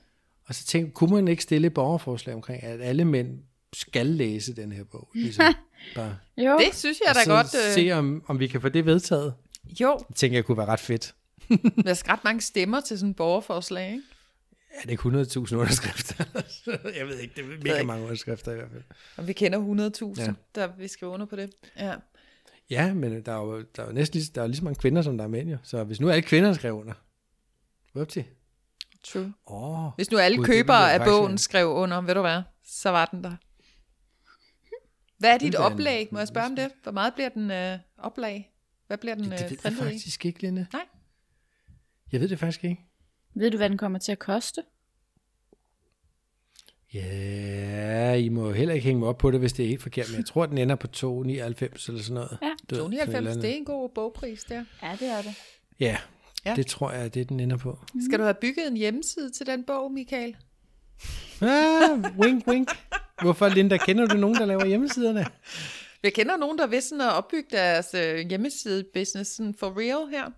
Og 0.47 0.55
så 0.55 0.65
tænk, 0.65 0.93
kunne 0.93 1.13
man 1.15 1.27
ikke 1.27 1.43
stille 1.43 1.67
et 1.67 1.73
borgerforslag 1.73 2.35
omkring, 2.35 2.63
at 2.63 2.81
alle 2.81 3.05
mænd 3.05 3.39
skal 3.73 4.05
læse 4.05 4.55
den 4.55 4.71
her 4.71 4.83
bog? 4.83 5.09
Ligesom, 5.15 5.53
bare. 5.95 6.17
Jo. 6.37 6.57
Det 6.65 6.75
synes 6.75 6.97
jeg 7.07 7.15
da 7.15 7.23
så 7.23 7.29
godt. 7.29 7.47
Øh, 7.67 7.73
se, 7.73 7.91
om, 7.91 8.23
om 8.27 8.39
vi 8.39 8.47
kan 8.47 8.61
få 8.61 8.69
det 8.69 8.85
vedtaget. 8.85 9.33
jo, 9.81 9.97
Det 10.07 10.15
tænker 10.15 10.37
jeg 10.37 10.45
kunne 10.45 10.57
være 10.57 10.67
ret 10.67 10.79
fedt. 10.79 11.15
der 11.85 11.93
skal 11.93 12.11
ret 12.11 12.23
mange 12.23 12.41
stemmer 12.41 12.79
til 12.81 12.99
sådan 12.99 13.09
et 13.09 13.15
borgerforslag, 13.15 13.89
ikke? 13.91 14.01
Er 14.73 14.81
det 14.81 14.91
ikke 14.91 15.03
100.000 15.03 15.55
underskrifter? 15.55 16.23
jeg 16.97 17.07
ved 17.07 17.19
ikke, 17.19 17.33
det 17.35 17.43
er 17.43 17.63
mega 17.63 17.83
mange 17.83 18.03
underskrifter 18.03 18.51
i 18.51 18.55
hvert 18.55 18.71
fald. 18.71 18.83
Og 19.17 19.27
vi 19.27 19.33
kender 19.33 19.89
100.000, 20.15 20.21
Ja. 20.21 20.25
ja. 20.25 20.33
der 20.55 20.69
vi 20.77 20.87
skrive 20.87 21.11
under 21.11 21.25
på 21.25 21.35
det. 21.35 21.49
Ja. 21.79 21.93
Ja, 22.69 22.93
men 22.93 23.21
der 23.21 23.31
er 23.31 23.37
jo, 23.41 23.61
der 23.75 23.83
er 23.83 23.87
jo 23.87 23.93
næsten 23.93 24.19
lige, 24.19 24.31
der 24.35 24.41
er 24.43 24.47
lige 24.47 24.57
så 24.57 24.63
mange 24.63 24.79
kvinder, 24.79 25.01
som 25.01 25.17
der 25.17 25.23
er 25.23 25.29
mænd, 25.29 25.49
jo. 25.49 25.57
Så 25.63 25.83
hvis 25.83 25.99
nu 25.99 26.09
alle 26.09 26.21
kvinder 26.21 26.53
skrev 26.53 26.73
under, 26.79 26.93
Whoopty. 27.95 28.19
True. 29.13 29.33
Åh, 29.47 29.85
oh, 29.85 29.91
Hvis 29.95 30.11
nu 30.11 30.17
alle 30.17 30.37
det 30.37 30.45
købere 30.45 30.93
af 30.93 31.05
bogen 31.05 31.29
være- 31.31 31.37
skrev 31.37 31.67
under, 31.67 32.01
ved 32.01 32.13
du 32.13 32.21
hvad, 32.21 32.41
så 32.63 32.89
var 32.89 33.05
den 33.05 33.23
der. 33.23 33.35
Hvad 35.17 35.29
er 35.33 35.37
dit 35.37 35.45
ville 35.45 35.57
være 35.59 35.67
en- 35.67 35.73
oplag? 35.73 36.07
Må 36.11 36.17
jeg 36.19 36.27
spørge 36.27 36.45
om 36.45 36.55
det? 36.55 36.71
Hvor 36.83 36.91
meget 36.91 37.13
bliver 37.13 37.29
den 37.29 37.51
øh, 37.51 37.79
oplag? 37.97 38.53
Hvad 38.87 38.97
bliver 38.97 39.15
den 39.15 39.31
det, 39.31 39.39
det 39.39 39.51
øh, 39.51 39.63
ved 39.63 39.71
jeg 39.71 39.73
i? 39.73 39.75
faktisk 39.93 40.25
ikke, 40.25 40.41
Linde. 40.41 40.67
Nej. 40.73 40.81
Jeg 42.11 42.21
ved 42.21 42.27
det 42.27 42.39
faktisk 42.39 42.63
ikke. 42.63 42.81
Ved 43.35 43.51
du, 43.51 43.57
hvad 43.57 43.69
den 43.69 43.77
kommer 43.77 43.99
til 43.99 44.11
at 44.11 44.19
koste? 44.19 44.63
Ja, 46.93 48.13
I 48.13 48.29
må 48.29 48.45
jo 48.47 48.51
heller 48.53 48.73
ikke 48.73 48.85
hænge 48.85 48.99
mig 48.99 49.09
op 49.09 49.17
på 49.17 49.31
det, 49.31 49.39
hvis 49.39 49.53
det 49.53 49.63
er 49.65 49.69
helt 49.69 49.81
forkert, 49.81 50.05
men 50.09 50.17
jeg 50.17 50.25
tror, 50.25 50.45
den 50.45 50.57
ender 50.57 50.75
på 50.75 50.87
2,99 50.87 51.03
eller 51.03 51.43
sådan 51.43 52.13
noget. 52.13 52.37
Ja. 52.41 52.53
Du 52.69 52.75
ved, 52.75 52.81
sådan 52.83 52.93
et 52.93 53.01
eller 53.01 53.05
299, 53.05 53.27
andet. 53.27 53.41
det 53.43 53.51
er 53.51 53.55
en 53.55 53.65
god 53.65 53.89
bogpris 53.89 54.43
der. 54.43 54.65
Ja, 54.83 54.95
det 54.99 55.07
er 55.07 55.21
det. 55.21 55.35
Ja, 55.79 55.97
Ja. 56.45 56.55
det 56.55 56.67
tror 56.67 56.91
jeg, 56.91 57.13
det 57.13 57.21
er 57.21 57.25
den 57.25 57.39
ender 57.39 57.57
på. 57.57 57.79
Skal 58.05 58.19
du 58.19 58.23
have 58.23 58.33
bygget 58.41 58.67
en 58.67 58.77
hjemmeside 58.77 59.31
til 59.31 59.45
den 59.45 59.63
bog, 59.63 59.91
Michael? 59.91 60.35
Ah, 61.41 62.17
wink, 62.19 62.47
wink. 62.47 62.69
Hvorfor, 63.21 63.49
Linda, 63.49 63.77
kender 63.77 64.05
du 64.05 64.17
nogen, 64.17 64.35
der 64.35 64.45
laver 64.45 64.65
hjemmesiderne? 64.65 65.25
Jeg 66.03 66.13
kender 66.13 66.37
nogen, 66.37 66.57
der 66.57 66.67
vil 66.67 66.81
sådan 66.81 67.01
at 67.01 67.13
opbygge 67.13 67.47
deres 67.51 67.93
øh, 67.93 68.27
hjemmeside-business 68.29 69.35
sådan 69.35 69.53
for 69.59 69.79
real 69.79 70.09
her. 70.09 70.31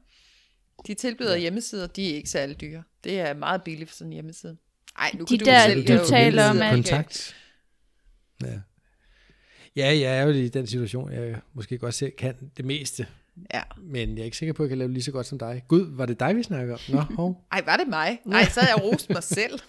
De 0.87 0.93
tilbyder 0.93 1.33
ja. 1.33 1.39
hjemmesider, 1.39 1.87
de 1.87 2.11
er 2.11 2.15
ikke 2.15 2.29
særlig 2.29 2.61
dyre. 2.61 2.83
Det 3.03 3.19
er 3.19 3.33
meget 3.33 3.63
billigt 3.63 3.89
for 3.89 3.95
sådan 3.95 4.07
en 4.07 4.13
hjemmeside. 4.13 4.57
Ej, 4.97 5.11
nu 5.13 5.25
De 5.25 5.37
kan 5.37 5.39
du 5.39 5.45
der, 5.45 5.67
selv 5.67 5.87
du 5.87 5.93
lave 5.93 6.05
taler 6.05 6.49
om. 6.49 6.57
Kontakt. 6.57 7.35
Ja. 8.43 8.59
Ja, 9.75 9.99
jeg 9.99 10.17
er 10.17 10.21
jo 10.21 10.29
i 10.29 10.47
den 10.47 10.67
situation, 10.67 11.11
jeg 11.11 11.39
måske 11.53 11.77
godt 11.77 11.95
selv 11.95 12.11
kan 12.11 12.35
det 12.57 12.65
meste, 12.65 13.07
Ja. 13.53 13.61
men 13.77 14.09
jeg 14.15 14.21
er 14.21 14.25
ikke 14.25 14.37
sikker 14.37 14.53
på, 14.53 14.63
at 14.63 14.65
jeg 14.65 14.69
kan 14.69 14.77
lave 14.77 14.93
lige 14.93 15.03
så 15.03 15.11
godt 15.11 15.25
som 15.27 15.39
dig. 15.39 15.63
Gud, 15.67 15.95
var 15.95 16.05
det 16.05 16.19
dig, 16.19 16.35
vi 16.35 16.43
snakker 16.43 16.73
om? 16.73 16.79
Nå, 16.89 16.99
hov. 16.99 17.45
Ej, 17.51 17.61
var 17.65 17.77
det 17.77 17.87
mig? 17.87 18.19
Nej, 18.25 18.45
så 18.45 18.59
havde 18.59 18.73
jeg 18.75 18.83
rost 18.83 19.09
mig 19.09 19.23
selv. 19.23 19.59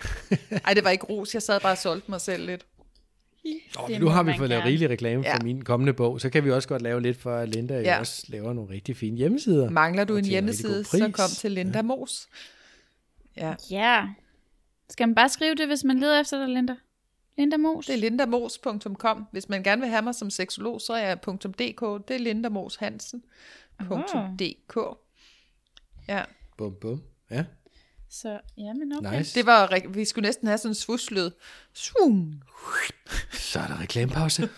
Ej, 0.66 0.74
det 0.74 0.84
var 0.84 0.90
ikke 0.90 1.04
ros. 1.04 1.34
Jeg 1.34 1.42
sad 1.42 1.60
bare 1.60 1.72
og 1.72 1.78
solgte 1.78 2.10
mig 2.10 2.20
selv 2.20 2.46
lidt. 2.46 2.66
Nå, 3.76 3.86
men 3.88 4.00
nu 4.00 4.08
har 4.08 4.22
vi 4.22 4.32
fået 4.38 4.48
lavet 4.48 4.64
rigelig 4.64 4.90
reklame 4.90 5.22
for 5.24 5.30
Ja. 5.30 5.38
min 5.42 5.62
kommende 5.64 5.92
bog, 5.92 6.20
så 6.20 6.30
kan 6.30 6.44
vi 6.44 6.50
også 6.50 6.68
godt 6.68 6.82
lave 6.82 7.02
lidt 7.02 7.16
for, 7.20 7.36
at 7.36 7.48
Linda 7.48 7.80
ja. 7.80 7.98
Også 7.98 8.24
laver 8.28 8.52
nogle 8.52 8.70
rigtig 8.74 8.96
fine 8.96 9.16
hjemmesider. 9.16 9.70
Mangler 9.70 10.04
du 10.04 10.16
en 10.16 10.24
en 10.24 10.30
hjemmeside, 10.30 10.74
god 10.74 10.84
så 10.84 11.10
kom 11.12 11.28
til 11.36 11.50
Linda 11.52 11.78
ja. 11.78 11.82
Mos. 11.82 12.28
Ja, 13.36 13.54
Ja. 13.70 14.08
Skal 14.90 15.08
man 15.08 15.14
bare 15.14 15.28
skrive 15.28 15.54
det, 15.54 15.66
hvis 15.66 15.84
man 15.84 15.98
leder 16.00 16.20
efter 16.20 16.38
dig, 16.38 16.48
Linda? 16.54 16.74
Linda 17.40 17.56
Mos? 17.56 17.86
det 17.86 17.92
er 17.92 17.96
lindamos.com. 17.98 19.26
Hvis 19.32 19.48
man 19.48 19.62
gerne 19.62 19.80
vil 19.80 19.90
have 19.90 20.02
mig 20.02 20.14
som 20.14 20.30
seksolog, 20.30 20.80
så 20.80 20.92
er 20.92 20.98
jeg 21.08 21.16
.dk. 21.26 22.08
Det 22.08 22.14
er 22.14 22.18
lindamoshansen.dk. 22.18 24.76
Ja, 26.08 26.22
Bum, 26.58 26.74
bum. 26.80 27.02
Ja, 27.30 27.44
Så, 28.10 28.40
jamen 28.58 28.92
okay. 28.96 29.18
nice. 29.18 29.38
det 29.38 29.46
var, 29.46 29.88
vi 29.88 30.04
skulle 30.04 30.26
næsten 30.28 30.48
have 30.48 30.58
sådan 30.58 30.70
en 30.70 30.74
svuslød. 30.74 31.30
Svung. 31.74 32.42
Så 33.32 33.60
er 33.60 33.66
der 33.66 33.80
reklamepause. 33.80 34.48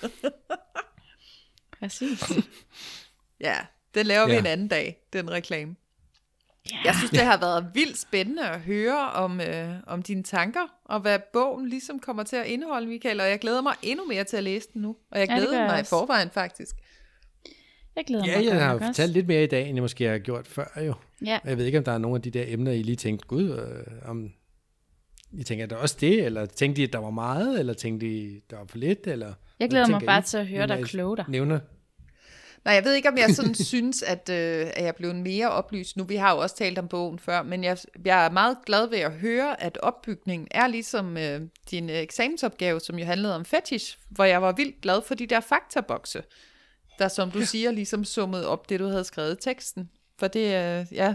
Præcis. 1.81 2.23
Ja, 3.41 3.59
den 3.95 4.07
laver 4.07 4.27
vi 4.27 4.33
Ja. 4.33 4.39
en 4.39 4.47
anden 4.47 4.69
dag, 4.69 4.97
den 5.13 5.31
reklame. 5.31 5.77
Jeg 6.85 6.95
synes, 6.95 7.11
det 7.11 7.21
har 7.21 7.41
været 7.41 7.67
vildt 7.75 7.99
spændende 7.99 8.49
at 8.49 8.61
høre 8.61 9.11
om, 9.11 9.41
øh, 9.41 9.69
om 9.87 10.03
dine 10.03 10.23
tanker, 10.23 10.61
og 10.85 11.01
hvad 11.01 11.19
bogen 11.33 11.69
ligesom 11.69 11.99
kommer 11.99 12.23
til 12.23 12.37
at 12.37 12.47
indeholde, 12.47 12.87
Michael. 12.87 13.21
Og 13.21 13.29
jeg 13.29 13.39
glæder 13.39 13.61
mig 13.63 13.75
endnu 13.83 14.05
mere 14.07 14.25
til 14.25 14.37
at 14.37 14.43
læse 14.43 14.69
den 14.75 14.83
nu. 14.83 14.97
Og 15.11 15.19
jeg 15.21 15.29
Ja, 15.29 15.35
glæder 15.35 15.59
jeg 15.59 15.67
mig 15.67 15.77
i 15.77 15.81
også. 15.81 15.91
forvejen, 15.91 16.31
faktisk. 16.31 16.77
Jeg 17.97 18.05
glæder 18.07 18.25
Ja, 18.27 18.37
mig 18.37 18.45
jeg 18.45 18.53
godt 18.53 18.63
har 18.63 18.75
også. 18.75 18.87
fortalt 18.87 19.13
lidt 19.13 19.27
mere 19.29 19.43
i 19.45 19.47
dag, 19.47 19.67
end 19.69 19.77
jeg 19.77 19.83
måske 19.83 20.05
har 20.05 20.19
gjort 20.19 20.47
før 20.47 20.81
jo. 20.87 20.95
Ja, 21.25 21.39
Jeg 21.45 21.59
ved 21.59 21.65
ikke, 21.67 21.79
om 21.79 21.85
der 21.85 21.93
er 21.93 21.99
nogle 21.99 22.17
af 22.17 22.23
de 22.23 22.31
der 22.31 22.45
emner, 22.47 22.73
I 22.73 22.83
lige 22.83 22.97
tænkte, 22.97 23.27
gud, 23.27 23.51
øh, 23.51 24.11
om 24.11 24.31
I 25.33 25.43
tænker, 25.43 25.65
er 25.65 25.69
der 25.69 25.77
også 25.77 25.97
det? 26.01 26.25
Eller 26.25 26.47
tænkte 26.47 26.83
I, 26.83 26.85
at 26.85 26.93
der 26.93 26.99
var 26.99 27.11
meget? 27.11 27.59
Eller 27.61 27.75
tænkte 27.75 28.07
I, 28.07 28.41
der 28.51 28.57
var 28.57 28.65
for 28.69 28.79
lidt? 28.79 29.07
Eller, 29.07 29.33
jeg 29.61 29.69
glæder 29.71 29.89
mig 29.89 30.03
bare 30.07 30.19
I, 30.19 30.23
til 30.23 30.37
at 30.39 30.47
høre 30.47 30.67
dig 30.67 30.81
I 30.81 30.83
kloge 30.83 31.17
dig. 31.17 31.25
Nævner. 31.29 31.59
Nej, 32.65 32.75
jeg 32.75 32.85
ved 32.85 32.95
ikke, 32.95 33.09
om 33.09 33.19
jeg 33.19 33.31
sådan 33.31 33.55
synes, 33.73 34.03
at, 34.03 34.29
øh, 34.29 34.67
at 34.67 34.83
jeg 34.83 34.89
er 34.89 34.93
blevet 34.93 35.17
mere 35.17 35.51
oplyst 35.51 35.97
nu. 35.97 36.05
Vi 36.05 36.17
har 36.17 36.33
jo 36.33 36.39
også 36.39 36.57
talt 36.57 36.79
om 36.79 36.89
bogen 36.89 37.19
før, 37.19 37.43
men 37.43 37.65
jeg, 37.65 37.79
jeg 38.05 38.25
er 38.25 38.31
meget 38.31 38.57
glad 38.67 38.89
ved 38.89 38.99
at 38.99 39.13
høre, 39.13 39.63
at 39.63 39.79
opbygningen 39.83 40.49
er 40.51 40.67
ligesom 40.67 41.17
øh, 41.17 41.41
din 41.71 41.91
øh, 41.91 41.97
eksamensopgave, 41.97 42.81
som 42.81 42.99
jo 42.99 43.05
handlede 43.05 43.35
om 43.35 43.45
fetish, 43.45 43.99
hvor 44.09 44.25
jeg 44.25 44.43
var 44.43 44.53
vildt 44.53 44.81
glad 44.81 45.03
for 45.03 45.15
de 45.15 45.27
der 45.27 45.41
faktabokse, 45.41 46.23
der 46.99 47.09
som 47.09 47.31
du 47.31 47.39
ja. 47.39 47.45
siger, 47.45 47.71
ligesom 47.71 48.05
summede 48.05 48.49
op 48.49 48.69
det, 48.69 48.81
du 48.81 48.87
havde 48.87 49.05
skrevet 49.05 49.33
i 49.33 49.43
teksten. 49.43 49.91
For 50.19 50.29
det, 50.29 50.41
øh, 50.41 50.87
ja, 50.93 51.15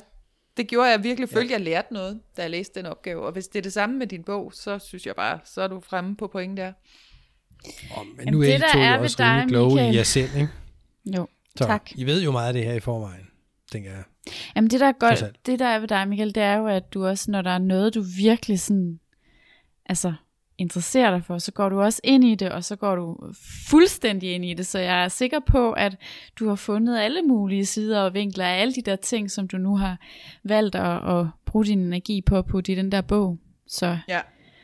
det 0.57 0.67
gjorde 0.67 0.89
jeg 0.89 1.03
virkelig, 1.03 1.29
følte, 1.29 1.53
jeg 1.53 1.61
lærte 1.61 1.93
noget, 1.93 2.21
da 2.37 2.41
jeg 2.41 2.51
læste 2.51 2.79
den 2.79 2.85
opgave. 2.85 3.25
Og 3.25 3.31
hvis 3.31 3.47
det 3.47 3.59
er 3.59 3.63
det 3.63 3.73
samme 3.73 3.97
med 3.97 4.07
din 4.07 4.23
bog, 4.23 4.51
så 4.53 4.79
synes 4.79 5.05
jeg 5.05 5.15
bare, 5.15 5.39
så 5.45 5.61
er 5.61 5.67
du 5.67 5.79
fremme 5.79 6.15
på 6.15 6.27
point 6.27 6.57
der. 6.57 6.73
Oh, 7.97 8.07
men 8.07 8.15
Jamen, 8.19 8.33
nu 8.33 8.41
er 8.41 8.45
det, 8.45 8.55
I 8.55 8.57
der 8.57 8.71
to 8.73 8.79
er 8.79 8.89
jo 8.89 8.95
ved 8.95 9.03
også 9.03 9.15
dig, 9.17 9.45
kloge 9.47 9.71
i 9.71 9.73
Michael. 9.73 9.95
jer 9.95 10.03
selv, 10.03 10.35
ikke? 10.35 10.49
Jo, 11.05 11.27
Så 11.57 11.63
tak. 11.63 11.91
I 11.95 12.05
ved 12.05 12.23
jo 12.23 12.31
meget 12.31 12.47
af 12.47 12.53
det 12.53 12.63
her 12.63 12.73
i 12.73 12.79
forvejen, 12.79 13.27
tænker 13.71 13.91
jeg. 13.91 14.03
Jamen 14.55 14.69
det 14.69 14.79
der 14.79 14.87
er 14.87 14.91
godt, 14.99 15.23
det 15.45 15.59
der 15.59 15.67
er 15.67 15.79
ved 15.79 15.87
dig, 15.87 16.07
Michael, 16.07 16.35
det 16.35 16.43
er 16.43 16.55
jo, 16.55 16.67
at 16.67 16.93
du 16.93 17.05
også, 17.05 17.31
når 17.31 17.41
der 17.41 17.51
er 17.51 17.57
noget, 17.57 17.95
du 17.95 18.03
virkelig 18.17 18.59
sådan, 18.59 18.99
altså, 19.85 20.13
interesserer 20.57 21.11
dig 21.11 21.23
for, 21.25 21.37
så 21.37 21.51
går 21.51 21.69
du 21.69 21.81
også 21.81 22.01
ind 22.03 22.23
i 22.23 22.35
det, 22.35 22.51
og 22.51 22.63
så 22.63 22.75
går 22.75 22.95
du 22.95 23.17
fuldstændig 23.69 24.33
ind 24.33 24.45
i 24.45 24.53
det, 24.53 24.67
så 24.67 24.79
jeg 24.79 25.03
er 25.03 25.07
sikker 25.07 25.39
på, 25.47 25.71
at 25.71 25.95
du 26.39 26.47
har 26.47 26.55
fundet 26.55 26.99
alle 26.99 27.21
mulige 27.21 27.65
sider 27.65 28.01
og 28.01 28.13
vinkler 28.13 28.45
af 28.45 28.61
alle 28.61 28.73
de 28.73 28.81
der 28.81 28.95
ting, 28.95 29.31
som 29.31 29.47
du 29.47 29.57
nu 29.57 29.77
har 29.77 29.97
valgt 30.43 30.75
at, 30.75 31.19
at 31.19 31.25
bruge 31.45 31.65
din 31.65 31.79
energi 31.79 32.21
på 32.21 32.37
at 32.37 32.45
putte 32.45 32.71
i 32.71 32.75
den 32.75 32.91
der 32.91 33.01
bog. 33.01 33.37
Så, 33.67 33.97
Ja, 34.07 34.19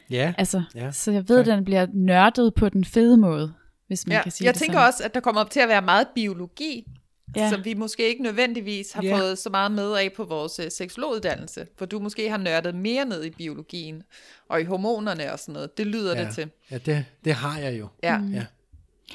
Ja, 0.10 0.34
altså, 0.38 0.64
Ja, 0.76 0.92
så 0.92 1.12
jeg 1.12 1.30
ved, 1.30 1.40
at 1.40 1.46
den 1.46 1.66
bliver 1.66 1.88
nørdet 1.94 2.54
på 2.54 2.70
den 2.70 2.86
fede 2.86 3.18
måde, 3.18 3.54
hvis 3.88 4.08
man 4.08 4.18
ja. 4.18 4.24
kan 4.24 4.32
sige 4.32 4.46
jeg 4.46 4.54
det 4.54 4.60
tænker 4.62 4.74
sådan. 4.78 4.88
også, 4.88 5.04
at 5.04 5.14
der 5.14 5.20
kommer 5.20 5.42
op 5.42 5.50
til 5.50 5.60
at 5.60 5.70
være 5.70 5.82
meget 5.82 6.08
biologi 6.16 6.88
Ja. 7.36 7.50
som 7.50 7.66
vi 7.66 7.74
måske 7.74 8.08
ikke 8.08 8.24
nødvendigvis 8.24 8.92
har 8.92 9.04
Ja. 9.04 9.10
yeah. 9.10 9.20
fået 9.20 9.38
så 9.38 9.50
meget 9.50 9.72
med 9.72 9.94
af 9.94 10.14
på 10.16 10.24
vores 10.24 10.60
øh, 10.60 10.72
seksologuddannelse, 10.72 11.68
for 11.78 11.86
du 11.86 12.00
måske 12.00 12.30
har 12.30 12.38
nørdet 12.38 12.76
mere 12.76 13.06
ned 13.06 13.24
i 13.24 13.30
biologien 13.30 14.04
og 14.50 14.62
i 14.62 14.64
hormonerne 14.64 15.32
og 15.34 15.40
sådan 15.40 15.54
noget. 15.54 15.78
Det 15.78 15.88
lyder 15.88 16.18
ja. 16.20 16.26
det 16.26 16.34
til. 16.36 16.50
ja 16.72 16.78
det, 16.78 17.06
det 17.26 17.34
har 17.34 17.60
jeg 17.60 17.80
jo. 17.80 17.88
Ja. 18.04 18.18
Mm. 18.18 18.34
Ja, 18.34 18.46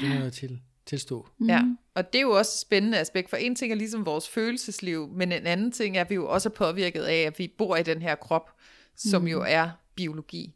det 0.01 0.09
må 0.09 0.15
jeg 0.25 0.33
til, 0.33 0.61
tilstå. 0.87 1.27
ja. 1.49 1.63
Og 1.95 2.13
det 2.13 2.19
er 2.19 2.23
jo 2.23 2.31
også 2.31 2.51
et 2.55 2.61
spændende 2.61 2.99
aspekt, 2.99 3.31
for 3.31 3.37
en 3.37 3.55
ting 3.57 3.73
er 3.73 3.77
ligesom 3.77 4.07
vores 4.07 4.29
følelsesliv, 4.29 5.09
men 5.13 5.33
en 5.33 5.47
anden 5.47 5.73
ting 5.73 5.97
er, 5.97 6.01
at 6.01 6.11
vi 6.11 6.15
jo 6.15 6.29
også 6.29 6.49
er 6.49 6.53
påvirket 6.53 7.03
af, 7.03 7.17
at 7.21 7.39
vi 7.39 7.53
bor 7.59 7.77
i 7.77 7.83
den 7.83 8.03
her 8.03 8.15
krop, 8.15 8.51
som 8.97 9.29
jo 9.29 9.45
er 9.49 9.71
biologi, 9.95 10.55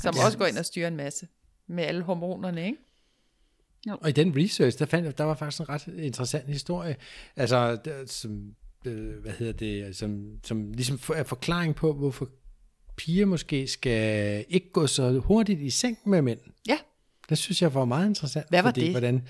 som 0.00 0.12
Præcis. 0.14 0.24
også 0.26 0.38
går 0.38 0.46
ind 0.46 0.58
og 0.58 0.64
styrer 0.64 0.88
en 0.88 0.96
masse 0.96 1.28
med 1.66 1.84
alle 1.84 2.02
hormonerne, 2.02 2.66
ikke? 2.66 2.78
Og 3.90 4.08
i 4.08 4.12
den 4.12 4.36
research, 4.36 4.78
der 4.78 4.86
fandt 4.86 5.18
der 5.18 5.24
var 5.24 5.34
faktisk 5.34 5.60
en 5.60 5.68
ret 5.68 5.88
interessant 5.98 6.48
historie, 6.48 6.96
altså, 7.36 7.76
der, 7.84 8.06
som, 8.06 8.54
øh, 8.86 9.22
hvad 9.22 9.32
hedder 9.32 9.52
det, 9.52 9.96
som, 9.96 10.26
som 10.44 10.72
ligesom 10.72 10.98
er 11.14 11.22
forklaring 11.22 11.74
på, 11.74 11.92
hvorfor 11.92 12.28
piger 12.96 13.26
måske 13.26 13.66
skal 13.66 14.44
ikke 14.48 14.70
gå 14.72 14.86
så 14.86 15.18
hurtigt 15.18 15.60
i 15.60 15.70
seng 15.70 15.98
med 16.06 16.22
mænd. 16.22 16.38
Ja. 16.68 16.78
Det 17.28 17.38
synes 17.38 17.62
jeg 17.62 17.74
var 17.74 17.84
meget 17.84 18.08
interessant. 18.08 18.48
Hvad 18.48 18.62
var 18.62 18.70
fordi, 18.70 18.80
det? 18.80 18.90
hvordan 18.90 19.28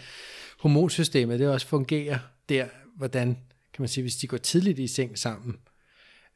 hormonsystemet 0.59 1.38
det 1.38 1.48
også 1.48 1.66
fungerer 1.66 2.18
der, 2.48 2.66
hvordan, 2.96 3.26
kan 3.72 3.82
man 3.82 3.88
sige, 3.88 4.02
hvis 4.02 4.16
de 4.16 4.26
går 4.26 4.36
tidligt 4.36 4.78
i 4.78 4.86
seng 4.86 5.18
sammen, 5.18 5.57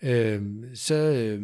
øh, 0.03 0.43
så, 0.75 0.95
øh, 0.95 1.43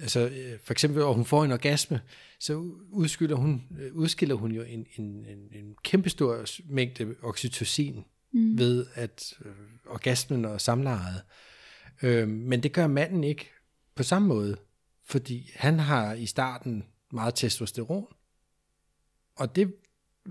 altså, 0.00 0.30
for 0.64 0.72
eksempel, 0.72 1.00
når 1.00 1.12
hun 1.12 1.24
får 1.24 1.44
en 1.44 1.52
orgasme, 1.52 2.00
så 2.38 2.54
udskiller 2.90 3.36
hun, 3.36 3.62
øh, 3.80 3.94
udskiller 3.94 4.34
hun 4.34 4.52
jo 4.52 4.62
en, 4.62 4.86
en, 4.96 5.04
en, 5.04 5.38
en 5.52 5.74
kæmpestor 5.82 6.44
mængde 6.68 7.14
oxytocin 7.22 8.04
mm. 8.32 8.58
ved 8.58 8.86
at 8.94 9.34
øh, 9.44 9.52
orgasmen 9.86 10.44
og 10.44 10.60
samlejet. 10.60 11.22
Øh, 12.02 12.28
men 12.28 12.62
det 12.62 12.72
gør 12.72 12.86
manden 12.86 13.24
ikke 13.24 13.50
på 13.94 14.02
samme 14.02 14.28
måde, 14.28 14.56
fordi 15.04 15.50
han 15.54 15.78
har 15.78 16.12
i 16.12 16.26
starten 16.26 16.84
meget 17.12 17.34
testosteron, 17.34 18.06
og 19.36 19.56
det 19.56 19.74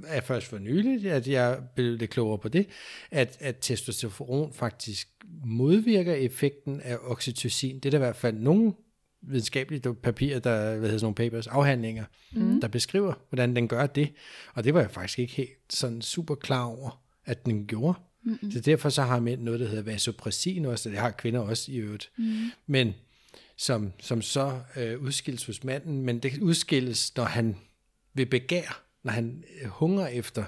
er 0.08 0.22
først 0.22 0.48
for 0.48 0.58
nyligt, 0.58 1.06
at 1.06 1.28
jeg 1.28 1.60
blev 1.76 1.98
lidt 1.98 2.12
klogere 2.12 2.38
på 2.38 2.50
det, 2.50 2.68
at, 3.12 3.38
at 3.40 3.58
testosteron 3.62 4.54
faktisk 4.54 5.10
modvirker 5.46 6.14
effekten 6.14 6.82
af 6.82 6.98
oxytocin. 7.02 7.76
Det 7.76 7.86
er 7.86 7.90
der 7.90 7.98
i 7.98 8.06
hvert 8.06 8.16
fald 8.16 8.38
nogle 8.38 8.74
videnskabelige 9.22 9.96
papirer, 9.96 10.40
der, 10.40 10.60
hvad 10.60 10.76
hedder 10.76 10.98
sådan 10.98 11.06
nogle 11.06 11.16
papers, 11.16 11.48
afhandlinger, 11.48 12.06
mm. 12.32 12.62
der 12.62 12.68
beskriver, 12.68 13.14
hvordan 13.30 13.56
den 13.56 13.68
gør 13.68 13.86
det. 13.86 14.14
Og 14.54 14.64
det 14.64 14.74
var 14.74 14.80
jeg 14.80 14.92
faktisk 14.92 15.20
ikke 15.20 15.34
helt 15.34 15.50
sådan 15.70 16.02
super 16.02 16.36
klar 16.36 16.66
over, 16.66 17.04
at 17.26 17.46
den 17.46 17.68
gjorde. 17.68 18.00
Mm-hmm. 18.24 18.52
Så 18.52 18.60
derfor 18.60 18.90
så 18.90 19.02
har 19.02 19.20
mænd 19.20 19.42
noget, 19.42 19.60
der 19.60 19.68
hedder 19.68 19.84
vasopressin 19.84 20.66
også, 20.66 20.90
og 20.90 20.92
det 20.92 21.00
har 21.00 21.12
kvinder 21.12 21.40
også 21.40 21.72
i 21.72 21.76
øvrigt. 21.76 22.12
Mm. 22.18 22.52
Men 22.68 22.94
som, 23.58 23.92
som 24.00 24.22
så 24.22 24.60
øh, 24.78 25.00
udskilles 25.02 25.46
hos 25.46 25.64
manden, 25.64 26.02
men 26.02 26.20
det 26.20 26.38
udskilles, 26.42 27.16
når 27.16 27.24
han 27.24 27.56
vil 28.14 28.26
begære, 28.26 28.74
når 29.04 29.12
han 29.12 29.44
øh, 29.62 29.70
hungrer 29.70 30.08
efter 30.08 30.44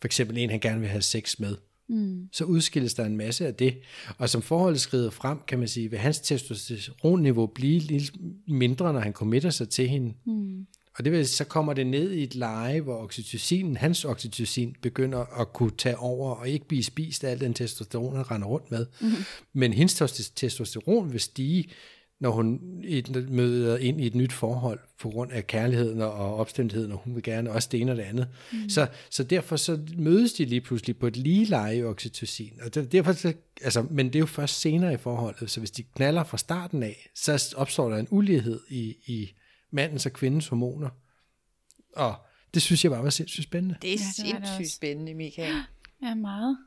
for 0.00 0.08
eksempel 0.08 0.38
en, 0.38 0.50
han 0.50 0.60
gerne 0.60 0.80
vil 0.80 0.88
have 0.88 1.02
sex 1.02 1.38
med. 1.38 1.56
Mm. 1.88 2.28
Så 2.32 2.44
udskilles 2.44 2.94
der 2.94 3.04
en 3.04 3.16
masse 3.16 3.46
af 3.46 3.54
det. 3.54 3.78
Og 4.18 4.28
som 4.28 4.42
forholdet 4.42 4.80
skrider 4.80 5.10
frem, 5.10 5.38
kan 5.46 5.58
man 5.58 5.68
sige, 5.68 5.90
vil 5.90 5.98
hans 5.98 6.20
testosteronniveau 6.20 7.46
blive 7.46 7.78
lidt 7.78 8.12
mindre, 8.48 8.92
når 8.92 9.00
han 9.00 9.12
committer 9.12 9.50
sig 9.50 9.68
til 9.68 9.88
hende. 9.88 10.14
Mm. 10.26 10.66
Og 10.98 11.04
det 11.04 11.12
vil 11.12 11.28
så 11.28 11.44
kommer 11.44 11.72
det 11.72 11.86
ned 11.86 12.12
i 12.12 12.22
et 12.22 12.34
leje, 12.34 12.80
hvor 12.80 13.02
oxytocin, 13.02 13.76
hans 13.76 14.04
oxytocin, 14.04 14.76
begynder 14.82 15.40
at 15.40 15.52
kunne 15.52 15.70
tage 15.78 15.96
over 15.96 16.34
og 16.34 16.48
ikke 16.48 16.68
blive 16.68 16.84
spist 16.84 17.24
af 17.24 17.30
al 17.30 17.40
den 17.40 17.54
testosteron, 17.54 18.16
han 18.16 18.30
render 18.30 18.48
rundt 18.48 18.70
med. 18.70 18.86
Mm. 19.00 19.08
Men 19.52 19.72
hendes 19.72 19.94
testosteron 20.36 21.12
vil 21.12 21.20
stige, 21.20 21.64
når 22.20 22.30
hun 22.30 22.60
møder 23.28 23.76
ind 23.76 24.00
i 24.00 24.06
et 24.06 24.14
nyt 24.14 24.32
forhold 24.32 24.78
på 25.00 25.10
grund 25.10 25.32
af 25.32 25.46
kærligheden 25.46 26.02
og 26.02 26.36
opstemtheden, 26.36 26.92
og 26.92 26.98
hun 26.98 27.14
vil 27.14 27.22
gerne 27.22 27.50
også 27.50 27.68
det 27.72 27.80
ene 27.80 27.92
og 27.92 27.96
det 27.96 28.02
andet. 28.02 28.28
Mm. 28.52 28.68
Så, 28.68 28.86
så 29.10 29.24
derfor 29.24 29.56
så 29.56 29.80
mødes 29.96 30.32
de 30.32 30.44
lige 30.44 30.60
pludselig 30.60 30.98
på 30.98 31.06
et 31.06 31.16
lige 31.16 31.44
leje 31.44 31.76
i 31.76 31.84
oxytocin. 31.84 32.52
Og 32.64 32.74
det, 32.74 32.92
derfor, 32.92 33.12
så, 33.12 33.32
altså, 33.62 33.82
men 33.90 34.06
det 34.06 34.14
er 34.14 34.18
jo 34.20 34.26
først 34.26 34.60
senere 34.60 34.94
i 34.94 34.96
forholdet, 34.96 35.50
så 35.50 35.60
hvis 35.60 35.70
de 35.70 35.82
knaller 35.82 36.24
fra 36.24 36.38
starten 36.38 36.82
af, 36.82 37.10
så 37.14 37.54
opstår 37.56 37.90
der 37.90 37.96
en 37.96 38.08
ulighed 38.10 38.60
i, 38.68 38.96
i 39.06 39.32
mandens 39.70 40.06
og 40.06 40.12
kvindens 40.12 40.48
hormoner. 40.48 40.88
Og 41.96 42.14
det 42.54 42.62
synes 42.62 42.84
jeg 42.84 42.92
bare 42.92 43.02
var 43.02 43.10
sindssygt 43.10 43.44
spændende. 43.44 43.76
Det 43.82 43.88
er 43.88 43.92
ja, 43.92 43.96
det 43.96 44.48
sindssygt 44.48 44.76
spændende, 44.76 45.14
Michael. 45.14 45.54
Ja, 46.02 46.14
meget. 46.14 46.58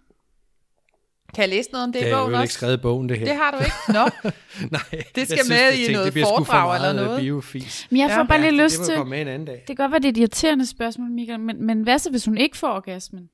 Kan 1.34 1.42
jeg 1.42 1.50
læse 1.50 1.72
noget 1.72 1.84
om 1.84 1.92
det, 1.94 2.02
det 2.02 2.08
i 2.08 2.12
bogen 2.12 2.24
også? 2.24 2.30
Det 2.30 2.36
har 2.36 2.44
ikke 2.44 2.54
skrevet 2.54 2.82
bogen, 2.82 3.10
det 3.10 3.20
her. 3.20 3.26
Det 3.26 3.36
har 3.36 3.52
du 3.52 3.58
ikke? 3.58 3.76
Nå. 3.88 4.32
Nej. 4.78 5.04
Det 5.16 5.28
skal 5.28 5.40
med 5.50 5.74
synes, 5.74 5.90
i 5.90 5.94
noget 5.94 6.14
foredrag 6.14 6.76
eller 6.76 6.94
noget. 6.94 7.22
Biofis. 7.22 7.88
Men 7.90 8.00
jeg 8.00 8.10
får 8.10 8.22
ja, 8.22 8.24
bare 8.24 8.42
lige 8.42 8.64
lyst 8.64 8.84
til... 8.84 8.96
Det 8.96 9.08
med 9.08 9.22
en 9.22 9.28
anden 9.28 9.46
dag. 9.46 9.56
Det 9.56 9.66
kan 9.66 9.76
godt 9.76 9.92
være, 9.92 10.00
det 10.00 10.06
er 10.06 10.12
et 10.12 10.18
irriterende 10.18 10.66
spørgsmål, 10.66 11.10
Michael, 11.10 11.40
men, 11.40 11.66
men 11.66 11.82
hvad 11.82 12.00
så, 12.00 12.10
hvis 12.10 12.26
hun 12.26 12.38
ikke 12.38 12.58
får 12.58 12.68
orgasmen? 12.68 13.30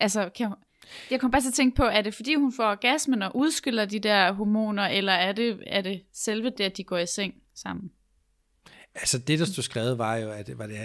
Altså, 0.00 0.30
kan 0.36 0.46
hun, 0.46 0.56
jeg 1.10 1.20
kom 1.20 1.30
bare 1.30 1.42
til 1.42 1.48
at 1.48 1.54
tænke 1.54 1.76
på, 1.76 1.82
er 1.82 2.02
det 2.02 2.14
fordi 2.14 2.34
hun 2.34 2.52
får 2.52 2.64
orgasmen 2.64 3.22
og 3.22 3.36
udskiller 3.36 3.84
de 3.84 3.98
der 3.98 4.32
hormoner, 4.32 4.86
eller 4.86 5.12
er 5.12 5.32
det, 5.32 5.58
er 5.66 5.80
det 5.80 6.02
selve 6.12 6.50
det, 6.50 6.64
at 6.64 6.76
de 6.76 6.84
går 6.84 6.98
i 6.98 7.06
seng 7.06 7.34
sammen? 7.54 7.90
Altså 9.00 9.18
det, 9.18 9.38
der 9.38 9.44
stod 9.44 9.62
skrevet, 9.62 9.98
var 9.98 10.16
jo, 10.16 10.30
at 10.30 10.58
var 10.58 10.66
det, 10.66 10.76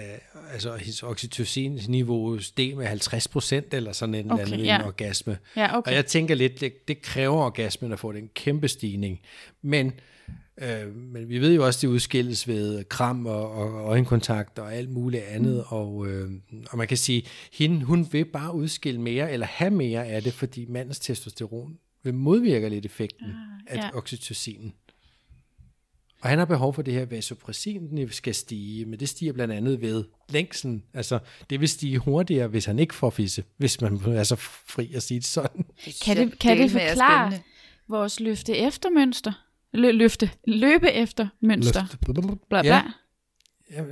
altså, 0.53 0.75
hendes 0.75 1.03
oxytocin-niveau 1.03 2.39
steg 2.39 2.77
med 2.77 2.85
50 2.85 3.27
procent, 3.27 3.73
eller 3.73 3.91
sådan 3.91 4.15
en 4.15 4.31
okay, 4.31 4.43
eller 4.43 4.53
anden 4.53 4.67
ja. 4.67 4.85
orgasme. 4.85 5.37
Ja, 5.55 5.77
okay. 5.77 5.91
Og 5.91 5.95
jeg 5.95 6.05
tænker 6.05 6.35
lidt, 6.35 6.61
det, 6.61 6.87
det 6.87 7.01
kræver 7.01 7.35
orgasmen 7.35 7.91
at 7.91 7.99
få 7.99 8.11
den 8.11 8.29
kæmpe 8.35 8.67
stigning. 8.67 9.19
Men, 9.61 9.93
øh, 10.61 10.95
men 10.95 11.29
vi 11.29 11.39
ved 11.39 11.55
jo 11.55 11.65
også, 11.65 11.79
det 11.81 11.87
udskilles 11.87 12.47
ved 12.47 12.83
kram 12.83 13.25
og, 13.25 13.51
og 13.51 13.89
øjenkontakt 13.89 14.59
og 14.59 14.73
alt 14.73 14.89
muligt 14.89 15.23
andet. 15.23 15.55
Mm. 15.55 15.77
Og, 15.77 16.07
øh, 16.07 16.31
og 16.69 16.77
man 16.77 16.87
kan 16.87 16.97
sige, 16.97 17.23
hende, 17.53 17.85
hun 17.85 18.07
vil 18.11 18.25
bare 18.25 18.55
udskille 18.55 19.01
mere, 19.01 19.31
eller 19.31 19.45
have 19.45 19.71
mere 19.71 20.05
af 20.05 20.23
det, 20.23 20.33
fordi 20.33 20.65
mandens 20.65 20.99
testosteron 20.99 21.77
vil 22.03 22.13
modvirke 22.13 22.69
lidt 22.69 22.85
effekten 22.85 23.25
ah, 23.25 23.77
af 23.77 23.77
ja. 23.77 23.97
oxytocinen. 23.97 24.73
Og 26.21 26.29
han 26.29 26.39
har 26.39 26.45
behov 26.45 26.73
for 26.73 26.81
det 26.81 26.93
her 26.93 27.05
vasopressin, 27.05 27.89
den 27.89 28.09
skal 28.11 28.35
stige, 28.35 28.85
men 28.85 28.99
det 28.99 29.09
stiger 29.09 29.33
blandt 29.33 29.53
andet 29.53 29.81
ved 29.81 30.03
længsen. 30.29 30.83
Altså, 30.93 31.19
det 31.49 31.59
vil 31.59 31.69
stige 31.69 31.97
hurtigere, 31.97 32.47
hvis 32.47 32.65
han 32.65 32.79
ikke 32.79 32.95
får 32.95 33.09
fisse, 33.09 33.43
hvis 33.57 33.81
man 33.81 33.99
er 34.05 34.23
så 34.23 34.35
fri 34.35 34.93
at 34.93 35.03
sige 35.03 35.19
det 35.19 35.27
sådan. 35.27 35.65
Kan 36.05 36.17
det, 36.17 36.39
kan 36.39 36.57
det 36.57 36.71
forklare 36.71 37.33
vores 37.87 38.19
løfte 38.19 38.57
efter 38.57 38.89
mønster? 38.89 39.45
Lø, 39.73 39.91
løfte, 39.91 40.31
løbe 40.47 40.91
efter 40.91 41.27
mønster. 41.39 41.81
Løfte. 41.81 41.97
Bla, 42.49 42.61
bla. 42.61 42.61
Ja. 42.61 42.81
ja. 43.71 43.83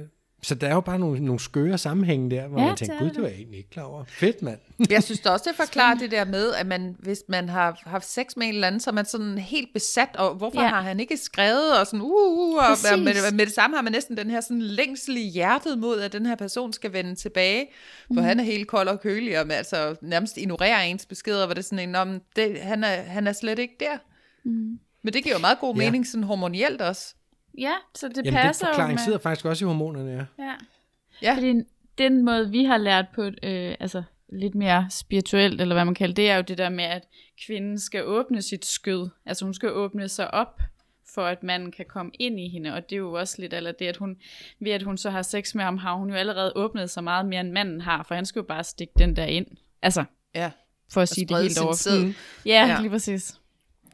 Så 0.42 0.56
der 0.56 0.68
er 0.68 0.74
jo 0.74 0.82
bare 0.82 1.00
nogle, 1.00 1.20
nogle 1.20 1.40
skøre 1.40 1.78
sammenhænge 1.78 2.32
der, 2.32 2.48
hvor 2.48 2.60
ja, 2.60 2.68
man 2.68 2.76
tænker, 2.76 3.00
gud, 3.00 3.10
det 3.10 3.22
var 3.22 3.28
jeg 3.28 3.38
egentlig 3.38 3.58
ikke 3.58 3.70
klar 3.70 3.84
over. 3.84 4.04
Fedt, 4.08 4.42
mand. 4.42 4.60
jeg 4.90 5.04
synes 5.04 5.20
da 5.20 5.30
også, 5.30 5.46
det 5.50 5.56
forklarer 5.56 5.98
det 5.98 6.12
der 6.12 6.26
med, 6.26 6.54
at 6.54 6.68
man, 6.68 6.96
hvis 7.00 7.20
man 7.28 7.50
har 7.50 7.82
haft 7.86 8.10
sex 8.10 8.26
med 8.38 8.48
en 8.48 8.54
eller 8.54 8.68
anden, 8.68 8.82
så 8.82 8.90
er 8.90 8.94
man 8.94 9.06
sådan 9.06 9.38
helt 9.38 9.74
besat, 9.74 10.10
og 10.16 10.36
hvorfor 10.36 10.62
ja. 10.62 10.68
har 10.68 10.82
han 10.82 11.00
ikke 11.00 11.18
skrevet, 11.18 11.80
og 11.80 11.88
sådan, 11.88 12.02
uh, 12.02 12.12
uh, 12.12 12.50
uh 12.50 12.56
og 12.56 13.00
med, 13.00 13.32
med 13.32 13.46
det 13.46 13.54
samme 13.54 13.76
har 13.76 13.84
man 13.84 13.92
næsten 13.92 14.18
den 14.18 14.30
her 14.30 14.42
sådan 14.42 14.62
længsel 14.62 15.18
i 15.18 15.30
hjertet 15.30 15.80
mod, 15.80 16.00
at 16.00 16.14
den 16.14 16.26
her 16.26 16.36
person 16.36 16.74
skal 16.74 16.94
vende 16.94 17.16
tilbage, 17.16 17.68
for 18.08 18.14
mm. 18.14 18.24
han 18.24 18.40
er 18.40 18.44
helt 18.44 18.68
kold 18.68 18.88
og 18.88 19.02
kølig, 19.02 19.40
og 19.40 19.48
med, 19.48 19.56
altså 19.56 19.96
nærmest 20.02 20.38
ignorerer 20.38 20.82
ens 20.82 21.06
beskeder, 21.06 21.46
hvor 21.46 21.54
det 21.54 21.62
er 21.62 21.66
sådan 21.66 21.90
en, 21.90 21.96
om 21.96 22.22
det, 22.36 22.60
han, 22.60 22.84
er, 22.84 23.02
han 23.02 23.28
er 23.28 23.34
slet 23.34 23.60
ikke 23.60 23.76
der. 23.80 23.98
Mm. 24.44 24.80
Men 25.04 25.14
det 25.14 25.24
giver 25.24 25.36
jo 25.36 25.42
meget 25.42 25.60
god 25.60 25.76
mening, 25.76 26.04
ja. 26.04 26.10
sådan 26.10 26.24
hormonielt 26.24 26.82
også. 26.82 27.16
Ja, 27.58 27.74
så 27.96 28.08
det 28.08 28.18
Jamen, 28.18 28.34
passer 28.34 28.66
den 28.66 28.74
forklaring 28.74 28.94
med... 28.94 29.00
sidder 29.00 29.20
faktisk 29.20 29.46
også 29.46 29.66
i 29.66 29.68
hormonerne, 29.68 30.12
ja. 30.12 30.46
Ja, 30.46 30.54
ja. 31.22 31.36
fordi 31.36 31.54
den 31.98 32.26
måde, 32.26 32.50
vi 32.50 32.64
har 32.64 32.78
lært 32.78 33.06
på, 33.16 33.24
øh, 33.24 33.76
altså 33.80 34.04
lidt 34.30 34.56
mere 34.56 34.88
spirituelt, 34.90 35.62
eller 35.62 35.76
hvad 35.76 35.86
man 35.86 35.96
kalder 35.96 36.16
det, 36.16 36.30
er 36.30 36.36
jo 36.36 36.42
det 36.42 36.58
der 36.58 36.70
med, 36.70 36.84
at 36.84 37.08
kvinden 37.46 37.80
skal 37.80 38.06
åbne 38.06 38.42
sit 38.42 38.66
skød. 38.66 39.10
Altså 39.26 39.46
hun 39.46 39.54
skal 39.54 39.72
åbne 39.72 40.10
sig 40.10 40.34
op, 40.34 40.62
for 41.14 41.26
at 41.26 41.44
man 41.44 41.72
kan 41.72 41.86
komme 41.90 42.12
ind 42.20 42.40
i 42.40 42.50
hende, 42.50 42.74
og 42.74 42.90
det 42.90 42.96
er 42.96 43.00
jo 43.00 43.14
også 43.14 43.36
lidt, 43.42 43.54
eller 43.54 43.72
det, 43.72 43.86
at 43.86 43.98
hun, 43.98 44.18
ved 44.60 44.72
at 44.72 44.84
hun 44.84 44.98
så 44.98 45.10
har 45.10 45.22
sex 45.22 45.56
med 45.56 45.64
ham, 45.64 45.78
har 45.78 45.94
hun 45.94 46.10
jo 46.10 46.16
allerede 46.16 46.54
åbnet 46.56 46.90
sig 46.90 47.04
meget 47.04 47.26
mere, 47.26 47.42
end 47.42 47.52
manden 47.52 47.82
har, 47.82 48.04
for 48.04 48.16
han 48.16 48.26
skal 48.26 48.40
jo 48.40 48.44
bare 48.44 48.64
stikke 48.64 48.94
den 48.98 49.16
der 49.16 49.26
ind. 49.26 49.48
Altså, 49.82 50.04
ja. 50.36 50.52
for 50.92 51.02
at 51.02 51.10
sige 51.10 51.26
det 51.26 51.42
helt 51.42 51.60
over. 51.60 52.14
Ja, 52.46 52.68
ja, 52.68 52.82
lige 52.82 52.90
præcis. 52.90 53.36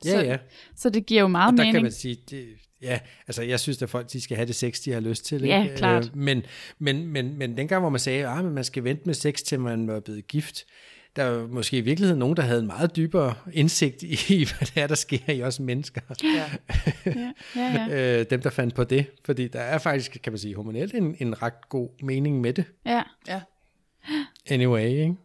Ja, 0.05 0.11
så, 0.11 0.25
ja. 0.25 0.37
Så 0.75 0.89
det 0.89 1.05
giver 1.05 1.21
jo 1.21 1.27
meget 1.27 1.51
og 1.51 1.57
der 1.57 1.63
mening. 1.63 1.73
kan 1.75 1.83
man 1.83 1.91
sige, 1.91 2.17
det, 2.29 2.47
Ja, 2.85 2.99
altså 3.27 3.41
jeg 3.43 3.59
synes, 3.59 3.81
at 3.81 3.89
folk 3.89 4.11
de 4.13 4.21
skal 4.21 4.37
have 4.37 4.47
det 4.47 4.55
sex, 4.55 4.79
de 4.85 4.91
har 4.91 4.99
lyst 4.99 5.25
til. 5.25 5.41
Ja, 5.41 5.63
ikke? 5.63 5.75
klart. 5.75 6.05
Øh, 6.05 6.17
men, 6.17 6.43
men, 6.79 7.07
men, 7.07 7.37
men 7.37 7.57
dengang, 7.57 7.81
hvor 7.81 7.89
man 7.89 7.99
sagde, 7.99 8.27
at 8.27 8.37
ah, 8.37 8.45
man 8.45 8.63
skal 8.63 8.83
vente 8.83 9.03
med 9.05 9.13
sex, 9.13 9.41
til 9.41 9.59
man 9.59 9.87
var 9.87 9.99
blevet 9.99 10.27
gift, 10.27 10.65
der 11.15 11.23
var 11.23 11.47
måske 11.47 11.77
i 11.77 11.81
virkeligheden 11.81 12.19
nogen, 12.19 12.37
der 12.37 12.43
havde 12.43 12.59
en 12.59 12.67
meget 12.67 12.95
dybere 12.95 13.33
indsigt 13.53 14.03
i, 14.03 14.45
hvad 14.49 14.67
det 14.67 14.83
er, 14.83 14.87
der 14.87 14.95
sker 14.95 15.33
i 15.33 15.43
os 15.43 15.59
mennesker. 15.59 16.01
Ja. 16.23 16.29
ja, 17.05 17.33
ja, 17.55 17.87
ja. 17.89 18.19
øh, 18.19 18.25
dem, 18.29 18.41
der 18.41 18.49
fandt 18.49 18.75
på 18.75 18.83
det. 18.83 19.05
Fordi 19.25 19.47
der 19.47 19.59
er 19.59 19.77
faktisk, 19.77 20.17
kan 20.23 20.31
man 20.31 20.39
sige, 20.39 20.55
hormonelt 20.55 20.93
en, 20.93 21.15
en 21.19 21.41
ret 21.41 21.69
god 21.69 21.89
mening 22.03 22.41
med 22.41 22.53
det. 22.53 22.65
Ja. 22.85 23.03
ja. 23.27 23.41
Anyway, 24.49 24.87
ikke? 24.87 25.15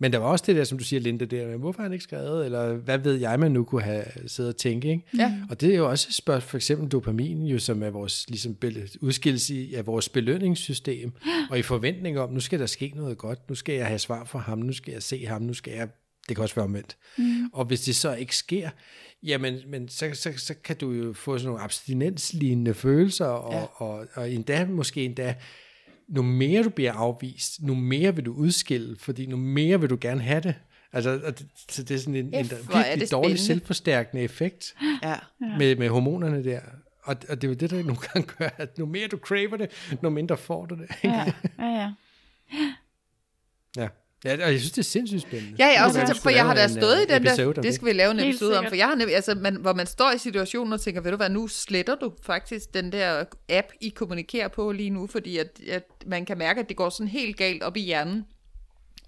Men 0.00 0.12
der 0.12 0.18
var 0.18 0.26
også 0.26 0.44
det 0.46 0.56
der, 0.56 0.64
som 0.64 0.78
du 0.78 0.84
siger, 0.84 1.00
Linda, 1.00 1.24
der, 1.24 1.56
hvorfor 1.56 1.78
har 1.78 1.84
han 1.84 1.92
ikke 1.92 2.02
skrevet, 2.02 2.44
eller 2.44 2.74
hvad 2.74 2.98
ved 2.98 3.14
jeg, 3.14 3.40
man 3.40 3.52
nu 3.52 3.64
kunne 3.64 3.82
have 3.82 4.04
siddet 4.26 4.52
og 4.52 4.56
tænke, 4.56 4.88
ikke? 4.88 5.04
Ja. 5.18 5.34
Og 5.50 5.60
det 5.60 5.72
er 5.72 5.76
jo 5.76 5.90
også 5.90 6.06
et 6.10 6.14
spørgsmål, 6.14 6.48
for 6.50 6.56
eksempel 6.56 6.88
dopamin, 6.88 7.46
jo, 7.46 7.58
som 7.58 7.82
er 7.82 7.90
vores 7.90 8.24
ligesom, 8.28 8.56
udskillelse 9.00 9.68
af 9.74 9.86
vores 9.86 10.08
belønningssystem, 10.08 11.12
og 11.50 11.58
i 11.58 11.62
forventning 11.62 12.18
om, 12.18 12.32
nu 12.32 12.40
skal 12.40 12.58
der 12.58 12.66
ske 12.66 12.92
noget 12.94 13.18
godt, 13.18 13.48
nu 13.48 13.54
skal 13.54 13.74
jeg 13.74 13.86
have 13.86 13.98
svar 13.98 14.24
fra 14.24 14.38
ham, 14.38 14.58
nu 14.58 14.72
skal 14.72 14.92
jeg 14.92 15.02
se 15.02 15.26
ham, 15.26 15.42
nu 15.42 15.54
skal 15.54 15.72
jeg, 15.72 15.88
det 16.28 16.36
kan 16.36 16.42
også 16.42 16.54
være 16.54 16.64
omvendt. 16.64 16.96
Mm. 17.18 17.50
Og 17.52 17.64
hvis 17.64 17.80
det 17.80 17.96
så 17.96 18.14
ikke 18.14 18.36
sker, 18.36 18.70
jamen, 19.22 19.58
men 19.68 19.88
så, 19.88 20.10
så, 20.14 20.32
så 20.36 20.54
kan 20.64 20.76
du 20.76 20.90
jo 20.90 21.12
få 21.12 21.38
sådan 21.38 21.46
nogle 21.46 21.62
abstinenslignende 21.62 22.74
følelser, 22.74 23.26
og, 23.26 23.52
ja. 23.52 23.84
og, 23.84 24.06
og 24.14 24.32
endda, 24.32 24.64
måske 24.64 25.04
endda, 25.04 25.34
nu 26.08 26.22
mere 26.22 26.62
du 26.62 26.70
bliver 26.70 26.92
afvist, 26.92 27.62
nu 27.62 27.74
mere 27.74 28.14
vil 28.14 28.26
du 28.26 28.32
udskille, 28.32 28.96
fordi 28.98 29.26
nu 29.26 29.36
mere 29.36 29.80
vil 29.80 29.90
du 29.90 29.98
gerne 30.00 30.20
have 30.20 30.40
det. 30.40 30.54
Altså, 30.92 31.10
det, 31.12 31.46
så 31.68 31.82
det 31.82 31.94
er 31.94 31.98
sådan 31.98 32.14
en, 32.14 32.34
en 32.34 32.50
virkelig 32.74 33.10
dårlig 33.10 33.38
selvforstærkende 33.38 34.22
effekt 34.22 34.76
ja. 35.02 35.14
med, 35.58 35.76
med 35.76 35.88
hormonerne 35.88 36.44
der. 36.44 36.60
Og, 37.02 37.16
og 37.28 37.42
det 37.42 37.44
er 37.44 37.48
jo 37.48 37.54
det, 37.54 37.70
der 37.70 37.82
nogle 37.82 37.96
gange 37.96 38.28
gør, 38.38 38.48
at 38.56 38.78
nu 38.78 38.86
mere 38.86 39.08
du 39.08 39.16
craver 39.16 39.56
det, 39.56 39.70
nu 40.02 40.10
mindre 40.10 40.36
får 40.36 40.66
du 40.66 40.74
det. 40.74 40.88
Ja, 41.04 41.32
ja, 41.58 41.64
ja. 41.64 41.92
ja. 43.76 43.88
Ja, 44.26 44.44
og 44.46 44.52
jeg 44.52 44.60
synes, 44.60 44.72
det 44.72 44.78
er 44.78 44.82
sindssygt 44.82 45.22
spændende. 45.22 45.54
Ja, 45.58 45.72
kunne 45.76 45.86
også, 45.86 46.00
altså, 46.00 46.22
for 46.22 46.30
jeg 46.30 46.44
har 46.44 46.54
da 46.54 46.64
en, 46.64 46.70
stået 46.70 46.96
øh, 46.96 47.02
i 47.02 47.06
den 47.06 47.24
der, 47.24 47.52
det 47.52 47.74
skal 47.74 47.86
vi 47.86 47.92
lave 47.92 48.10
en 48.10 48.20
episode 48.20 48.58
om, 48.58 48.64
for 48.68 48.74
jeg 48.74 48.86
har 48.86 48.94
nemlig, 48.94 49.14
altså, 49.16 49.34
man, 49.34 49.56
hvor 49.56 49.72
man 49.72 49.86
står 49.86 50.12
i 50.12 50.18
situationen 50.18 50.72
og 50.72 50.80
tænker, 50.80 51.00
ved 51.00 51.10
du 51.10 51.16
hvad, 51.16 51.30
nu 51.30 51.48
sletter 51.48 51.94
du 51.94 52.12
faktisk 52.22 52.74
den 52.74 52.92
der 52.92 53.24
app, 53.48 53.66
I 53.80 53.88
kommunikerer 53.88 54.48
på 54.48 54.72
lige 54.72 54.90
nu, 54.90 55.06
fordi 55.06 55.38
at, 55.38 55.60
at 55.68 55.84
man 56.06 56.24
kan 56.24 56.38
mærke, 56.38 56.60
at 56.60 56.68
det 56.68 56.76
går 56.76 56.90
sådan 56.90 57.08
helt 57.08 57.36
galt 57.36 57.62
op 57.62 57.76
i 57.76 57.80
hjernen. 57.80 58.24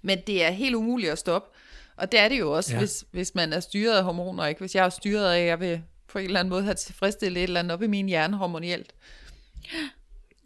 Men 0.01 0.17
det 0.27 0.43
er 0.45 0.51
helt 0.51 0.75
umuligt 0.75 1.11
at 1.11 1.17
stoppe. 1.17 1.49
Og 1.97 2.11
det 2.11 2.19
er 2.19 2.29
det 2.29 2.39
jo 2.39 2.51
også, 2.51 2.71
Ja. 2.71 2.75
ja. 2.75 2.79
hvis, 2.79 3.05
hvis 3.11 3.35
man 3.35 3.53
er 3.53 3.59
styret 3.59 3.97
af 3.97 4.03
hormoner, 4.03 4.45
ikke? 4.45 4.59
Hvis 4.59 4.75
jeg 4.75 4.85
er 4.85 4.89
styret 4.89 5.25
af, 5.33 5.39
at 5.39 5.47
jeg 5.47 5.59
vil 5.59 5.81
på 6.07 6.19
en 6.19 6.25
eller 6.25 6.39
anden 6.39 6.49
måde 6.49 6.63
have 6.63 6.75
tilfredsstillet 6.75 7.37
et 7.37 7.43
eller 7.43 7.59
andet 7.59 7.73
op 7.73 7.81
i 7.81 7.87
min 7.87 8.07
hjerne 8.09 8.37
hormonielt. 8.37 8.93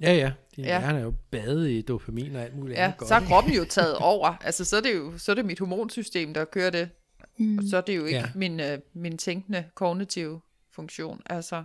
Ja, 0.04 0.14
ja. 0.14 0.32
Din 0.56 0.66
Ja. 0.66 0.80
hjerne 0.80 0.99
er 0.99 1.04
jo 1.04 1.14
badet 1.32 1.70
i 1.70 1.82
dopamin 1.82 2.36
og 2.36 2.41
alt 2.41 2.56
muligt 2.56 2.78
Ja, 2.78 2.84
andet 2.84 2.97
godt. 2.97 3.08
så 3.08 3.16
er 3.16 3.20
kroppen 3.20 3.54
jo 3.54 3.66
taget 3.66 3.95
over. 3.95 4.36
Altså, 4.43 4.66
så 4.66 4.78
er 4.78 4.82
det 4.82 4.95
jo 4.95 5.18
så 5.18 5.32
er 5.32 5.36
det 5.36 5.45
mit 5.45 5.60
hormonsystem, 5.60 6.34
der 6.34 6.45
kører 6.45 6.70
det. 6.70 6.89
Mm. 7.38 7.58
Og 7.58 7.64
så 7.70 7.78
er 7.78 7.82
det 7.82 7.95
jo 7.95 8.06
ikke 8.06 8.18
Ja. 8.20 8.26
min, 8.36 8.60
øh, 8.60 8.80
min 8.93 9.18
tænkende 9.18 9.66
kognitive 9.76 10.41
funktion. 10.72 11.22
Altså, 11.26 11.64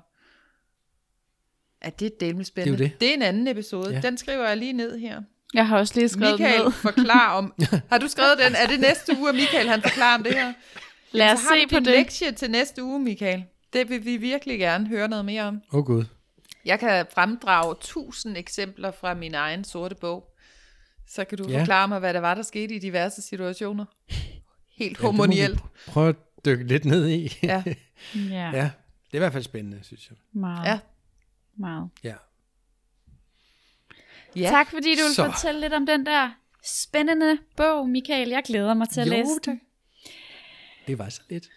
at 1.80 2.01
det 2.01 2.07
er 2.07 2.11
delvis 2.20 2.47
spændende. 2.47 2.78
Det 2.78 2.84
er 2.84 2.89
jo 2.89 2.93
det. 2.93 3.01
det 3.01 3.11
er 3.11 3.14
en 3.14 3.22
anden 3.22 3.49
episode. 3.49 3.95
Ja. 3.95 4.01
Den 4.01 4.18
skriver 4.18 4.49
jeg 4.49 4.57
lige 4.57 4.72
ned 4.72 4.99
her. 4.99 5.22
Jeg 5.55 5.68
har 5.68 5.78
også 5.78 5.95
lige 5.97 6.09
skrevet 6.09 6.41
Michael 6.41 6.64
ned. 6.64 6.72
forklarer 6.72 7.32
om... 7.39 7.55
Har 7.91 7.99
du 7.99 8.09
skrevet 8.09 8.39
den? 8.39 8.55
Er 8.55 8.66
det 8.66 8.80
næste 8.80 9.16
uge, 9.18 9.28
at 9.28 9.34
Michael 9.34 9.68
han 9.68 9.82
forklarer 9.82 10.14
om 10.14 10.22
det 10.22 10.34
her? 10.34 10.53
Lad 11.12 11.32
os 11.32 11.39
så 11.39 11.49
har 11.49 11.57
se 11.57 11.62
du 11.64 11.68
på 11.68 11.84
det. 11.84 11.86
lektie 11.86 12.32
til 12.32 12.51
næste 12.51 12.82
uge, 12.84 13.01
Michael. 13.01 13.45
Det 13.72 13.91
vil 13.91 14.05
vi 14.05 14.16
virkelig 14.16 14.59
gerne 14.59 14.86
høre 14.89 15.09
noget 15.09 15.24
mere 15.24 15.43
om. 15.43 15.55
Åh 15.72 15.78
oh, 15.78 15.84
gud. 15.84 16.05
Jeg 16.69 16.81
kan 16.81 17.07
fremdrage 17.14 17.75
tusind 17.81 18.37
eksempler 18.37 18.91
fra 18.91 19.14
min 19.14 19.35
egen 19.35 19.64
sorte 19.64 19.95
bog. 19.95 20.35
Så 21.09 21.25
kan 21.25 21.39
du 21.39 21.49
Ja. 21.49 21.61
forklare 21.61 21.89
mig, 21.89 21.99
hvad 21.99 22.14
der 22.14 22.21
var, 22.21 22.35
der 22.35 22.43
skete 22.43 22.75
i 22.75 22.79
diverse 22.79 23.23
situationer. 23.23 23.85
Helt 24.79 24.99
Ja, 25.01 25.05
hormonielt. 25.07 25.61
Prøv 25.87 26.09
at 26.09 26.16
dykke 26.45 26.64
lidt 26.64 26.85
ned 26.85 27.09
i. 27.09 27.33
Ja. 27.43 27.62
Ja, 28.14 28.51
ja, 28.51 28.71
det 29.07 29.12
er 29.12 29.16
i 29.16 29.19
hvert 29.19 29.33
fald 29.33 29.43
spændende, 29.45 29.81
synes 29.85 30.09
jeg. 30.11 30.19
meget. 30.33 30.66
Ja. 30.69 30.79
meget. 31.57 31.91
Ja. 32.05 32.14
ja. 34.37 34.49
Tak 34.51 34.71
fordi 34.71 34.95
du 34.97 35.03
vil 35.07 35.14
Så. 35.14 35.25
fortælle 35.25 35.61
lidt 35.61 35.73
om 35.73 35.87
den 35.87 36.07
der 36.07 36.31
spændende 36.64 37.39
bog, 37.57 37.89
Michael. 37.89 38.29
Jeg 38.29 38.43
glæder 38.47 38.75
mig 38.75 38.89
til 38.89 39.01
at 39.01 39.07
Jo, 39.07 39.11
læse 39.12 39.31
den. 39.45 39.61
Det 40.87 40.99
var 40.99 41.09
så 41.09 41.21
lidt. 41.29 41.49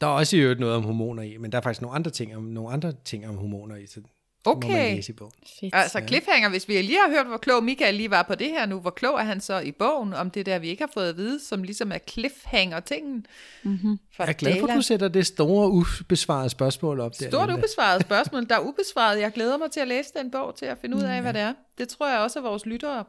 Der 0.00 0.06
er 0.06 0.10
også 0.10 0.36
i 0.36 0.40
øvrigt 0.40 0.60
noget 0.60 0.76
om 0.76 0.82
hormoner 0.82 1.22
i, 1.22 1.36
men 1.36 1.52
der 1.52 1.58
er 1.58 1.62
faktisk 1.62 1.82
nogle 1.82 1.94
andre 1.94 2.10
ting 2.10 2.36
om, 2.36 2.42
nogle 2.42 2.72
andre 2.72 2.92
ting 3.04 3.28
om 3.28 3.36
hormoner 3.36 3.76
i, 3.76 3.86
så 3.86 4.00
det 4.00 4.02
må 4.46 4.54
man 4.54 4.64
Okay. 4.64 4.96
læse 4.96 5.12
i 5.12 5.14
bogen. 5.14 5.32
Fedt. 5.60 5.74
Altså 5.74 6.02
cliffhanger, 6.06 6.48
hvis 6.48 6.68
vi 6.68 6.82
lige 6.82 6.98
har 7.06 7.10
hørt, 7.10 7.26
hvor 7.26 7.36
klog 7.36 7.64
Michael 7.64 7.94
lige 7.94 8.10
var 8.10 8.22
på 8.22 8.34
det 8.34 8.46
her 8.48 8.66
nu, 8.66 8.78
hvor 8.80 8.90
klog 8.90 9.18
er 9.20 9.24
han 9.24 9.40
så 9.40 9.58
i 9.60 9.72
bogen 9.72 10.12
om 10.14 10.30
det 10.30 10.46
der, 10.46 10.58
vi 10.58 10.68
ikke 10.68 10.82
har 10.82 10.90
fået 10.94 11.08
at 11.08 11.16
vide, 11.16 11.40
som 11.44 11.62
ligesom 11.62 11.92
er 11.92 11.98
cliffhanger-tingen? 12.08 13.26
Mm-hmm. 13.62 13.98
Jeg 14.18 14.28
er 14.28 14.32
glad 14.32 14.60
for, 14.60 14.66
at 14.66 14.76
du 14.76 14.82
sætter 14.82 15.08
det 15.08 15.26
store, 15.26 15.70
ubesvarede 15.70 16.48
spørgsmål 16.50 17.00
op 17.00 17.12
der. 17.20 17.28
Stort 17.28 17.50
ubesvaret 17.50 18.00
spørgsmål. 18.08 18.48
Der 18.48 18.54
er 18.54 18.60
ubesvaret. 18.60 19.20
Jeg 19.20 19.32
glæder 19.32 19.58
mig 19.58 19.70
til 19.70 19.80
at 19.80 19.88
læse 19.88 20.10
den 20.16 20.30
bog, 20.30 20.56
til 20.58 20.66
at 20.66 20.78
finde 20.80 20.96
ud 20.96 21.02
af, 21.02 21.20
hvad 21.22 21.32
det 21.32 21.40
er. 21.42 21.52
Det 21.78 21.88
tror 21.88 22.10
jeg 22.10 22.18
også, 22.18 22.38
at 22.38 22.42
vores 22.44 22.66
lyttere 22.66 23.04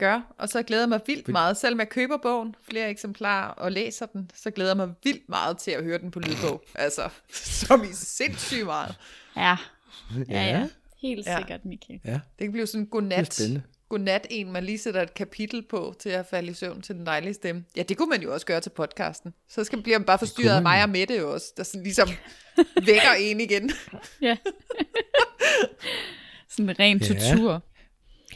gør. 0.00 0.20
Og 0.38 0.48
så 0.48 0.62
glæder 0.62 0.82
jeg 0.82 0.88
mig 0.88 1.00
vildt 1.06 1.28
meget. 1.28 1.56
Selvom 1.56 1.78
jeg 1.78 1.88
køber 1.88 2.16
bogen, 2.16 2.54
flere 2.70 2.90
eksemplarer, 2.90 3.48
og 3.48 3.72
læser 3.72 4.06
den, 4.06 4.30
så 4.34 4.50
glæder 4.50 4.70
jeg 4.70 4.76
mig 4.76 4.88
vildt 5.04 5.28
meget 5.28 5.58
til 5.58 5.70
at 5.70 5.84
høre 5.84 5.98
den 5.98 6.10
på 6.10 6.20
lydbog. 6.20 6.62
Altså, 6.74 7.08
som 7.66 7.84
i 7.84 7.92
sindssygt 7.92 8.64
meget. 8.64 8.94
Ja. 9.36 9.56
ja, 10.16 10.24
ja. 10.28 10.42
Ja. 10.58 10.68
Helt 11.02 11.26
sikkert, 11.38 11.64
Michael. 11.64 12.00
Ja, 12.04 12.12
Det 12.12 12.20
kan 12.40 12.52
blive 12.52 12.66
sådan 12.66 12.80
en 12.80 12.84
det 12.84 12.88
er 12.88 12.90
godnat. 12.90 13.34
spændende. 13.34 13.62
Godnat 13.88 14.26
en, 14.30 14.52
man 14.52 14.64
lige 14.64 14.78
sætter 14.78 15.02
et 15.02 15.14
kapitel 15.14 15.62
på 15.70 15.94
til 15.98 16.08
at 16.08 16.26
falde 16.26 16.50
i 16.50 16.54
søvn 16.54 16.82
til 16.82 16.94
den 16.94 17.06
dejlige 17.06 17.34
stemme. 17.34 17.64
Ja, 17.76 17.82
det 17.82 17.96
kunne 17.96 18.08
man 18.10 18.22
jo 18.22 18.32
også 18.34 18.46
gøre 18.46 18.60
til 18.60 18.70
podcasten. 18.70 19.34
Så 19.48 19.64
skal, 19.64 19.82
bliver 19.82 19.98
man 19.98 20.06
bare 20.06 20.18
forstyrret 20.18 20.56
af 20.56 20.62
mig 20.62 20.82
og 20.82 20.88
Mette 20.88 21.16
jo 21.16 21.32
også, 21.32 21.46
der 21.56 21.62
sådan 21.62 21.82
ligesom 21.82 22.08
vækker 22.86 23.12
en 23.18 23.40
igen. 23.40 23.70
Ja. 24.22 24.36
Sådan 26.50 26.68
en 26.70 26.78
ren 26.78 26.98
Ja. 26.98 27.06
tortur. 27.06 27.62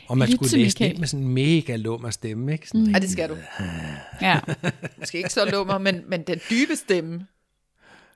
Og 0.09 0.18
man 0.18 0.30
skulle 0.32 0.59
Michael. 0.62 0.90
det 0.90 0.98
med 1.00 1.09
sådan 1.09 1.26
en 1.26 1.34
mega 1.34 1.76
lummer 1.76 2.11
stemme, 2.11 2.52
ikke? 2.52 2.68
Sådan, 2.68 2.86
Ja, 2.90 2.98
det 2.98 3.11
skal 3.11 3.28
du. 3.28 3.36
Ja, 4.20 4.40
Måske 4.98 5.18
ikke 5.18 5.30
så 5.32 5.50
lummer, 5.50 5.78
men, 5.78 6.02
men 6.07 6.22
den 6.22 6.40
dybe 6.50 6.76
stemme. 6.76 7.26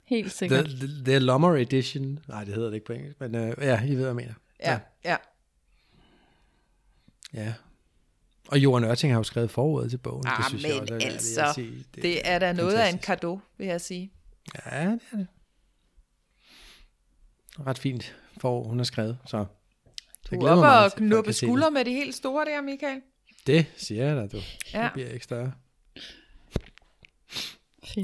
helt 0.05 0.26
the, 0.26 0.30
sikkert. 0.30 0.64
the, 0.66 1.05
the 1.05 1.18
Lummer 1.18 1.57
Edition. 1.57 2.18
Nej, 2.28 2.45
det 2.45 2.55
hedder 2.55 2.68
det 2.68 2.74
ikke 2.74 2.86
på 2.86 2.93
engelsk, 2.93 3.20
men 3.20 3.34
uh, 3.34 3.53
ja, 3.59 3.82
I 3.84 3.89
ved, 3.89 3.97
hvad 3.97 4.07
jeg 4.07 4.16
mener. 4.16 4.34
Ja, 4.61 4.78
ja. 5.05 5.16
Ja. 7.34 7.55
Og 8.49 8.59
Johan 8.59 8.84
Ørting 8.84 9.12
har 9.12 9.18
jo 9.20 9.24
skrevet 9.24 9.51
forordet 9.51 9.91
til 9.91 9.99
bogen. 9.99 10.24
Ah, 10.26 10.36
det 10.36 10.47
synes 10.47 10.62
jeg 10.64 10.72
men 10.72 10.80
også 10.82 10.95
er 10.95 10.99
værd 10.99 11.12
altså, 11.12 11.45
at 11.47 11.55
sige. 11.55 11.84
Det 11.95 12.28
er 12.28 12.39
da 12.39 12.53
noget 12.53 12.74
af 12.74 12.89
en 12.89 12.99
kado, 12.99 13.41
vil 13.59 13.66
jeg 13.66 13.80
sige. 13.80 14.12
Ja, 14.66 14.80
det 14.91 15.01
er 15.12 15.16
det. 15.16 15.26
Ret 17.66 17.78
fint 17.78 18.16
forår, 18.41 18.68
hun 18.68 18.78
har 18.78 18.84
skrevet, 18.84 19.18
så... 19.26 19.45
Du 20.31 20.37
er 20.37 20.51
oppe 20.51 20.66
og 20.68 20.93
knuppe 20.93 21.33
skulder 21.33 21.70
med 21.70 21.85
de 21.85 21.93
helt 21.93 22.14
store 22.14 22.45
der, 22.45 22.61
Michael. 22.61 23.01
Det. 23.47 23.47
det 23.47 23.66
siger 23.76 24.05
jeg 24.07 24.16
da, 24.16 24.26
du. 24.26 24.41
Ja. 24.74 24.83
Det 24.83 24.93
bliver 24.93 25.09
ikke 25.09 25.24
større. 25.24 25.53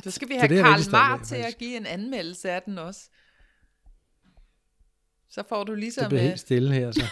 Så 0.04 0.10
skal 0.10 0.28
vi 0.28 0.34
have 0.34 0.48
det 0.48 0.62
Karl 0.64 0.90
Mar 0.90 1.24
til 1.24 1.36
at 1.36 1.58
give 1.58 1.76
en 1.76 1.86
anmeldelse 1.86 2.50
af 2.50 2.62
den 2.62 2.78
også. 2.78 3.00
Så 5.30 5.42
får 5.48 5.64
du 5.64 5.72
Det 5.72 5.78
ligesom... 5.80 6.08
bliver 6.08 6.22
øh, 6.22 6.28
helt 6.28 6.40
stille 6.40 6.72
her, 6.74 6.92
så. 6.92 7.04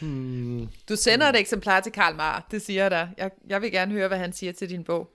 hmm, 0.00 0.68
Du 0.88 0.96
sender 0.96 1.26
et 1.28 1.36
eksemplar 1.40 1.80
til 1.80 1.92
Karl 1.92 2.14
Mar, 2.16 2.46
det 2.50 2.62
siger 2.62 2.82
jeg 2.82 2.90
dig. 2.90 3.10
Jeg, 3.18 3.30
jeg 3.48 3.62
vil 3.62 3.72
gerne 3.72 3.92
høre, 3.92 4.08
hvad 4.08 4.18
han 4.18 4.32
siger 4.32 4.52
til 4.52 4.68
din 4.70 4.84
bog. 4.84 5.10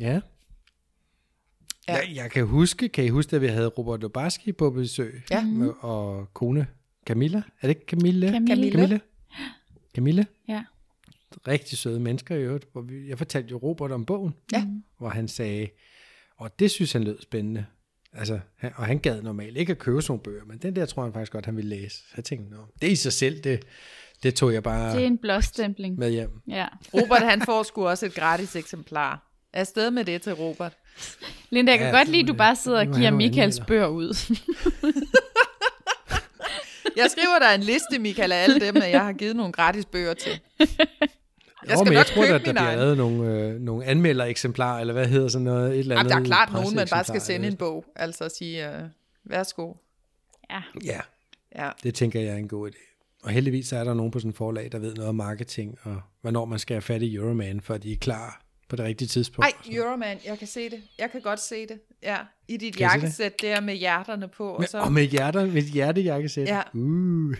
ja. 0.00 0.20
Ja. 1.88 1.94
Jeg, 1.94 2.10
jeg 2.14 2.30
kan 2.30 2.46
huske, 2.46 2.88
kan 2.88 3.04
I 3.04 3.08
huske, 3.08 3.36
at 3.36 3.42
vi 3.42 3.46
havde 3.46 3.66
Robert 3.68 4.04
Obarski 4.04 4.52
på 4.52 4.70
besøg? 4.70 5.22
Ja. 5.30 5.44
Med, 5.44 5.72
og 5.80 6.34
kone 6.34 6.66
Camilla. 7.06 7.38
Er 7.38 7.66
det 7.66 7.68
ikke 7.68 7.84
Camille? 7.88 8.30
Camille. 8.32 8.72
Camille? 8.72 9.00
Camille? 9.94 10.26
Ja. 10.48 10.64
Rigtig 11.48 11.78
søde 11.78 12.00
mennesker 12.00 12.36
i 12.36 12.42
øvrigt. 12.42 12.66
Hvor 12.72 12.80
vi, 12.82 13.08
jeg 13.08 13.18
fortalte 13.18 13.50
jo 13.50 13.56
Robert 13.56 13.90
om 13.92 14.04
bogen, 14.04 14.34
Ja. 14.52 14.66
hvor 14.98 15.08
han 15.08 15.28
sagde, 15.28 15.68
og 16.36 16.58
det 16.58 16.70
synes 16.70 16.92
han 16.92 17.04
lød 17.04 17.20
spændende. 17.22 17.66
Altså, 18.12 18.40
han, 18.56 18.72
og 18.76 18.86
han 18.86 18.98
gad 18.98 19.22
normalt 19.22 19.56
ikke 19.56 19.70
at 19.72 19.78
købe 19.78 20.02
sådan 20.02 20.12
nogle 20.12 20.22
bøger, 20.22 20.44
men 20.44 20.58
den 20.58 20.76
der 20.76 20.86
tror 20.86 21.02
han 21.02 21.12
faktisk 21.12 21.32
godt, 21.32 21.46
han 21.46 21.56
ville 21.56 21.70
læse. 21.70 21.96
Så 21.96 22.12
jeg 22.16 22.24
tænkte, 22.24 22.50
Nå, 22.50 22.56
det 22.82 22.90
i 22.90 22.96
sig 22.96 23.12
selv, 23.12 23.40
det, 23.40 23.64
det 24.22 24.34
tog 24.34 24.52
jeg 24.52 24.62
bare 24.62 24.94
Det 24.96 25.02
er 25.02 25.06
en 25.06 25.18
blåstempling. 25.18 25.98
med 25.98 26.10
hjem. 26.10 26.40
Ja. 26.48 26.66
Robert, 26.94 27.22
han 27.22 27.42
får 27.42 27.62
sgu 27.62 27.86
også 27.86 28.06
et 28.06 28.14
gratis 28.14 28.56
eksemplar. 28.56 29.30
Afsted 29.54 29.90
med 29.90 30.04
det 30.04 30.22
til 30.22 30.32
Robert. 30.34 30.72
Linda, 31.50 31.72
jeg 31.72 31.78
kan 31.78 31.88
Ja, 31.88 31.96
godt 31.96 32.08
lide, 32.08 32.22
at 32.22 32.28
du 32.28 32.34
bare 32.34 32.56
sidder 32.56 32.78
og 32.88 32.94
giver 32.96 33.10
Michaels 33.10 33.60
bøger 33.60 33.86
ud. 33.86 34.14
Jeg 36.96 37.06
skriver 37.10 37.38
dig 37.38 37.54
en 37.54 37.60
liste, 37.60 37.98
Michael, 37.98 38.32
af 38.32 38.42
alle 38.42 38.60
dem, 38.60 38.76
at 38.76 38.90
jeg 38.90 39.04
har 39.04 39.12
givet 39.12 39.36
nogle 39.36 39.52
gratis 39.52 39.84
bøger 39.84 40.14
til. 40.14 40.40
Jeg 40.58 40.68
skal 41.78 41.84
men 41.84 41.92
jeg 41.92 41.94
nok 41.94 42.06
tror, 42.06 42.22
købe 42.22 42.34
at 42.34 42.40
der 42.40 42.52
min 42.52 42.54
bliver 42.54 42.76
lavet 42.76 42.96
nogle, 42.96 43.30
øh, 43.32 43.60
nogle 43.60 43.84
anmeldereksemplarer, 43.84 44.80
eller 44.80 44.92
hvad 44.92 45.06
hedder 45.06 45.28
sådan 45.28 45.44
noget? 45.44 45.72
Et 45.72 45.78
eller 45.78 45.94
Jamen, 45.96 46.12
andet 46.12 46.28
der 46.28 46.34
er 46.36 46.36
klart 46.44 46.52
nogen, 46.52 46.76
man 46.76 46.88
bare 46.90 47.04
skal 47.04 47.20
sende 47.20 47.48
en 47.48 47.56
bog. 47.56 47.84
Altså 47.96 48.24
at 48.24 48.32
sige, 48.36 48.70
øh, 48.70 48.82
værsgo. 49.24 49.72
ja. 50.50 50.62
Ja, 50.84 51.00
Ja. 51.56 51.70
det 51.82 51.94
tænker 51.94 52.20
jeg 52.20 52.32
er 52.32 52.36
en 52.36 52.48
god 52.48 52.70
idé. 52.70 53.18
Og 53.22 53.30
heldigvis 53.30 53.68
så 53.68 53.76
er 53.76 53.84
der 53.84 53.94
nogen 53.94 54.10
på 54.12 54.18
sådan 54.18 54.30
en 54.30 54.34
forlag, 54.34 54.68
der 54.72 54.78
ved 54.78 54.94
noget 54.94 55.08
om 55.08 55.14
marketing, 55.14 55.78
og 55.82 56.00
hvornår 56.20 56.44
man 56.44 56.58
skal 56.58 56.74
have 56.74 56.82
fat 56.82 57.02
i 57.02 57.14
Euroman, 57.14 57.60
for 57.60 57.74
at 57.74 57.82
de 57.82 57.92
er 57.92 57.96
klar 57.96 58.43
på 58.76 58.82
det 58.82 58.84
rigtige 58.84 59.08
tidspunkt. 59.08 59.44
Ej, 59.66 59.76
Euroman, 59.76 60.18
jeg 60.24 60.38
kan 60.38 60.48
se 60.48 60.70
det. 60.70 60.82
Jeg 60.98 61.10
kan 61.10 61.20
godt 61.20 61.40
se 61.40 61.66
det. 61.66 61.80
Ja, 62.02 62.18
i 62.48 62.56
dit 62.56 62.76
Kan 62.76 62.80
jakkesæt 62.86 63.40
der 63.40 63.60
med 63.60 63.74
hjerterne 63.74 64.28
på. 64.28 64.54
Og 64.54 64.64
så... 64.64 64.78
og 64.78 64.92
med 64.92 65.02
hjerter, 65.04 65.46
med 65.46 65.62
hjertejakkesæt. 65.62 66.48
Ja. 66.48 66.62
Uh. 66.74 67.30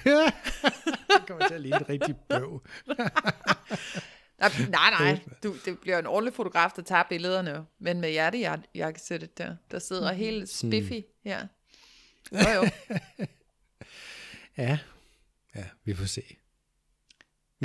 det 1.10 1.26
kommer 1.26 1.46
til 1.46 1.54
at 1.54 1.60
ligne 1.60 1.80
et 1.80 1.88
rigtig 1.88 2.16
bøv. 2.28 2.62
Nej, 4.40 4.50
nej, 4.68 4.90
nej. 4.90 5.20
Du, 5.42 5.54
det 5.64 5.78
bliver 5.78 5.98
en 5.98 6.06
ordentlig 6.06 6.34
fotograf, 6.34 6.70
der 6.76 6.82
tager 6.82 7.02
billederne. 7.08 7.64
Men 7.80 8.00
med 8.00 8.10
hjertejakkesættet 8.10 9.38
der, 9.38 9.56
der 9.70 9.78
sidder 9.78 10.12
Mm. 10.12 10.18
helt 10.18 10.48
spiffy 10.48 11.00
her. 11.24 11.46
Jo, 12.32 12.38
jo. 12.54 12.68
Ja. 14.58 14.78
ja, 15.56 15.64
vi 15.84 15.94
får 15.94 16.04
se. 16.04 16.36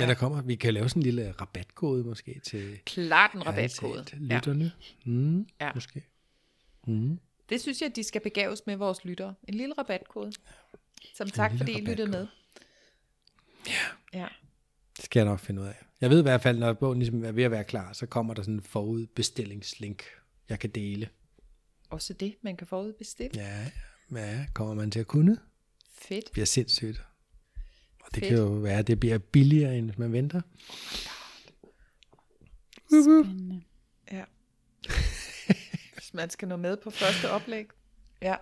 Men 0.00 0.08
der 0.08 0.14
kommer, 0.14 0.42
vi 0.42 0.54
kan 0.54 0.74
lave 0.74 0.88
sådan 0.88 1.00
en 1.00 1.04
lille 1.04 1.32
rabatkode 1.40 2.04
måske 2.04 2.40
til 2.44 2.78
Klart 2.84 3.32
en 3.34 3.46
rabatkode. 3.46 4.04
talt 4.04 4.28
Ja. 4.30 4.34
lytterne. 4.34 4.72
Mm, 5.04 5.46
Ja. 5.60 5.70
Måske. 5.74 6.04
Mm. 6.86 7.18
Det 7.48 7.60
synes 7.60 7.82
jeg, 7.82 7.96
de 7.96 8.04
skal 8.04 8.20
begaves 8.20 8.62
med 8.66 8.76
vores 8.76 9.04
lyttere. 9.04 9.34
En 9.48 9.54
lille 9.54 9.74
rabatkode. 9.78 10.32
Som 11.14 11.30
tak, 11.30 11.50
lille 11.50 11.58
fordi 11.64 11.72
I 11.78 11.84
lyttede 11.84 12.08
med. 12.08 12.18
rabatkode. 12.18 12.36
Ja. 14.14 14.26
Det 14.96 15.04
skal 15.04 15.20
jeg 15.20 15.26
nok 15.26 15.40
finde 15.40 15.62
ud 15.62 15.66
af. 15.66 15.74
Jeg 16.00 16.10
ved 16.10 16.18
i 16.18 16.22
hvert 16.22 16.40
fald, 16.42 16.58
når 16.58 16.72
bogen 16.72 16.98
ligesom 16.98 17.24
er 17.24 17.32
ved 17.32 17.44
at 17.44 17.50
være 17.50 17.64
klar, 17.64 17.92
så 17.92 18.06
kommer 18.06 18.34
der 18.34 18.42
sådan 18.42 18.54
en 18.54 18.62
forudbestillingslink, 18.62 20.02
jeg 20.48 20.58
kan 20.58 20.70
dele. 20.70 21.08
Også 21.90 22.12
det, 22.12 22.34
man 22.42 22.56
kan 22.56 22.66
forudbestille. 22.66 23.40
Ja, 23.40 23.70
ja, 24.14 24.46
kommer 24.54 24.74
man 24.74 24.90
til 24.90 25.00
at 25.00 25.06
kunne. 25.06 25.38
Fedt. 25.98 26.24
Det 26.24 26.32
bliver 26.32 26.46
sindssygt. 26.46 27.02
Det 28.14 28.18
Fedt. 28.20 28.28
kan 28.28 28.38
jo 28.38 28.44
være, 28.46 28.78
at 28.78 28.86
det 28.86 29.00
bliver 29.00 29.18
billigere, 29.18 29.78
end 29.78 29.86
hvis 29.86 29.98
man 29.98 30.12
venter. 30.12 30.40
Spændende. 32.88 33.60
Ja. 34.12 34.24
Hvis 35.94 36.14
man 36.14 36.30
skal 36.30 36.48
nå 36.48 36.56
med 36.56 36.76
på 36.76 36.90
første 36.90 37.30
oplæg. 37.30 37.66
Ja. 38.22 38.34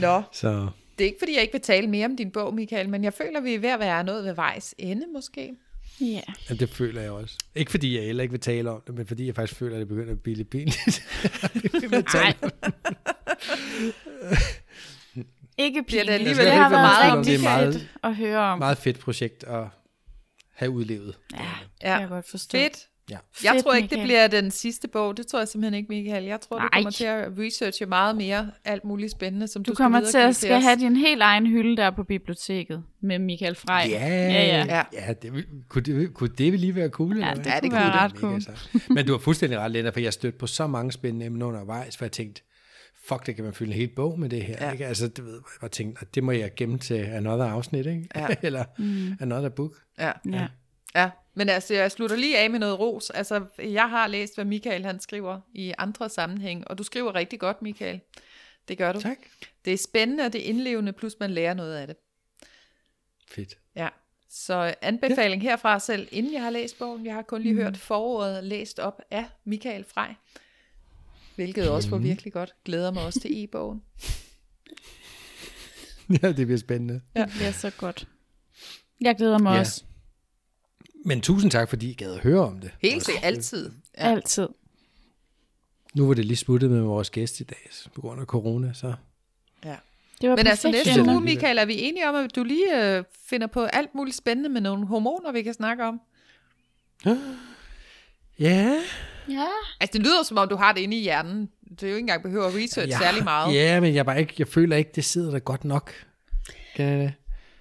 Nå, 0.00 0.22
Så 0.32 0.68
det 0.98 1.04
er 1.04 1.08
ikke 1.08 1.18
fordi, 1.18 1.34
jeg 1.34 1.42
ikke 1.42 1.52
vil 1.52 1.60
tale 1.60 1.86
mere 1.86 2.06
om 2.06 2.16
din 2.16 2.30
bog, 2.30 2.54
Michael, 2.54 2.88
men 2.88 3.04
jeg 3.04 3.14
føler, 3.14 3.40
vi 3.40 3.54
er 3.54 3.58
ved 3.58 3.68
at 3.68 3.80
være 3.80 4.04
noget 4.04 4.24
ved 4.24 4.34
vejs 4.34 4.74
ende, 4.78 5.06
måske. 5.12 5.56
Ja. 6.00 6.20
ja, 6.50 6.54
det 6.54 6.68
føler 6.70 7.02
jeg 7.02 7.10
også. 7.10 7.38
Ikke 7.54 7.70
fordi 7.70 7.96
jeg 7.96 8.04
heller 8.04 8.22
ikke 8.22 8.32
vil 8.32 8.40
tale 8.40 8.70
om 8.70 8.82
det, 8.86 8.94
men 8.94 9.06
fordi 9.06 9.26
jeg 9.26 9.34
faktisk 9.34 9.58
føler, 9.58 9.76
at 9.76 9.80
det 9.80 9.88
begynder 9.88 10.12
at 10.12 10.20
blive 10.22 10.36
lidt 10.36 10.50
pinligt. 10.50 11.02
Nej. 12.14 12.34
Ikke 15.58 15.82
Bliver 15.82 16.02
det 16.02 16.08
pinligt. 16.08 16.28
alligevel 16.28 16.46
det 16.46 16.52
har 16.54 16.68
være 16.70 16.82
været 16.82 17.12
om, 17.12 17.18
rigtig 17.18 17.38
det 17.38 17.46
er 17.46 17.50
meget- 17.50 17.74
fedt 17.74 17.88
at 18.02 18.16
høre 18.16 18.38
om. 18.38 18.58
Meget 18.58 18.78
fedt 18.78 18.98
projekt 18.98 19.44
at 19.44 19.64
have 20.54 20.70
udlevet. 20.70 21.14
Ja, 21.32 21.38
det 21.38 21.44
Ja. 21.82 21.92
kan 21.92 22.00
jeg 22.00 22.08
godt 22.08 22.30
forstå. 22.30 22.58
Fedt. 22.58 22.86
Ja. 23.10 23.16
Jeg 23.44 23.52
Fedt, 23.52 23.64
tror 23.64 23.74
ikke, 23.74 23.88
det 23.88 23.98
Michael. 23.98 24.06
bliver 24.28 24.40
den 24.40 24.50
sidste 24.50 24.88
bog. 24.88 25.16
Det 25.16 25.26
tror 25.26 25.38
jeg 25.38 25.48
simpelthen 25.48 25.74
ikke, 25.74 25.88
Michael. 25.88 26.24
Jeg 26.24 26.40
tror, 26.40 26.56
du 26.58 26.62
Nej. 26.62 26.68
kommer 26.72 26.90
til 26.90 27.04
at 27.04 27.28
researche 27.38 27.86
meget 27.86 28.16
mere 28.16 28.50
alt 28.64 28.84
muligt 28.84 29.12
spændende, 29.12 29.48
som 29.48 29.64
du, 29.64 29.70
Du 29.70 29.74
skal 29.74 29.82
kommer 29.84 30.00
til 30.10 30.18
at 30.18 30.36
skal 30.36 30.60
have 30.62 30.76
din 30.76 30.96
helt 30.96 31.22
egen 31.22 31.46
hylde 31.46 31.76
der 31.76 31.90
på 31.90 32.02
biblioteket 32.04 32.82
med 33.00 33.18
Michael 33.18 33.54
Frey. 33.54 33.90
Ja, 33.90 34.06
ja, 34.08 34.32
ja. 34.46 34.64
Ja. 34.68 34.82
ja 34.92 35.12
det, 35.22 35.32
vil- 35.32 35.46
kunne, 35.68 35.82
det, 35.82 36.14
kunne 36.14 36.30
det 36.38 36.60
lige 36.60 36.74
være 36.74 36.88
cool? 36.88 37.18
Ja, 37.18 37.30
eller 37.30 37.34
det 37.34 37.52
hvad? 37.52 37.60
kunne 37.60 37.70
det 37.70 37.72
være 37.72 37.90
kunne 37.90 38.30
ret 38.32 38.42
Mega 38.42 38.80
cool. 38.80 38.94
Men 38.94 39.06
du 39.06 39.12
har 39.12 39.18
fuldstændig 39.18 39.58
ret, 39.58 39.70
Lennart, 39.70 39.92
for 39.92 40.00
jeg 40.00 40.12
stødte 40.12 40.38
på 40.38 40.46
så 40.46 40.66
mange 40.66 40.92
spændende 40.92 41.26
emner 41.26 41.46
undervejs, 41.46 41.96
for 41.96 42.04
jeg 42.04 42.12
tænkte, 42.12 42.42
fuck, 43.08 43.26
det 43.26 43.34
kan 43.36 43.44
man 43.44 43.54
fylde 43.54 43.72
en 43.72 43.76
hel 43.78 43.88
bog 43.88 44.18
med 44.18 44.28
det 44.28 44.42
her. 44.44 44.56
Ja. 44.66 44.72
Ikke? 44.72 44.86
Altså, 44.86 45.08
du 45.08 45.22
ved, 45.22 45.32
jeg 45.34 45.42
bare 45.60 45.70
tænkte, 45.70 46.02
at 46.02 46.14
det 46.14 46.24
må 46.24 46.32
jeg 46.32 46.54
gemme 46.54 46.78
til 46.78 46.94
another 46.94 47.44
afsnit, 47.46 47.86
ikke? 47.86 48.08
Ja. 48.16 48.26
eller 48.42 48.64
Mm. 48.78 49.16
another 49.20 49.48
book. 49.48 49.72
Ja. 49.98 50.12
Ja. 50.32 50.46
ja, 50.94 51.10
men 51.34 51.48
altså, 51.48 51.74
jeg 51.74 51.90
slutter 51.92 52.16
lige 52.16 52.38
af 52.38 52.50
med 52.50 52.58
noget 52.58 52.78
ros. 52.78 53.10
Altså, 53.10 53.44
jeg 53.58 53.90
har 53.90 54.06
læst, 54.06 54.34
hvad 54.34 54.44
Michael 54.44 54.84
han 54.84 55.00
skriver 55.00 55.40
i 55.54 55.72
andre 55.78 56.08
sammenhæng, 56.08 56.68
og 56.68 56.78
du 56.78 56.82
skriver 56.82 57.14
rigtig 57.14 57.40
godt, 57.40 57.62
Michael. 57.62 58.00
Det 58.68 58.78
gør 58.78 58.92
du. 58.92 59.00
Tak. 59.00 59.18
Det 59.64 59.72
er 59.72 59.76
spændende, 59.78 60.24
og 60.24 60.32
det 60.32 60.40
er 60.40 60.48
indlevende, 60.48 60.92
plus 60.92 61.16
man 61.20 61.30
lærer 61.30 61.54
noget 61.54 61.76
af 61.76 61.86
det. 61.86 61.96
Fedt. 63.28 63.58
Ja. 63.76 63.88
Så 64.30 64.74
anbefaling 64.82 65.42
ja. 65.42 65.48
herfra 65.48 65.78
selv, 65.78 66.08
inden 66.10 66.32
jeg 66.32 66.42
har 66.42 66.50
læst 66.50 66.78
bogen. 66.78 67.06
Jeg 67.06 67.14
har 67.14 67.22
kun 67.22 67.42
lige 67.42 67.54
mm. 67.54 67.60
hørt 67.60 67.76
forordet 67.76 68.44
læst 68.44 68.78
op 68.78 69.00
af 69.10 69.24
Michael 69.44 69.84
Frey. 69.84 70.08
Hvilket 71.36 71.68
også 71.70 71.90
var 71.90 71.98
virkelig 71.98 72.32
godt. 72.32 72.54
Glæder 72.64 72.92
mig 72.92 73.02
også 73.04 73.20
til 73.20 73.44
e-bogen. 73.44 73.82
Ja, 76.22 76.32
det 76.32 76.46
bliver 76.46 76.58
spændende. 76.58 77.00
Det 77.16 77.28
bliver 77.36 77.50
så 77.52 77.70
godt. 77.78 78.08
Jeg 79.00 79.16
glæder 79.16 79.38
mig 79.38 79.54
Ja. 79.54 79.60
også. 79.60 79.84
Men 81.04 81.20
tusind 81.20 81.50
tak, 81.50 81.68
fordi 81.68 81.90
I 81.90 81.94
gad 81.94 82.12
at 82.14 82.20
høre 82.20 82.40
om 82.40 82.60
det. 82.60 82.70
Helt 82.82 83.04
sikkert 83.04 83.24
altid. 83.24 83.70
Ja. 83.98 84.10
Altid. 84.10 84.48
Nu 85.94 86.06
var 86.06 86.14
det 86.14 86.24
lige 86.24 86.36
smuttet 86.36 86.70
med 86.70 86.80
vores 86.80 87.10
gæst 87.10 87.40
i 87.40 87.44
dag, 87.44 87.70
på 87.94 88.00
grund 88.00 88.20
af 88.20 88.26
corona, 88.26 88.72
så... 88.72 88.94
Ja. 89.64 89.76
Det 90.20 90.30
var 90.30 90.36
Men 90.36 90.46
altså 90.46 90.68
perfekt, 90.68 90.86
næste 90.86 91.00
Jenna. 91.00 91.12
uge, 91.12 91.20
Michael, 91.22 91.58
er 91.58 91.64
vi 91.64 91.82
enige 91.82 92.08
om, 92.08 92.14
at 92.14 92.36
du 92.36 92.44
lige 92.44 92.96
øh, 92.96 93.04
finder 93.28 93.46
på 93.46 93.64
alt 93.64 93.94
muligt 93.94 94.16
spændende 94.16 94.48
med 94.48 94.60
nogle 94.60 94.86
hormoner, 94.86 95.32
vi 95.32 95.42
kan 95.42 95.54
snakke 95.54 95.84
om? 95.84 96.00
Ja. 98.38 98.76
Ja. 99.30 99.46
Altså, 99.80 99.98
det 99.98 100.00
lyder 100.06 100.22
som 100.22 100.38
om, 100.38 100.48
du 100.48 100.56
har 100.56 100.72
det 100.72 100.80
inde 100.80 100.96
i 100.96 101.00
hjernen. 101.02 101.48
Du 101.80 101.86
er 101.86 101.90
jo 101.90 101.96
ikke 101.96 101.98
engang 102.04 102.22
behøver 102.22 102.46
at 102.46 102.54
research 102.54 102.90
jeg, 102.90 102.98
særlig 103.02 103.24
meget. 103.24 103.54
Ja, 103.54 103.80
men 103.80 103.94
jeg, 103.94 104.06
bare 104.06 104.20
ikke, 104.20 104.34
jeg 104.38 104.48
føler 104.48 104.76
ikke, 104.76 104.90
det 104.94 105.04
sidder 105.04 105.30
der 105.30 105.38
godt 105.38 105.64
nok. 105.64 105.92
Kan 106.76 106.86
jeg 106.86 106.98
det? 106.98 107.12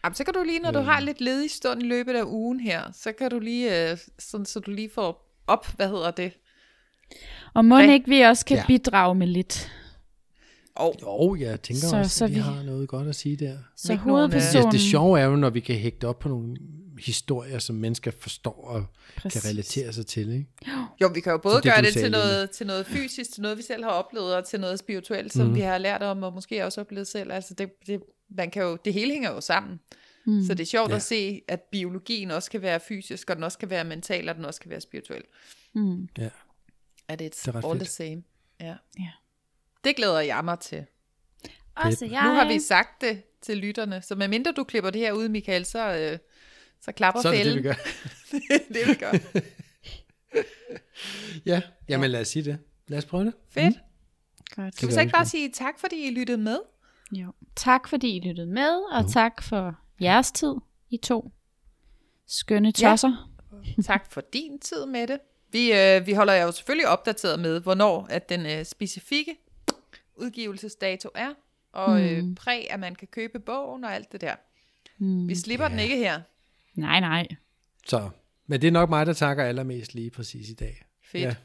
Jamen, 0.04 0.16
så 0.16 0.24
kan 0.24 0.34
du 0.34 0.44
lige, 0.44 0.60
når 0.60 0.72
du 0.72 0.80
Øhm. 0.80 0.88
har 0.88 1.00
lidt 1.00 1.22
ledig 1.22 1.52
stund 1.52 1.82
i 1.84 1.86
løbet 1.86 2.16
af 2.16 2.24
ugen 2.24 2.60
her, 2.60 2.82
så 2.94 3.12
kan 3.20 3.30
du 3.32 3.40
lige, 3.40 3.92
øh, 3.92 3.98
sådan, 4.20 4.46
så 4.46 4.60
du 4.60 4.72
lige 4.72 4.90
får 4.96 5.36
op, 5.48 5.68
hvad 5.76 5.88
hedder 5.88 6.12
det? 6.12 6.32
Og 7.54 7.66
må 7.66 7.80
ikke 7.80 8.08
vi 8.08 8.22
også 8.22 8.46
kan 8.46 8.58
Ja. 8.58 8.64
bidrage 8.68 9.16
med 9.16 9.28
lidt. 9.28 9.72
Og 10.76 10.96
Jo, 11.02 11.36
jeg 11.40 11.62
tænker 11.62 11.82
Så- 11.82 11.90
så, 11.90 11.98
også, 11.98 12.18
så 12.18 12.26
at 12.26 12.30
vi, 12.32 12.36
vi- 12.36 12.42
har 12.42 12.64
noget 12.64 12.88
godt 12.88 13.08
at 13.08 13.16
sige 13.16 13.36
der. 13.38 13.58
Så 13.78 13.94
øh, 13.94 14.00
hovedpersonen... 14.00 14.66
Det, 14.66 14.72
det 14.74 14.82
sjove 14.82 15.20
er 15.20 15.26
jo, 15.26 15.36
når 15.36 15.50
vi 15.50 15.60
kan 15.60 15.76
hægte 15.76 16.08
op 16.08 16.20
på 16.20 16.30
nogle 16.30 16.58
historier, 17.00 17.60
som 17.60 17.76
mennesker 17.76 18.12
forstår 18.12 18.68
og 18.68 18.86
Præcis. 19.18 19.42
kan 19.42 19.50
relatere 19.50 19.94
sig 19.94 20.08
til. 20.08 20.32
Ikke? 20.32 20.72
Jo, 21.02 21.08
vi 21.14 21.20
kan 21.20 21.32
jo 21.32 21.38
både 21.38 21.56
det, 21.56 21.64
gøre 21.64 21.82
det 21.82 21.94
til 21.94 22.12
noget, 22.12 22.50
til 22.52 22.68
noget 22.68 22.86
fysisk, 22.86 23.34
til 23.34 23.42
noget, 23.42 23.58
vi 23.58 23.64
selv 23.64 23.84
har 23.84 23.92
oplevet, 23.92 24.36
og 24.36 24.46
til 24.46 24.60
noget 24.60 24.80
spirituelt, 24.80 25.34
som 25.34 25.48
mm. 25.48 25.56
vi 25.56 25.62
har 25.62 25.78
lært 25.78 26.04
om, 26.04 26.24
og 26.24 26.34
måske 26.34 26.66
også 26.66 26.82
oplevet 26.82 27.08
selv. 27.08 27.32
Altså 27.32 27.54
det, 27.54 27.70
det, 27.88 28.04
man 28.30 28.52
kan 28.52 28.64
jo, 28.64 28.78
det 28.86 28.94
hele 28.94 29.12
hænger 29.12 29.32
jo 29.32 29.42
sammen. 29.42 29.80
Mm. 30.26 30.46
Så 30.46 30.54
det 30.54 30.64
er 30.64 30.68
sjovt 30.68 30.90
ja. 30.90 30.96
At 30.96 31.02
se, 31.02 31.42
at 31.48 31.62
biologien 31.62 32.32
også 32.32 32.52
kan 32.52 32.62
være 32.62 32.80
fysisk, 32.80 33.30
og 33.30 33.36
den 33.36 33.44
også 33.44 33.58
kan 33.58 33.70
være 33.70 33.84
mental, 33.84 34.30
og 34.30 34.36
den 34.36 34.46
også 34.46 34.62
kan 34.62 34.72
være 34.72 34.82
spirituel. 34.82 35.24
Mm. 35.74 36.08
Ja. 36.18 36.30
At 37.08 37.22
it's 37.22 37.46
Det 37.46 37.48
er 37.48 37.56
all 37.56 37.80
fedt. 37.80 37.80
the 37.80 37.86
same. 37.86 38.24
Ja. 38.60 38.76
Ja. 39.00 39.12
Det 39.84 39.96
glæder 39.96 40.20
jeg 40.20 40.46
mig 40.46 40.60
til. 40.60 40.86
Også 41.76 42.06
jeg. 42.06 42.24
Nu 42.24 42.30
har 42.30 42.48
vi 42.48 42.60
sagt 42.60 43.02
det 43.02 43.24
til 43.42 43.58
lytterne, 43.58 44.02
så 44.02 44.16
medmindre 44.16 44.52
du 44.52 44.64
klipper 44.64 44.90
det 44.90 45.02
her 45.02 45.12
ud, 45.12 45.30
Michael, 45.30 45.66
så, 45.66 45.98
øh, 45.98 46.18
så 46.86 46.92
klapper 46.92 47.22
Så 47.22 47.30
er 47.30 47.34
det 47.34 47.46
det, 47.46 47.54
fælden. 47.54 47.64
vi 47.64 47.68
gør. 47.68 47.74
det 48.74 48.88
vi 48.88 48.94
gør. 48.94 49.12
Ja, 51.46 51.62
jamen 51.90 52.12
lad 52.12 52.22
os 52.22 52.28
sige 52.28 52.44
det. 52.46 52.58
Lad 52.88 52.98
os 52.98 53.06
prøve 53.06 53.26
det. 53.26 53.34
Fedt. 53.50 53.76
Godt. 54.56 54.76
Skal 54.76 54.88
vi 54.88 54.94
så 54.94 55.00
ikke 55.02 55.14
bare 55.14 55.26
sige 55.26 55.52
tak, 55.52 55.80
fordi 55.80 56.08
I 56.08 56.12
lyttede 56.12 56.38
med? 56.38 56.60
Jo. 57.12 57.34
Tak 57.56 57.88
fordi 57.88 58.18
I 58.18 58.20
lyttede 58.28 58.48
med, 58.48 58.70
og 58.92 59.12
tak 59.12 59.44
for 59.44 59.76
jeres 60.02 60.32
tid, 60.32 60.54
I 60.90 60.98
to 60.98 61.32
skønne 62.28 62.74
Ja. 62.82 62.90
tosser. 62.90 63.32
Tak 63.86 64.12
for 64.12 64.22
din 64.34 64.60
tid 64.60 64.86
med 64.86 65.08
det. 65.08 65.20
Vi, 65.52 65.74
øh, 65.74 66.06
vi 66.08 66.14
holder 66.14 66.34
jer 66.34 66.44
jo 66.44 66.52
selvfølgelig 66.52 66.88
opdateret 66.88 67.40
med, 67.40 67.60
hvornår 67.62 68.08
at 68.10 68.30
den 68.30 68.46
øh, 68.46 68.66
specifikke 68.66 69.36
udgivelsesdato 70.16 71.10
er, 71.16 71.34
og 71.72 72.02
øh, 72.02 72.36
præg, 72.36 72.68
at 72.72 72.80
man 72.80 72.96
kan 72.96 73.08
købe 73.08 73.40
bogen 73.40 73.84
og 73.84 73.96
alt 73.96 74.12
det 74.12 74.22
der. 74.22 74.36
Mm. 74.98 75.28
Vi 75.28 75.36
slipper 75.36 75.68
den 75.68 75.80
ikke 75.80 75.98
her. 75.98 76.22
Nej, 76.76 77.00
nej. 77.00 77.28
Så, 77.88 78.10
men 78.48 78.62
det 78.62 78.68
er 78.68 78.72
nok 78.72 78.90
mig, 78.90 79.06
der 79.06 79.14
takker 79.14 79.44
allermest 79.44 79.94
lige 79.94 80.10
præcis 80.10 80.50
i 80.50 80.54
dag. 80.54 80.86
Fedt. 81.04 81.24
Ja, 81.24 81.36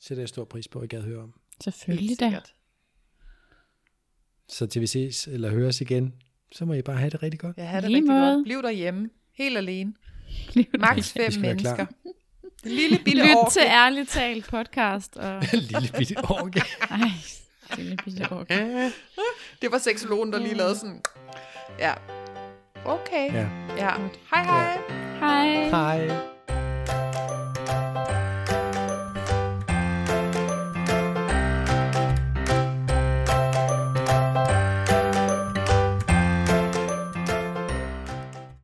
sætter 0.00 0.22
jeg 0.22 0.28
stor 0.28 0.44
pris 0.44 0.68
på, 0.68 0.78
at 0.78 0.84
I 0.84 0.96
gad 0.96 1.02
høre 1.02 1.22
om. 1.22 1.34
Selvfølgelig 1.64 2.20
da. 2.20 2.40
Så 4.48 4.66
til 4.66 4.80
vi 4.82 4.86
ses 4.86 5.26
eller 5.28 5.50
høres 5.50 5.80
igen, 5.80 6.14
så 6.52 6.64
må 6.64 6.72
I 6.74 6.82
bare 6.82 6.96
have 6.96 7.10
det 7.10 7.22
rigtig 7.22 7.40
godt. 7.40 7.56
Ja, 7.56 7.64
have 7.64 7.82
det 7.82 7.90
Lige 7.90 7.98
rigtig 8.00 8.12
måde. 8.12 8.34
godt. 8.34 8.44
Bliv 8.44 8.62
derhjemme. 8.62 9.10
Helt 9.34 9.56
alene. 9.58 9.94
Lyt 10.54 10.66
Max 10.80 11.12
fem 11.12 11.32
mennesker. 11.40 11.86
En 12.64 12.70
lille 12.70 12.98
bitte 13.04 13.20
orke. 13.22 13.52
til 13.52 13.62
Ærligt 13.62 14.08
Talt 14.08 14.44
podcast. 14.44 15.16
Og... 15.16 15.42
Lille 15.70 15.88
bitte 15.98 16.14
orke. 16.18 16.62
Ej, 16.90 16.98
lille 17.76 17.96
bitte 18.04 18.32
orke. 18.32 18.54
Det 19.62 19.72
var 19.72 19.78
seksologen, 19.78 20.32
der 20.32 20.38
lige 20.38 20.54
lavede 20.54 20.76
sådan... 20.76 21.02
Ja. 21.78 21.94
Okay. 22.84 23.30
Ja. 23.32 23.48
Ja. 23.76 23.96
Hej 24.30 24.44
hej. 24.44 24.78
Ja. 24.88 25.26
Hej. 25.26 25.70
Hej. 25.70 26.39